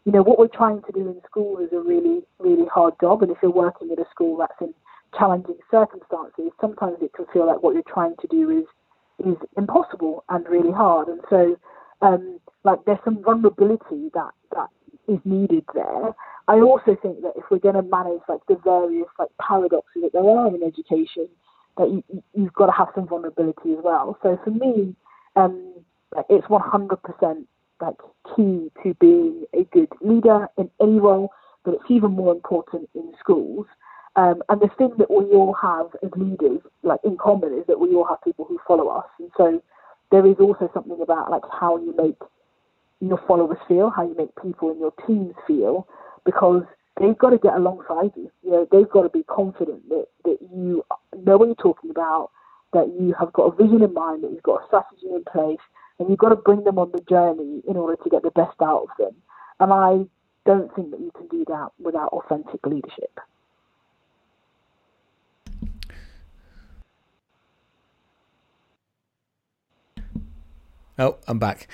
you 0.08 0.12
know, 0.12 0.22
what 0.22 0.38
we're 0.38 0.48
trying 0.48 0.80
to 0.80 0.92
do 0.92 1.00
in 1.00 1.20
school 1.26 1.58
is 1.58 1.70
a 1.70 1.80
really, 1.80 2.22
really 2.38 2.64
hard 2.72 2.94
job. 2.98 3.22
And 3.22 3.30
if 3.30 3.36
you're 3.42 3.50
working 3.52 3.90
at 3.92 3.98
a 3.98 4.06
school 4.10 4.38
that's 4.38 4.58
in 4.58 4.72
challenging 5.18 5.58
circumstances, 5.70 6.50
sometimes 6.62 6.96
it 7.02 7.12
can 7.12 7.26
feel 7.30 7.46
like 7.46 7.62
what 7.62 7.74
you're 7.74 7.82
trying 7.82 8.14
to 8.22 8.26
do 8.26 8.48
is 8.48 8.64
is 9.18 9.36
impossible 9.58 10.24
and 10.30 10.48
really 10.48 10.72
hard. 10.72 11.08
And 11.08 11.20
so, 11.28 11.58
um, 12.00 12.40
like, 12.64 12.78
there's 12.86 13.00
some 13.04 13.22
vulnerability 13.22 14.08
that 14.14 14.30
that 14.56 14.68
is 15.08 15.18
needed 15.26 15.66
there. 15.74 16.14
I 16.48 16.54
also 16.54 16.96
think 17.02 17.20
that 17.20 17.34
if 17.36 17.44
we're 17.50 17.58
going 17.58 17.74
to 17.74 17.82
manage 17.82 18.22
like 18.30 18.40
the 18.48 18.56
various 18.64 19.08
like 19.18 19.28
paradoxes 19.38 20.04
that 20.04 20.14
there 20.14 20.26
are 20.26 20.48
in 20.48 20.62
education, 20.62 21.28
that 21.76 21.90
you, 21.90 22.02
you've 22.32 22.54
got 22.54 22.66
to 22.66 22.72
have 22.72 22.88
some 22.94 23.06
vulnerability 23.06 23.72
as 23.72 23.84
well. 23.84 24.16
So 24.22 24.40
for 24.42 24.52
me, 24.52 24.96
um, 25.36 25.74
it's 26.30 26.46
100% 26.46 27.44
like 27.80 27.96
key 28.34 28.70
to 28.82 28.94
being 29.00 29.44
a 29.54 29.64
good 29.64 29.88
leader 30.00 30.48
in 30.56 30.70
any 30.80 30.98
role, 31.00 31.30
but 31.64 31.74
it's 31.74 31.90
even 31.90 32.12
more 32.12 32.32
important 32.32 32.88
in 32.94 33.12
schools. 33.20 33.66
Um, 34.16 34.42
and 34.48 34.60
the 34.60 34.68
thing 34.76 34.92
that 34.98 35.10
we 35.10 35.26
all 35.26 35.54
have 35.62 35.86
as 36.02 36.10
leaders, 36.16 36.60
like 36.82 37.00
in 37.04 37.16
common, 37.16 37.54
is 37.54 37.66
that 37.68 37.78
we 37.78 37.94
all 37.94 38.04
have 38.04 38.22
people 38.22 38.44
who 38.46 38.58
follow 38.66 38.88
us. 38.88 39.06
And 39.18 39.30
so 39.36 39.62
there 40.10 40.26
is 40.26 40.36
also 40.40 40.70
something 40.74 41.00
about 41.00 41.30
like 41.30 41.44
how 41.52 41.76
you 41.76 41.94
make 41.96 42.18
your 43.00 43.20
followers 43.28 43.58
feel, 43.68 43.90
how 43.90 44.02
you 44.02 44.16
make 44.16 44.30
people 44.42 44.72
in 44.72 44.80
your 44.80 44.92
teams 45.06 45.34
feel, 45.46 45.86
because 46.24 46.64
they've 47.00 47.16
got 47.18 47.30
to 47.30 47.38
get 47.38 47.54
alongside 47.54 48.10
you. 48.16 48.30
You 48.42 48.50
know, 48.50 48.68
they've 48.72 48.90
got 48.90 49.02
to 49.02 49.08
be 49.08 49.22
confident 49.24 49.88
that, 49.88 50.06
that 50.24 50.38
you 50.52 50.84
know 51.24 51.36
what 51.36 51.46
you're 51.46 51.54
talking 51.54 51.90
about, 51.90 52.30
that 52.72 52.88
you 52.98 53.14
have 53.18 53.32
got 53.32 53.44
a 53.44 53.56
vision 53.56 53.82
in 53.82 53.94
mind, 53.94 54.24
that 54.24 54.32
you've 54.32 54.42
got 54.42 54.62
a 54.62 54.66
strategy 54.66 55.06
in 55.14 55.22
place, 55.30 55.62
and 55.98 56.08
you've 56.08 56.18
got 56.18 56.30
to 56.30 56.36
bring 56.36 56.64
them 56.64 56.78
on 56.78 56.90
the 56.92 57.00
journey 57.08 57.62
in 57.68 57.76
order 57.76 58.00
to 58.02 58.10
get 58.10 58.22
the 58.22 58.30
best 58.30 58.60
out 58.62 58.84
of 58.84 58.88
them. 58.98 59.14
And 59.60 59.72
I 59.72 60.06
don't 60.46 60.74
think 60.74 60.90
that 60.92 61.00
you 61.00 61.10
can 61.16 61.26
do 61.28 61.44
that 61.48 61.68
without 61.78 62.08
authentic 62.08 62.64
leadership. 62.64 63.18
Oh, 70.98 71.16
I'm 71.28 71.38
back. 71.38 71.68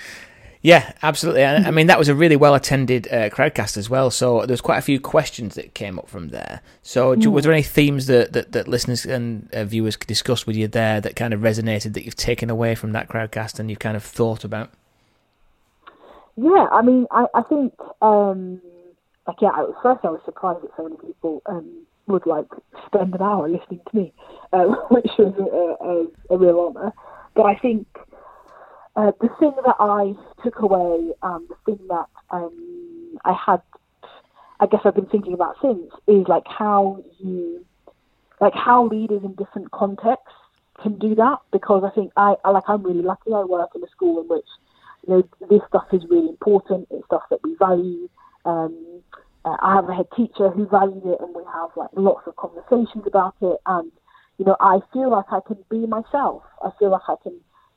Yeah, 0.65 0.93
absolutely. 1.03 1.43
I, 1.43 1.57
I 1.57 1.69
mean, 1.69 1.85
that 1.85 1.99
was 1.99 2.09
a 2.09 2.15
really 2.15 2.35
well 2.35 2.55
attended 2.55 3.07
uh, 3.13 3.29
crowdcast 3.29 3.77
as 3.77 3.87
well. 3.87 4.09
So 4.09 4.47
there's 4.47 4.61
quite 4.61 4.79
a 4.79 4.81
few 4.81 4.99
questions 4.99 5.53
that 5.53 5.75
came 5.75 5.99
up 5.99 6.09
from 6.09 6.29
there. 6.29 6.61
So, 6.81 7.13
do, 7.13 7.29
was 7.29 7.43
there 7.43 7.53
any 7.53 7.61
themes 7.61 8.07
that, 8.07 8.33
that, 8.33 8.51
that 8.53 8.67
listeners 8.67 9.05
and 9.05 9.47
uh, 9.53 9.65
viewers 9.65 9.95
discussed 9.95 10.47
with 10.47 10.55
you 10.55 10.67
there 10.67 10.99
that 11.01 11.15
kind 11.15 11.35
of 11.35 11.41
resonated 11.41 11.93
that 11.93 12.03
you've 12.03 12.15
taken 12.15 12.49
away 12.49 12.73
from 12.73 12.93
that 12.93 13.09
crowdcast 13.09 13.59
and 13.59 13.69
you've 13.69 13.77
kind 13.77 13.95
of 13.95 14.03
thought 14.03 14.43
about? 14.43 14.71
Yeah, 16.35 16.65
I 16.71 16.81
mean, 16.81 17.05
I, 17.11 17.27
I 17.35 17.43
think, 17.43 17.75
um, 18.01 18.59
like, 19.27 19.37
yeah, 19.43 19.49
at 19.49 19.67
first 19.83 20.03
I 20.03 20.09
was 20.09 20.21
surprised 20.25 20.63
that 20.63 20.71
so 20.75 20.85
many 20.85 20.97
people 20.97 21.43
um, 21.45 21.85
would, 22.07 22.25
like, 22.25 22.47
spend 22.87 23.13
an 23.13 23.21
hour 23.21 23.47
listening 23.47 23.81
to 23.91 23.95
me, 23.95 24.13
uh, 24.51 24.63
which 24.89 25.11
was 25.19 25.35
a, 25.37 26.33
a, 26.33 26.35
a 26.35 26.39
real 26.39 26.59
honour. 26.59 26.91
But 27.35 27.43
I 27.43 27.55
think 27.59 27.85
uh, 28.95 29.11
the 29.19 29.29
thing 29.39 29.51
that 29.65 29.75
I 29.79 30.13
took 30.43 30.59
away, 30.59 31.11
um, 31.21 31.47
the 31.49 31.55
thing 31.65 31.87
that 31.89 32.05
um, 32.29 33.17
I 33.25 33.33
had, 33.33 33.61
I 34.59 34.67
guess 34.67 34.81
I've 34.85 34.95
been 34.95 35.07
thinking 35.07 35.33
about 35.33 35.55
since, 35.61 35.91
is 36.07 36.25
like 36.27 36.45
how 36.47 37.03
you, 37.19 37.65
like 38.39 38.53
how 38.53 38.87
leaders 38.87 39.21
in 39.23 39.35
different 39.35 39.71
contexts 39.71 40.31
can 40.81 40.97
do 40.97 41.13
that. 41.15 41.39
Because 41.51 41.83
I 41.85 41.93
think 41.93 42.13
I, 42.15 42.35
I 42.45 42.51
like 42.51 42.63
I'm 42.67 42.83
really 42.83 43.01
lucky. 43.01 43.33
I 43.33 43.43
work 43.43 43.71
in 43.75 43.83
a 43.83 43.89
school 43.89 44.21
in 44.21 44.29
which 44.29 44.47
you 45.05 45.13
know 45.13 45.23
this 45.49 45.61
stuff 45.67 45.87
is 45.91 46.03
really 46.09 46.29
important. 46.29 46.87
It's 46.89 47.05
stuff 47.05 47.23
that 47.29 47.39
we 47.43 47.55
value. 47.55 48.07
Um, 48.45 49.01
uh, 49.43 49.57
I 49.61 49.75
have 49.75 49.89
a 49.89 49.93
head 49.93 50.07
teacher 50.15 50.49
who 50.49 50.67
values 50.67 51.03
it, 51.05 51.19
and 51.19 51.35
we 51.35 51.43
have 51.53 51.71
like 51.75 51.89
lots 51.95 52.25
of 52.27 52.35
conversations 52.37 53.03
about 53.05 53.35
it. 53.41 53.57
And 53.65 53.91
you 54.37 54.45
know, 54.45 54.55
I 54.61 54.79
feel 54.93 55.11
like 55.11 55.25
I 55.31 55.39
can 55.45 55.57
be 55.69 55.85
myself. 55.85 56.43
I 56.63 56.69
feel 56.79 56.91
like 56.91 57.03
I 57.09 57.15
can 57.21 57.33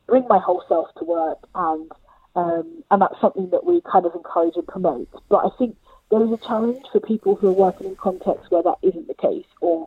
bring 0.08 0.26
my 0.28 0.38
whole 0.38 0.64
self 0.68 0.88
to 0.98 1.04
work, 1.04 1.38
and 1.54 1.92
um, 2.34 2.82
and 2.90 3.02
that's 3.02 3.20
something 3.20 3.50
that 3.50 3.64
we 3.64 3.80
kind 3.90 4.06
of 4.06 4.14
encourage 4.14 4.54
and 4.56 4.66
promote. 4.66 5.08
But 5.28 5.44
I 5.46 5.50
think 5.58 5.76
there 6.10 6.24
is 6.24 6.32
a 6.32 6.38
challenge 6.38 6.84
for 6.90 7.00
people 7.00 7.36
who 7.36 7.48
are 7.48 7.52
working 7.52 7.86
in 7.88 7.96
contexts 7.96 8.50
where 8.50 8.62
that 8.62 8.78
isn't 8.82 9.06
the 9.06 9.14
case, 9.14 9.46
or 9.60 9.86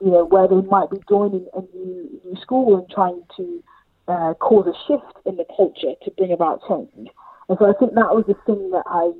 you 0.00 0.10
know 0.10 0.24
where 0.24 0.48
they 0.48 0.60
might 0.68 0.90
be 0.90 0.98
joining 1.08 1.46
a 1.54 1.60
new 1.74 2.20
new 2.24 2.36
school 2.42 2.76
and 2.76 2.90
trying 2.90 3.22
to 3.36 3.62
uh, 4.08 4.34
cause 4.34 4.66
a 4.66 4.76
shift 4.86 5.16
in 5.24 5.36
the 5.36 5.46
culture 5.56 5.94
to 6.04 6.10
bring 6.12 6.32
about 6.32 6.60
change. 6.68 7.08
And 7.48 7.58
so 7.58 7.66
I 7.66 7.72
think 7.78 7.94
that 7.94 8.14
was 8.14 8.24
the 8.26 8.36
thing 8.46 8.70
that 8.70 8.84
I 8.86 9.12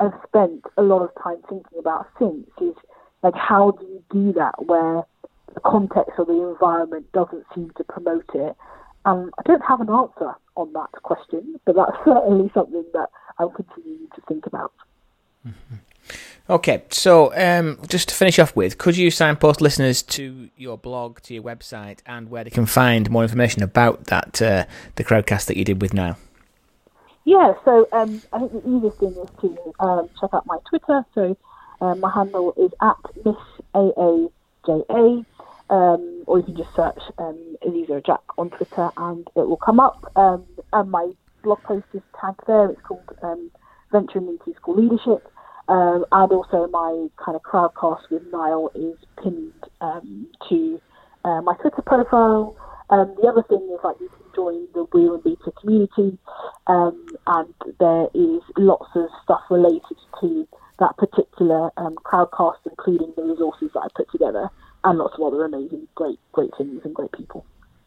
have 0.00 0.14
spent 0.26 0.64
a 0.76 0.82
lot 0.82 1.02
of 1.02 1.10
time 1.22 1.38
thinking 1.48 1.78
about 1.78 2.06
since 2.18 2.46
is 2.60 2.74
like 3.22 3.34
how 3.34 3.70
do 3.72 3.84
you 3.84 4.02
do 4.10 4.32
that 4.32 4.54
where 4.66 5.04
the 5.54 5.60
context 5.60 6.12
or 6.18 6.24
the 6.24 6.48
environment 6.50 7.10
doesn't 7.12 7.44
seem 7.54 7.70
to 7.76 7.84
promote 7.84 8.28
it 8.34 8.56
um, 9.04 9.30
I 9.38 9.42
don't 9.42 9.64
have 9.64 9.80
an 9.80 9.90
answer 9.90 10.34
on 10.56 10.72
that 10.72 10.90
question, 11.02 11.60
but 11.64 11.76
that's 11.76 11.96
certainly 12.04 12.50
something 12.54 12.84
that 12.92 13.10
I'll 13.38 13.50
continue 13.50 14.08
to 14.14 14.20
think 14.28 14.46
about. 14.46 14.72
Mm-hmm. 15.46 15.76
Okay, 16.50 16.82
so 16.90 17.32
um, 17.34 17.78
just 17.88 18.10
to 18.10 18.14
finish 18.14 18.38
off 18.38 18.54
with, 18.54 18.76
could 18.76 18.98
you 18.98 19.10
signpost 19.10 19.62
listeners 19.62 20.02
to 20.02 20.50
your 20.58 20.76
blog, 20.76 21.20
to 21.22 21.32
your 21.32 21.42
website, 21.42 22.00
and 22.04 22.28
where 22.28 22.44
they 22.44 22.50
can 22.50 22.66
find 22.66 23.10
more 23.10 23.22
information 23.22 23.62
about 23.62 24.04
that 24.06 24.42
uh, 24.42 24.66
the 24.96 25.04
crowdcast 25.04 25.46
that 25.46 25.56
you 25.56 25.64
did 25.64 25.80
with 25.80 25.94
now? 25.94 26.18
Yeah, 27.24 27.54
so 27.64 27.88
um, 27.92 28.20
I 28.34 28.40
think 28.40 28.52
the 28.52 28.76
easiest 28.76 28.98
thing 28.98 29.16
is 29.16 29.30
to 29.40 29.74
um, 29.80 30.10
check 30.20 30.30
out 30.34 30.44
my 30.44 30.58
Twitter. 30.68 31.06
So 31.14 31.36
um, 31.80 32.00
my 32.00 32.10
handle 32.12 32.52
is 32.58 32.70
at 32.82 32.96
Miss 33.24 33.36
AAJA. 33.74 35.24
Um, 35.70 36.24
or 36.26 36.38
you 36.38 36.44
can 36.44 36.56
just 36.56 36.74
search 36.76 37.00
um, 37.18 37.56
Aziza 37.66 38.04
Jack 38.04 38.20
on 38.36 38.50
Twitter 38.50 38.90
and 38.96 39.26
it 39.34 39.48
will 39.48 39.56
come 39.56 39.80
up. 39.80 40.12
Um, 40.16 40.44
and 40.72 40.90
my 40.90 41.10
blog 41.42 41.62
post 41.62 41.86
is 41.94 42.02
tagged 42.20 42.40
there. 42.46 42.70
It's 42.70 42.80
called 42.82 43.02
um, 43.22 43.50
Venturing 43.92 44.28
into 44.28 44.54
School 44.58 44.76
Leadership. 44.76 45.30
Um, 45.68 46.04
and 46.12 46.32
also 46.32 46.68
my 46.68 47.08
kind 47.24 47.36
of 47.36 47.42
crowdcast 47.42 48.10
with 48.10 48.22
Niall 48.30 48.70
is 48.74 48.96
pinned 49.22 49.52
um, 49.80 50.26
to 50.50 50.80
uh, 51.24 51.40
my 51.40 51.54
Twitter 51.54 51.82
profile. 51.82 52.56
Um, 52.90 53.14
the 53.20 53.28
other 53.28 53.42
thing 53.48 53.66
is 53.72 53.80
like 53.82 53.96
you 53.98 54.08
can 54.10 54.26
join 54.34 54.66
the 54.74 54.84
Wheel 54.92 55.14
and 55.14 55.24
Beta 55.24 55.50
community, 55.58 56.18
and 56.66 57.54
there 57.80 58.08
is 58.12 58.42
lots 58.58 58.90
of 58.94 59.08
stuff 59.22 59.40
related 59.48 59.96
to 60.20 60.46
that 60.80 60.94
particular 60.98 61.70
crowdcast, 62.04 62.58
including 62.68 63.14
the 63.16 63.22
resources 63.22 63.70
that 63.72 63.80
I 63.80 63.88
put 63.96 64.10
together 64.12 64.50
and 64.84 64.98
lots 64.98 65.14
of 65.18 65.22
other 65.22 65.44
amazing, 65.44 65.88
great, 65.94 66.18
great 66.32 66.50
things 66.56 66.80
and 66.84 66.94
great 66.94 67.12
people. 67.12 67.44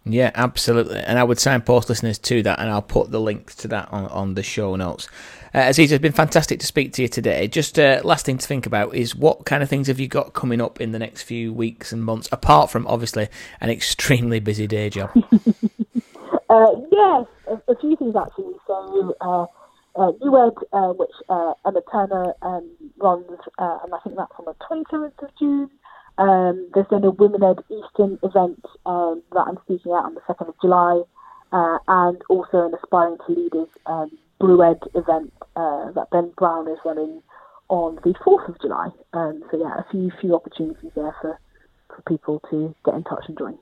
Yeah, 0.10 0.32
absolutely. 0.36 1.00
And 1.00 1.20
I 1.20 1.24
would 1.24 1.40
signpost 1.40 1.90
listeners 1.90 2.18
to 2.20 2.42
that, 2.44 2.60
and 2.60 2.70
I'll 2.70 2.82
put 2.82 3.12
the 3.12 3.20
link 3.20 3.54
to 3.56 3.68
that 3.70 3.92
on, 3.92 4.06
on 4.06 4.34
the 4.36 4.44
show 4.44 4.76
notes. 4.76 5.10
Uh, 5.54 5.66
Aziz, 5.68 5.92
it's 5.92 6.02
been 6.02 6.14
fantastic 6.14 6.60
to 6.62 6.66
speak 6.66 6.94
to 6.94 7.02
you 7.02 7.08
today. 7.08 7.48
Just 7.48 7.78
uh, 7.78 8.02
last 8.04 8.26
thing 8.26 8.38
to 8.38 8.48
think 8.48 8.66
about 8.66 8.96
is 8.96 9.16
what 9.16 9.46
kind 9.46 9.62
of 9.62 9.70
things 9.70 9.88
have 9.88 10.00
you 10.00 10.08
got 10.08 10.34
coming 10.34 10.62
up 10.62 10.80
in 10.80 10.92
the 10.92 11.00
next 11.00 11.24
few 11.24 11.52
weeks 11.54 11.92
and 11.92 12.04
months, 12.04 12.30
apart 12.32 12.70
from 12.70 12.88
obviously 12.88 13.28
an 13.60 13.70
extremely 13.70 14.40
busy 14.40 14.68
day 14.68 14.90
job? 14.90 15.10
uh, 16.50 16.72
yes, 16.92 17.26
a, 17.48 17.62
a, 17.68 17.76
few 17.80 17.96
things 17.98 18.16
actually. 18.16 18.54
So, 18.66 19.16
uh, 19.20 19.46
uh, 19.98 20.12
uh, 20.74 20.94
which 20.94 21.12
uh, 21.28 21.54
Emma 21.66 21.82
Turner 21.92 22.34
um, 22.42 22.70
runs, 22.98 23.26
uh, 23.58 23.80
and 23.84 23.94
I 23.94 24.00
think 24.04 24.16
that's 24.16 24.32
on 24.40 24.46
the 24.46 24.56
27th 24.70 25.24
of 25.24 25.30
June. 25.40 25.70
Um, 26.18 26.70
there's 26.74 26.88
then 26.90 27.04
a 27.04 27.12
Women 27.12 27.44
Ed 27.44 27.60
Eastern 27.70 28.18
event 28.24 28.64
um, 28.86 29.22
that 29.34 29.46
I'm 29.48 29.58
speaking 29.66 29.92
at 29.92 30.06
on 30.06 30.16
the 30.16 30.22
2nd 30.22 30.50
of 30.50 30.56
July, 30.62 31.02
uh, 31.52 31.78
and 31.88 32.22
also 32.30 32.66
an 32.66 32.74
Aspiring 32.74 33.18
to 33.26 33.34
Leaders 33.34 33.68
um, 33.86 34.12
Ed 34.42 34.80
event 34.96 35.34
uh, 35.56 35.92
that 35.92 36.08
Ben 36.12 36.32
Brown 36.38 36.68
is 36.68 36.78
running 36.86 37.22
on 37.70 37.96
the 38.04 38.14
4th 38.26 38.50
of 38.50 38.60
July. 38.62 38.90
Um, 39.14 39.44
so, 39.52 39.60
yeah, 39.60 39.80
a 39.80 39.86
few 39.92 40.12
few 40.20 40.36
opportunities 40.36 40.92
there 40.96 41.16
for, 41.22 41.40
for 41.90 42.02
people 42.08 42.42
to 42.50 42.74
get 42.86 42.96
in 42.96 43.04
touch 43.04 43.26
and 43.28 43.38
join. 43.38 43.58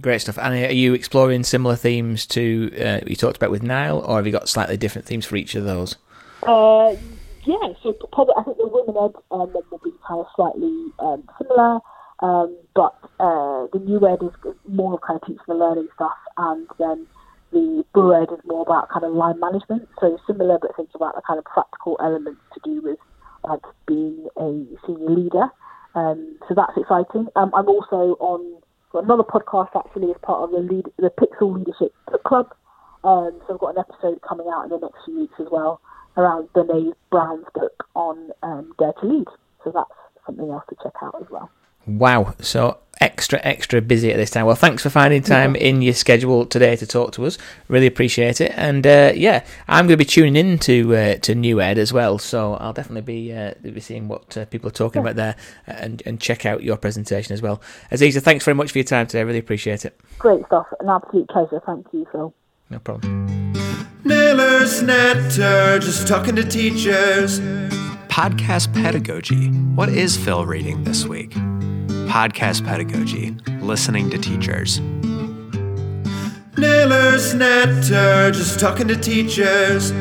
Great 0.00 0.20
stuff. 0.20 0.38
And 0.38 0.54
are 0.54 0.72
you 0.72 0.94
exploring 0.94 1.44
similar 1.44 1.76
themes 1.76 2.26
to 2.26 2.72
uh, 2.80 3.00
you 3.06 3.14
talked 3.14 3.36
about 3.36 3.50
with 3.50 3.62
Niall, 3.62 4.00
or 4.00 4.16
have 4.16 4.26
you 4.26 4.32
got 4.32 4.48
slightly 4.48 4.76
different 4.76 5.06
themes 5.06 5.26
for 5.26 5.36
each 5.36 5.54
of 5.54 5.64
those? 5.64 5.96
Uh, 6.42 6.96
yeah, 7.44 7.74
so 7.82 7.92
probably 8.12 8.34
I 8.38 8.44
think 8.44 8.56
the 8.58 8.68
women 8.68 8.96
ed 8.96 9.14
um, 9.30 9.52
will 9.52 9.80
be 9.82 9.90
kind 10.06 10.20
of 10.20 10.26
slightly 10.36 10.92
um, 10.98 11.28
similar, 11.38 11.80
um, 12.20 12.56
but 12.74 12.94
uh, 13.18 13.66
the 13.72 13.80
new 13.82 13.98
ed 14.06 14.22
is 14.22 14.54
more 14.68 14.98
kind 14.98 15.18
of 15.20 15.26
teaching 15.26 15.42
and 15.48 15.58
learning 15.58 15.88
stuff, 15.94 16.16
and 16.36 16.68
then 16.78 17.06
the 17.52 17.84
brew 17.92 18.14
ed 18.14 18.32
is 18.32 18.40
more 18.44 18.62
about 18.62 18.88
kind 18.90 19.04
of 19.04 19.12
line 19.12 19.40
management. 19.40 19.88
So 20.00 20.18
similar, 20.26 20.58
but 20.60 20.76
think 20.76 20.90
about 20.94 21.16
the 21.16 21.22
kind 21.26 21.38
of 21.38 21.44
practical 21.44 21.96
elements 22.00 22.40
to 22.54 22.60
do 22.64 22.80
with 22.80 22.98
like 23.42 23.62
being 23.86 24.28
a 24.36 24.64
senior 24.86 25.10
leader. 25.10 25.48
Um, 25.94 26.38
so 26.48 26.54
that's 26.54 26.76
exciting. 26.76 27.26
Um, 27.34 27.50
I'm 27.54 27.68
also 27.68 28.16
on 28.22 28.62
another 28.94 29.24
podcast 29.24 29.74
actually 29.74 30.10
as 30.10 30.16
part 30.22 30.44
of 30.44 30.50
the 30.52 30.58
lead, 30.58 30.86
the 30.96 31.10
Pixel 31.10 31.58
Leadership 31.58 31.92
Club. 32.24 32.54
Um, 33.02 33.40
so 33.46 33.54
I've 33.54 33.60
got 33.60 33.76
an 33.76 33.82
episode 33.82 34.22
coming 34.22 34.46
out 34.46 34.62
in 34.64 34.70
the 34.70 34.78
next 34.78 35.04
few 35.04 35.18
weeks 35.18 35.34
as 35.40 35.48
well 35.50 35.80
around 36.16 36.52
Brene 36.52 36.92
Brown's 37.10 37.46
book 37.54 37.84
on 37.94 38.30
um, 38.42 38.74
Dare 38.78 38.92
to 39.00 39.06
Lead. 39.06 39.28
So 39.64 39.70
that's 39.72 39.90
something 40.26 40.50
else 40.50 40.64
to 40.68 40.76
check 40.82 40.94
out 41.02 41.16
as 41.20 41.30
well. 41.30 41.50
Wow. 41.86 42.34
So 42.40 42.78
extra, 43.00 43.40
extra 43.42 43.80
busy 43.80 44.12
at 44.12 44.16
this 44.16 44.30
time. 44.30 44.46
Well, 44.46 44.54
thanks 44.54 44.82
for 44.82 44.90
finding 44.90 45.22
time 45.22 45.56
in 45.56 45.82
your 45.82 45.94
schedule 45.94 46.46
today 46.46 46.76
to 46.76 46.86
talk 46.86 47.12
to 47.12 47.26
us. 47.26 47.38
Really 47.68 47.86
appreciate 47.86 48.40
it. 48.40 48.52
And 48.54 48.86
uh, 48.86 49.12
yeah, 49.14 49.44
I'm 49.66 49.86
going 49.86 49.94
to 49.94 50.04
be 50.04 50.04
tuning 50.04 50.36
in 50.36 50.58
to 50.60 50.94
uh, 50.94 51.14
to 51.16 51.34
New 51.34 51.60
Ed 51.60 51.78
as 51.78 51.92
well, 51.92 52.18
so 52.18 52.54
I'll 52.54 52.72
definitely 52.72 53.02
be 53.02 53.32
uh, 53.32 53.54
be 53.60 53.80
seeing 53.80 54.08
what 54.08 54.36
uh, 54.36 54.44
people 54.46 54.68
are 54.68 54.72
talking 54.72 55.00
about 55.00 55.16
there 55.16 55.36
and 55.66 56.02
and 56.06 56.20
check 56.20 56.46
out 56.46 56.62
your 56.62 56.76
presentation 56.76 57.32
as 57.32 57.42
well. 57.42 57.60
Aziza, 57.90 58.22
thanks 58.22 58.44
very 58.44 58.54
much 58.54 58.70
for 58.70 58.78
your 58.78 58.84
time 58.84 59.06
today. 59.06 59.24
Really 59.24 59.40
appreciate 59.40 59.84
it. 59.84 59.98
Great 60.18 60.44
stuff. 60.46 60.66
An 60.80 60.88
absolute 60.88 61.28
pleasure. 61.28 61.60
Thank 61.66 61.86
you, 61.92 62.06
Phil. 62.12 62.32
No 62.70 62.78
problem. 62.78 63.71
Naylor's 64.04 64.82
Natter, 64.82 65.78
just 65.78 66.08
talking 66.08 66.34
to 66.36 66.42
teachers. 66.42 67.38
Podcast 68.08 68.72
pedagogy. 68.74 69.48
What 69.76 69.88
is 69.88 70.16
Phil 70.16 70.44
reading 70.44 70.82
this 70.84 71.06
week? 71.06 71.30
Podcast 72.10 72.64
pedagogy. 72.64 73.36
Listening 73.60 74.10
to 74.10 74.18
teachers. 74.18 74.80
Naylor's 76.58 77.32
Natter, 77.34 78.32
just 78.32 78.58
talking 78.58 78.88
to 78.88 78.96
teachers. 78.96 79.92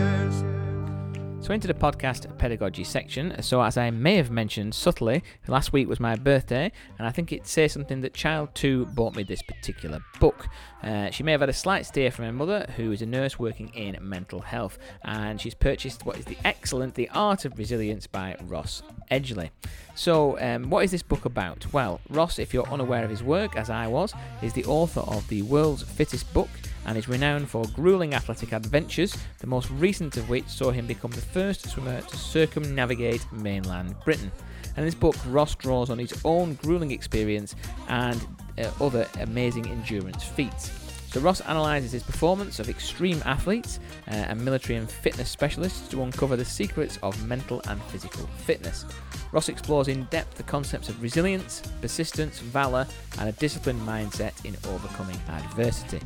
Into 1.52 1.68
the 1.68 1.74
podcast 1.74 2.38
pedagogy 2.38 2.86
section. 2.86 3.36
So 3.44 3.62
as 3.62 3.76
I 3.76 3.90
may 3.90 4.16
have 4.16 4.32
mentioned 4.32 4.74
subtly, 4.74 5.22
last 5.50 5.74
week 5.74 5.90
was 5.90 6.00
my 6.00 6.16
birthday, 6.16 6.72
and 6.98 7.06
I 7.06 7.12
think 7.12 7.34
it 7.34 7.46
says 7.46 7.74
something 7.74 8.00
that 8.02 8.14
Child 8.14 8.56
Two 8.56 8.86
bought 8.86 9.18
me 9.18 9.24
this 9.24 9.42
particular 9.42 10.00
book. 10.22 10.48
Uh, 10.82 11.10
she 11.10 11.24
may 11.24 11.34
have 11.34 11.42
had 11.42 11.50
a 11.50 11.54
slight 11.54 11.86
steer 11.86 12.10
from 12.10 12.24
her 12.24 12.32
mother, 12.32 12.66
who 12.78 12.94
is 12.94 13.02
a 13.02 13.06
nurse 13.06 13.38
working 13.38 13.68
in 13.74 13.98
mental 14.00 14.40
health, 14.40 14.80
and 15.04 15.42
she's 15.42 15.54
purchased 15.54 16.06
what 16.06 16.18
is 16.18 16.24
the 16.24 16.38
excellent 16.46 16.96
The 16.96 17.10
Art 17.10 17.44
of 17.44 17.58
Resilience 17.58 18.08
by 18.08 18.38
Ross 18.44 18.82
Edgley. 19.12 19.50
So, 19.94 20.40
um, 20.40 20.70
what 20.70 20.86
is 20.86 20.92
this 20.92 21.04
book 21.04 21.26
about? 21.26 21.66
Well, 21.74 22.00
Ross, 22.10 22.40
if 22.40 22.54
you're 22.54 22.68
unaware 22.70 23.04
of 23.04 23.10
his 23.10 23.24
work, 23.24 23.58
as 23.58 23.70
I 23.70 23.88
was, 23.88 24.14
is 24.42 24.54
the 24.54 24.66
author 24.66 25.02
of 25.02 25.28
the 25.28 25.42
world's 25.42 25.84
fittest 25.84 26.34
book 26.34 26.50
and 26.86 26.98
is 26.98 27.08
renowned 27.08 27.50
for 27.50 27.66
grueling 27.74 28.14
athletic 28.14 28.52
adventures, 28.52 29.16
the 29.40 29.48
most 29.48 29.70
recent 29.72 30.18
of 30.18 30.30
which 30.30 30.48
saw 30.48 30.72
him 30.72 30.88
become 30.88 31.12
the 31.12 31.22
first 31.22 31.70
swimmer 31.70 32.02
to 32.02 32.18
circumnavigate 32.18 33.26
mainland 33.32 33.96
Britain. 34.04 34.32
And 34.76 34.80
in 34.80 34.86
this 34.86 34.96
book, 34.96 35.16
Ross 35.28 35.56
draws 35.56 35.90
on 35.90 36.00
his 36.00 36.14
own 36.24 36.56
grueling 36.56 36.92
experience 36.92 37.56
and 37.90 38.26
uh, 38.58 38.70
other 38.80 39.08
amazing 39.20 39.68
endurance 39.68 40.24
feats. 40.24 40.72
So 41.12 41.20
Ross 41.20 41.42
analyses 41.42 41.92
his 41.92 42.04
performance 42.04 42.60
of 42.60 42.70
extreme 42.70 43.22
athletes 43.26 43.82
uh, 44.08 44.12
and 44.12 44.44
military 44.44 44.78
and 44.78 44.90
fitness 44.90 45.30
specialists 45.30 45.90
to 45.90 46.04
uncover 46.04 46.38
the 46.38 46.46
secrets 46.46 46.98
of 47.04 47.28
mental 47.28 47.62
and 47.68 47.82
physical 47.84 48.28
fitness. 48.46 48.86
Ross 49.34 49.50
explores 49.50 49.90
in 49.90 50.06
depth 50.06 50.36
the 50.36 50.44
concepts 50.44 50.88
of 50.88 51.02
resilience, 51.04 51.64
persistence, 51.82 52.40
valour, 52.40 52.88
and 53.20 53.28
a 53.28 53.34
disciplined 53.34 53.82
mindset 53.82 54.34
in 54.46 54.56
overcoming 54.72 55.20
adversity. 55.28 56.00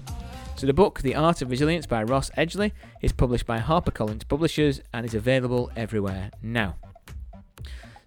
So 0.58 0.66
the 0.66 0.74
book, 0.74 1.01
The 1.01 1.16
Art 1.16 1.41
of 1.41 1.49
Resilience 1.49 1.86
by 1.86 2.01
Ross 2.03 2.30
Edgley, 2.38 2.72
is 3.01 3.12
published 3.12 3.45
by 3.45 3.60
HarperCollins 3.60 4.26
Publishers 4.26 4.80
and 4.93 5.06
is 5.06 5.14
available 5.14 5.70
everywhere 5.76 6.32
now. 6.41 6.78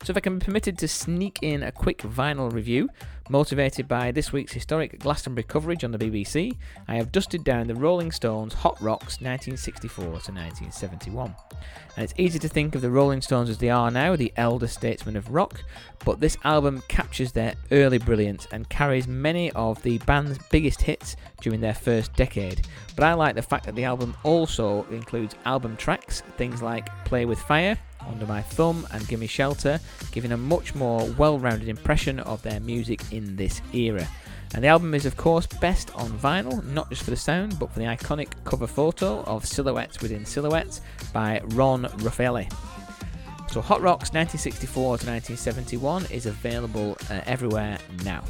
So 0.03 0.13
if 0.13 0.17
I 0.17 0.21
can 0.21 0.39
be 0.39 0.47
permitted 0.47 0.79
to 0.79 0.89
sneak 0.89 1.41
in 1.43 1.63
a 1.63 1.71
quick 1.71 1.99
vinyl 1.99 2.51
review, 2.51 2.89
motivated 3.31 3.87
by 3.87 4.11
this 4.11 4.33
week's 4.33 4.53
historic 4.53 4.99
Glastonbury 4.99 5.43
coverage 5.43 5.85
on 5.85 5.93
the 5.93 5.99
BBC, 5.99 6.57
I 6.87 6.97
have 6.97 7.13
dusted 7.13 7.45
down 7.45 7.67
the 7.67 7.75
Rolling 7.75 8.13
Stones' 8.13 8.55
Hot 8.55 8.81
Rocks 8.81 9.21
1964 9.21 10.05
to 10.05 10.11
1971. 10.11 11.35
And 11.97 12.05
it's 12.05 12.15
easy 12.17 12.39
to 12.39 12.49
think 12.49 12.75
of 12.75 12.81
the 12.81 12.91
Rolling 12.91 13.21
Stones 13.23 13.51
as 13.51 13.59
they 13.59 13.71
are 13.71 13.91
now, 13.91 14.17
the 14.17 14.33
elder 14.37 14.67
statesmen 14.67 15.17
of 15.17 15.31
rock, 15.31 15.63
but 16.05 16.21
this 16.21 16.37
album 16.45 16.83
captures 16.89 17.33
their 17.33 17.55
early 17.73 17.99
brilliance 17.99 18.47
and 18.53 18.69
carries 18.69 19.07
many 19.07 19.51
of 19.53 19.83
the 19.83 19.99
band's 19.99 20.39
biggest 20.51 20.83
hits 20.83 21.17
during 21.41 21.61
their 21.61 21.75
first 21.75 22.15
decade. 22.15 22.67
But 22.97 23.05
I 23.05 23.15
like 23.15 23.35
the 23.35 23.43
fact 23.43 23.67
that 23.67 23.75
the 23.75 23.85
album 23.85 24.17
also 24.23 24.85
includes 24.91 25.35
album 25.45 25.77
tracks, 25.77 26.23
things 26.37 26.63
like 26.63 26.89
Play 27.05 27.25
with 27.25 27.41
Fire, 27.41 27.79
under 28.09 28.27
My 28.27 28.43
Thumb 28.43 28.87
and 28.93 29.07
Gimme 29.07 29.27
Shelter, 29.27 29.81
giving 30.13 30.33
a 30.33 30.37
much 30.37 30.75
more 30.75 31.09
well 31.13 31.39
rounded 31.39 31.69
impression 31.69 32.21
of 32.21 32.43
their 32.43 32.61
music 32.61 33.01
in 33.13 33.37
this 33.37 33.61
era. 33.73 34.07
And 34.55 34.65
the 34.65 34.69
album 34.69 34.95
is, 34.95 35.05
of 35.05 35.17
course, 35.17 35.47
best 35.47 35.95
on 35.95 36.11
vinyl, 36.19 36.65
not 36.65 36.89
just 36.89 37.03
for 37.03 37.11
the 37.11 37.17
sound, 37.17 37.59
but 37.59 37.71
for 37.71 37.79
the 37.81 37.85
iconic 37.85 38.33
cover 38.45 38.67
photo 38.67 39.23
of 39.25 39.45
Silhouettes 39.45 40.01
Within 40.01 40.25
Silhouettes 40.25 40.81
by 41.13 41.41
Ron 41.49 41.85
Raffaelli. 41.99 42.51
So, 43.51 43.61
Hot 43.61 43.81
Rocks 43.81 44.13
1964 44.13 44.99
to 44.99 45.07
1971 45.07 46.07
is 46.11 46.27
available 46.27 46.97
uh, 47.11 47.21
everywhere 47.27 47.79
now. 48.05 48.25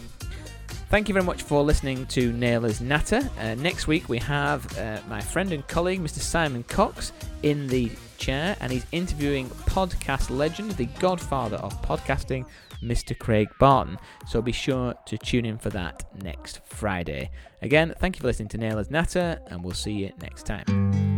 Thank 0.90 1.08
you 1.08 1.12
very 1.12 1.26
much 1.26 1.42
for 1.42 1.62
listening 1.62 2.06
to 2.06 2.32
Naylor's 2.32 2.80
Natter. 2.80 3.28
Uh, 3.38 3.54
next 3.56 3.86
week 3.86 4.08
we 4.08 4.18
have 4.18 4.78
uh, 4.78 5.00
my 5.08 5.20
friend 5.20 5.52
and 5.52 5.66
colleague, 5.68 6.00
Mr. 6.00 6.20
Simon 6.20 6.62
Cox, 6.62 7.12
in 7.42 7.66
the 7.66 7.90
chair, 8.18 8.56
and 8.60 8.70
he's 8.70 8.84
interviewing 8.92 9.48
podcast 9.48 10.28
legend, 10.30 10.72
the 10.72 10.86
godfather 10.98 11.56
of 11.56 11.80
podcasting, 11.82 12.44
Mr. 12.82 13.18
Craig 13.18 13.48
Barton. 13.58 13.98
So 14.26 14.42
be 14.42 14.52
sure 14.52 14.94
to 15.06 15.18
tune 15.18 15.44
in 15.46 15.58
for 15.58 15.70
that 15.70 16.04
next 16.22 16.60
Friday. 16.64 17.30
Again, 17.62 17.94
thank 17.98 18.16
you 18.16 18.20
for 18.20 18.26
listening 18.26 18.48
to 18.50 18.58
Naylor's 18.58 18.90
Natter, 18.90 19.40
and 19.46 19.64
we'll 19.64 19.74
see 19.74 19.92
you 19.92 20.12
next 20.20 20.46
time. 20.46 21.08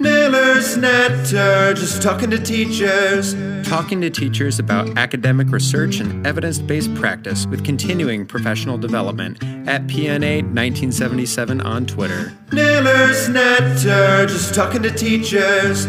Naylor's 0.00 0.76
Natter, 0.76 1.74
just 1.74 2.02
talking 2.02 2.30
to 2.30 2.38
teachers. 2.38 3.34
Talking 3.66 4.00
to 4.02 4.10
teachers 4.10 4.60
about 4.60 4.96
academic 4.96 5.50
research 5.50 5.98
and 5.98 6.24
evidence 6.24 6.60
based 6.60 6.94
practice 6.94 7.46
with 7.46 7.64
continuing 7.64 8.24
professional 8.24 8.78
development 8.78 9.42
at 9.68 9.86
PNA 9.88 10.42
1977 10.42 11.60
on 11.62 11.84
Twitter. 11.86 12.32
Naylor's 12.52 13.28
Natter, 13.28 14.26
just 14.26 14.54
talking 14.54 14.82
to 14.82 14.90
teachers. 14.90 15.86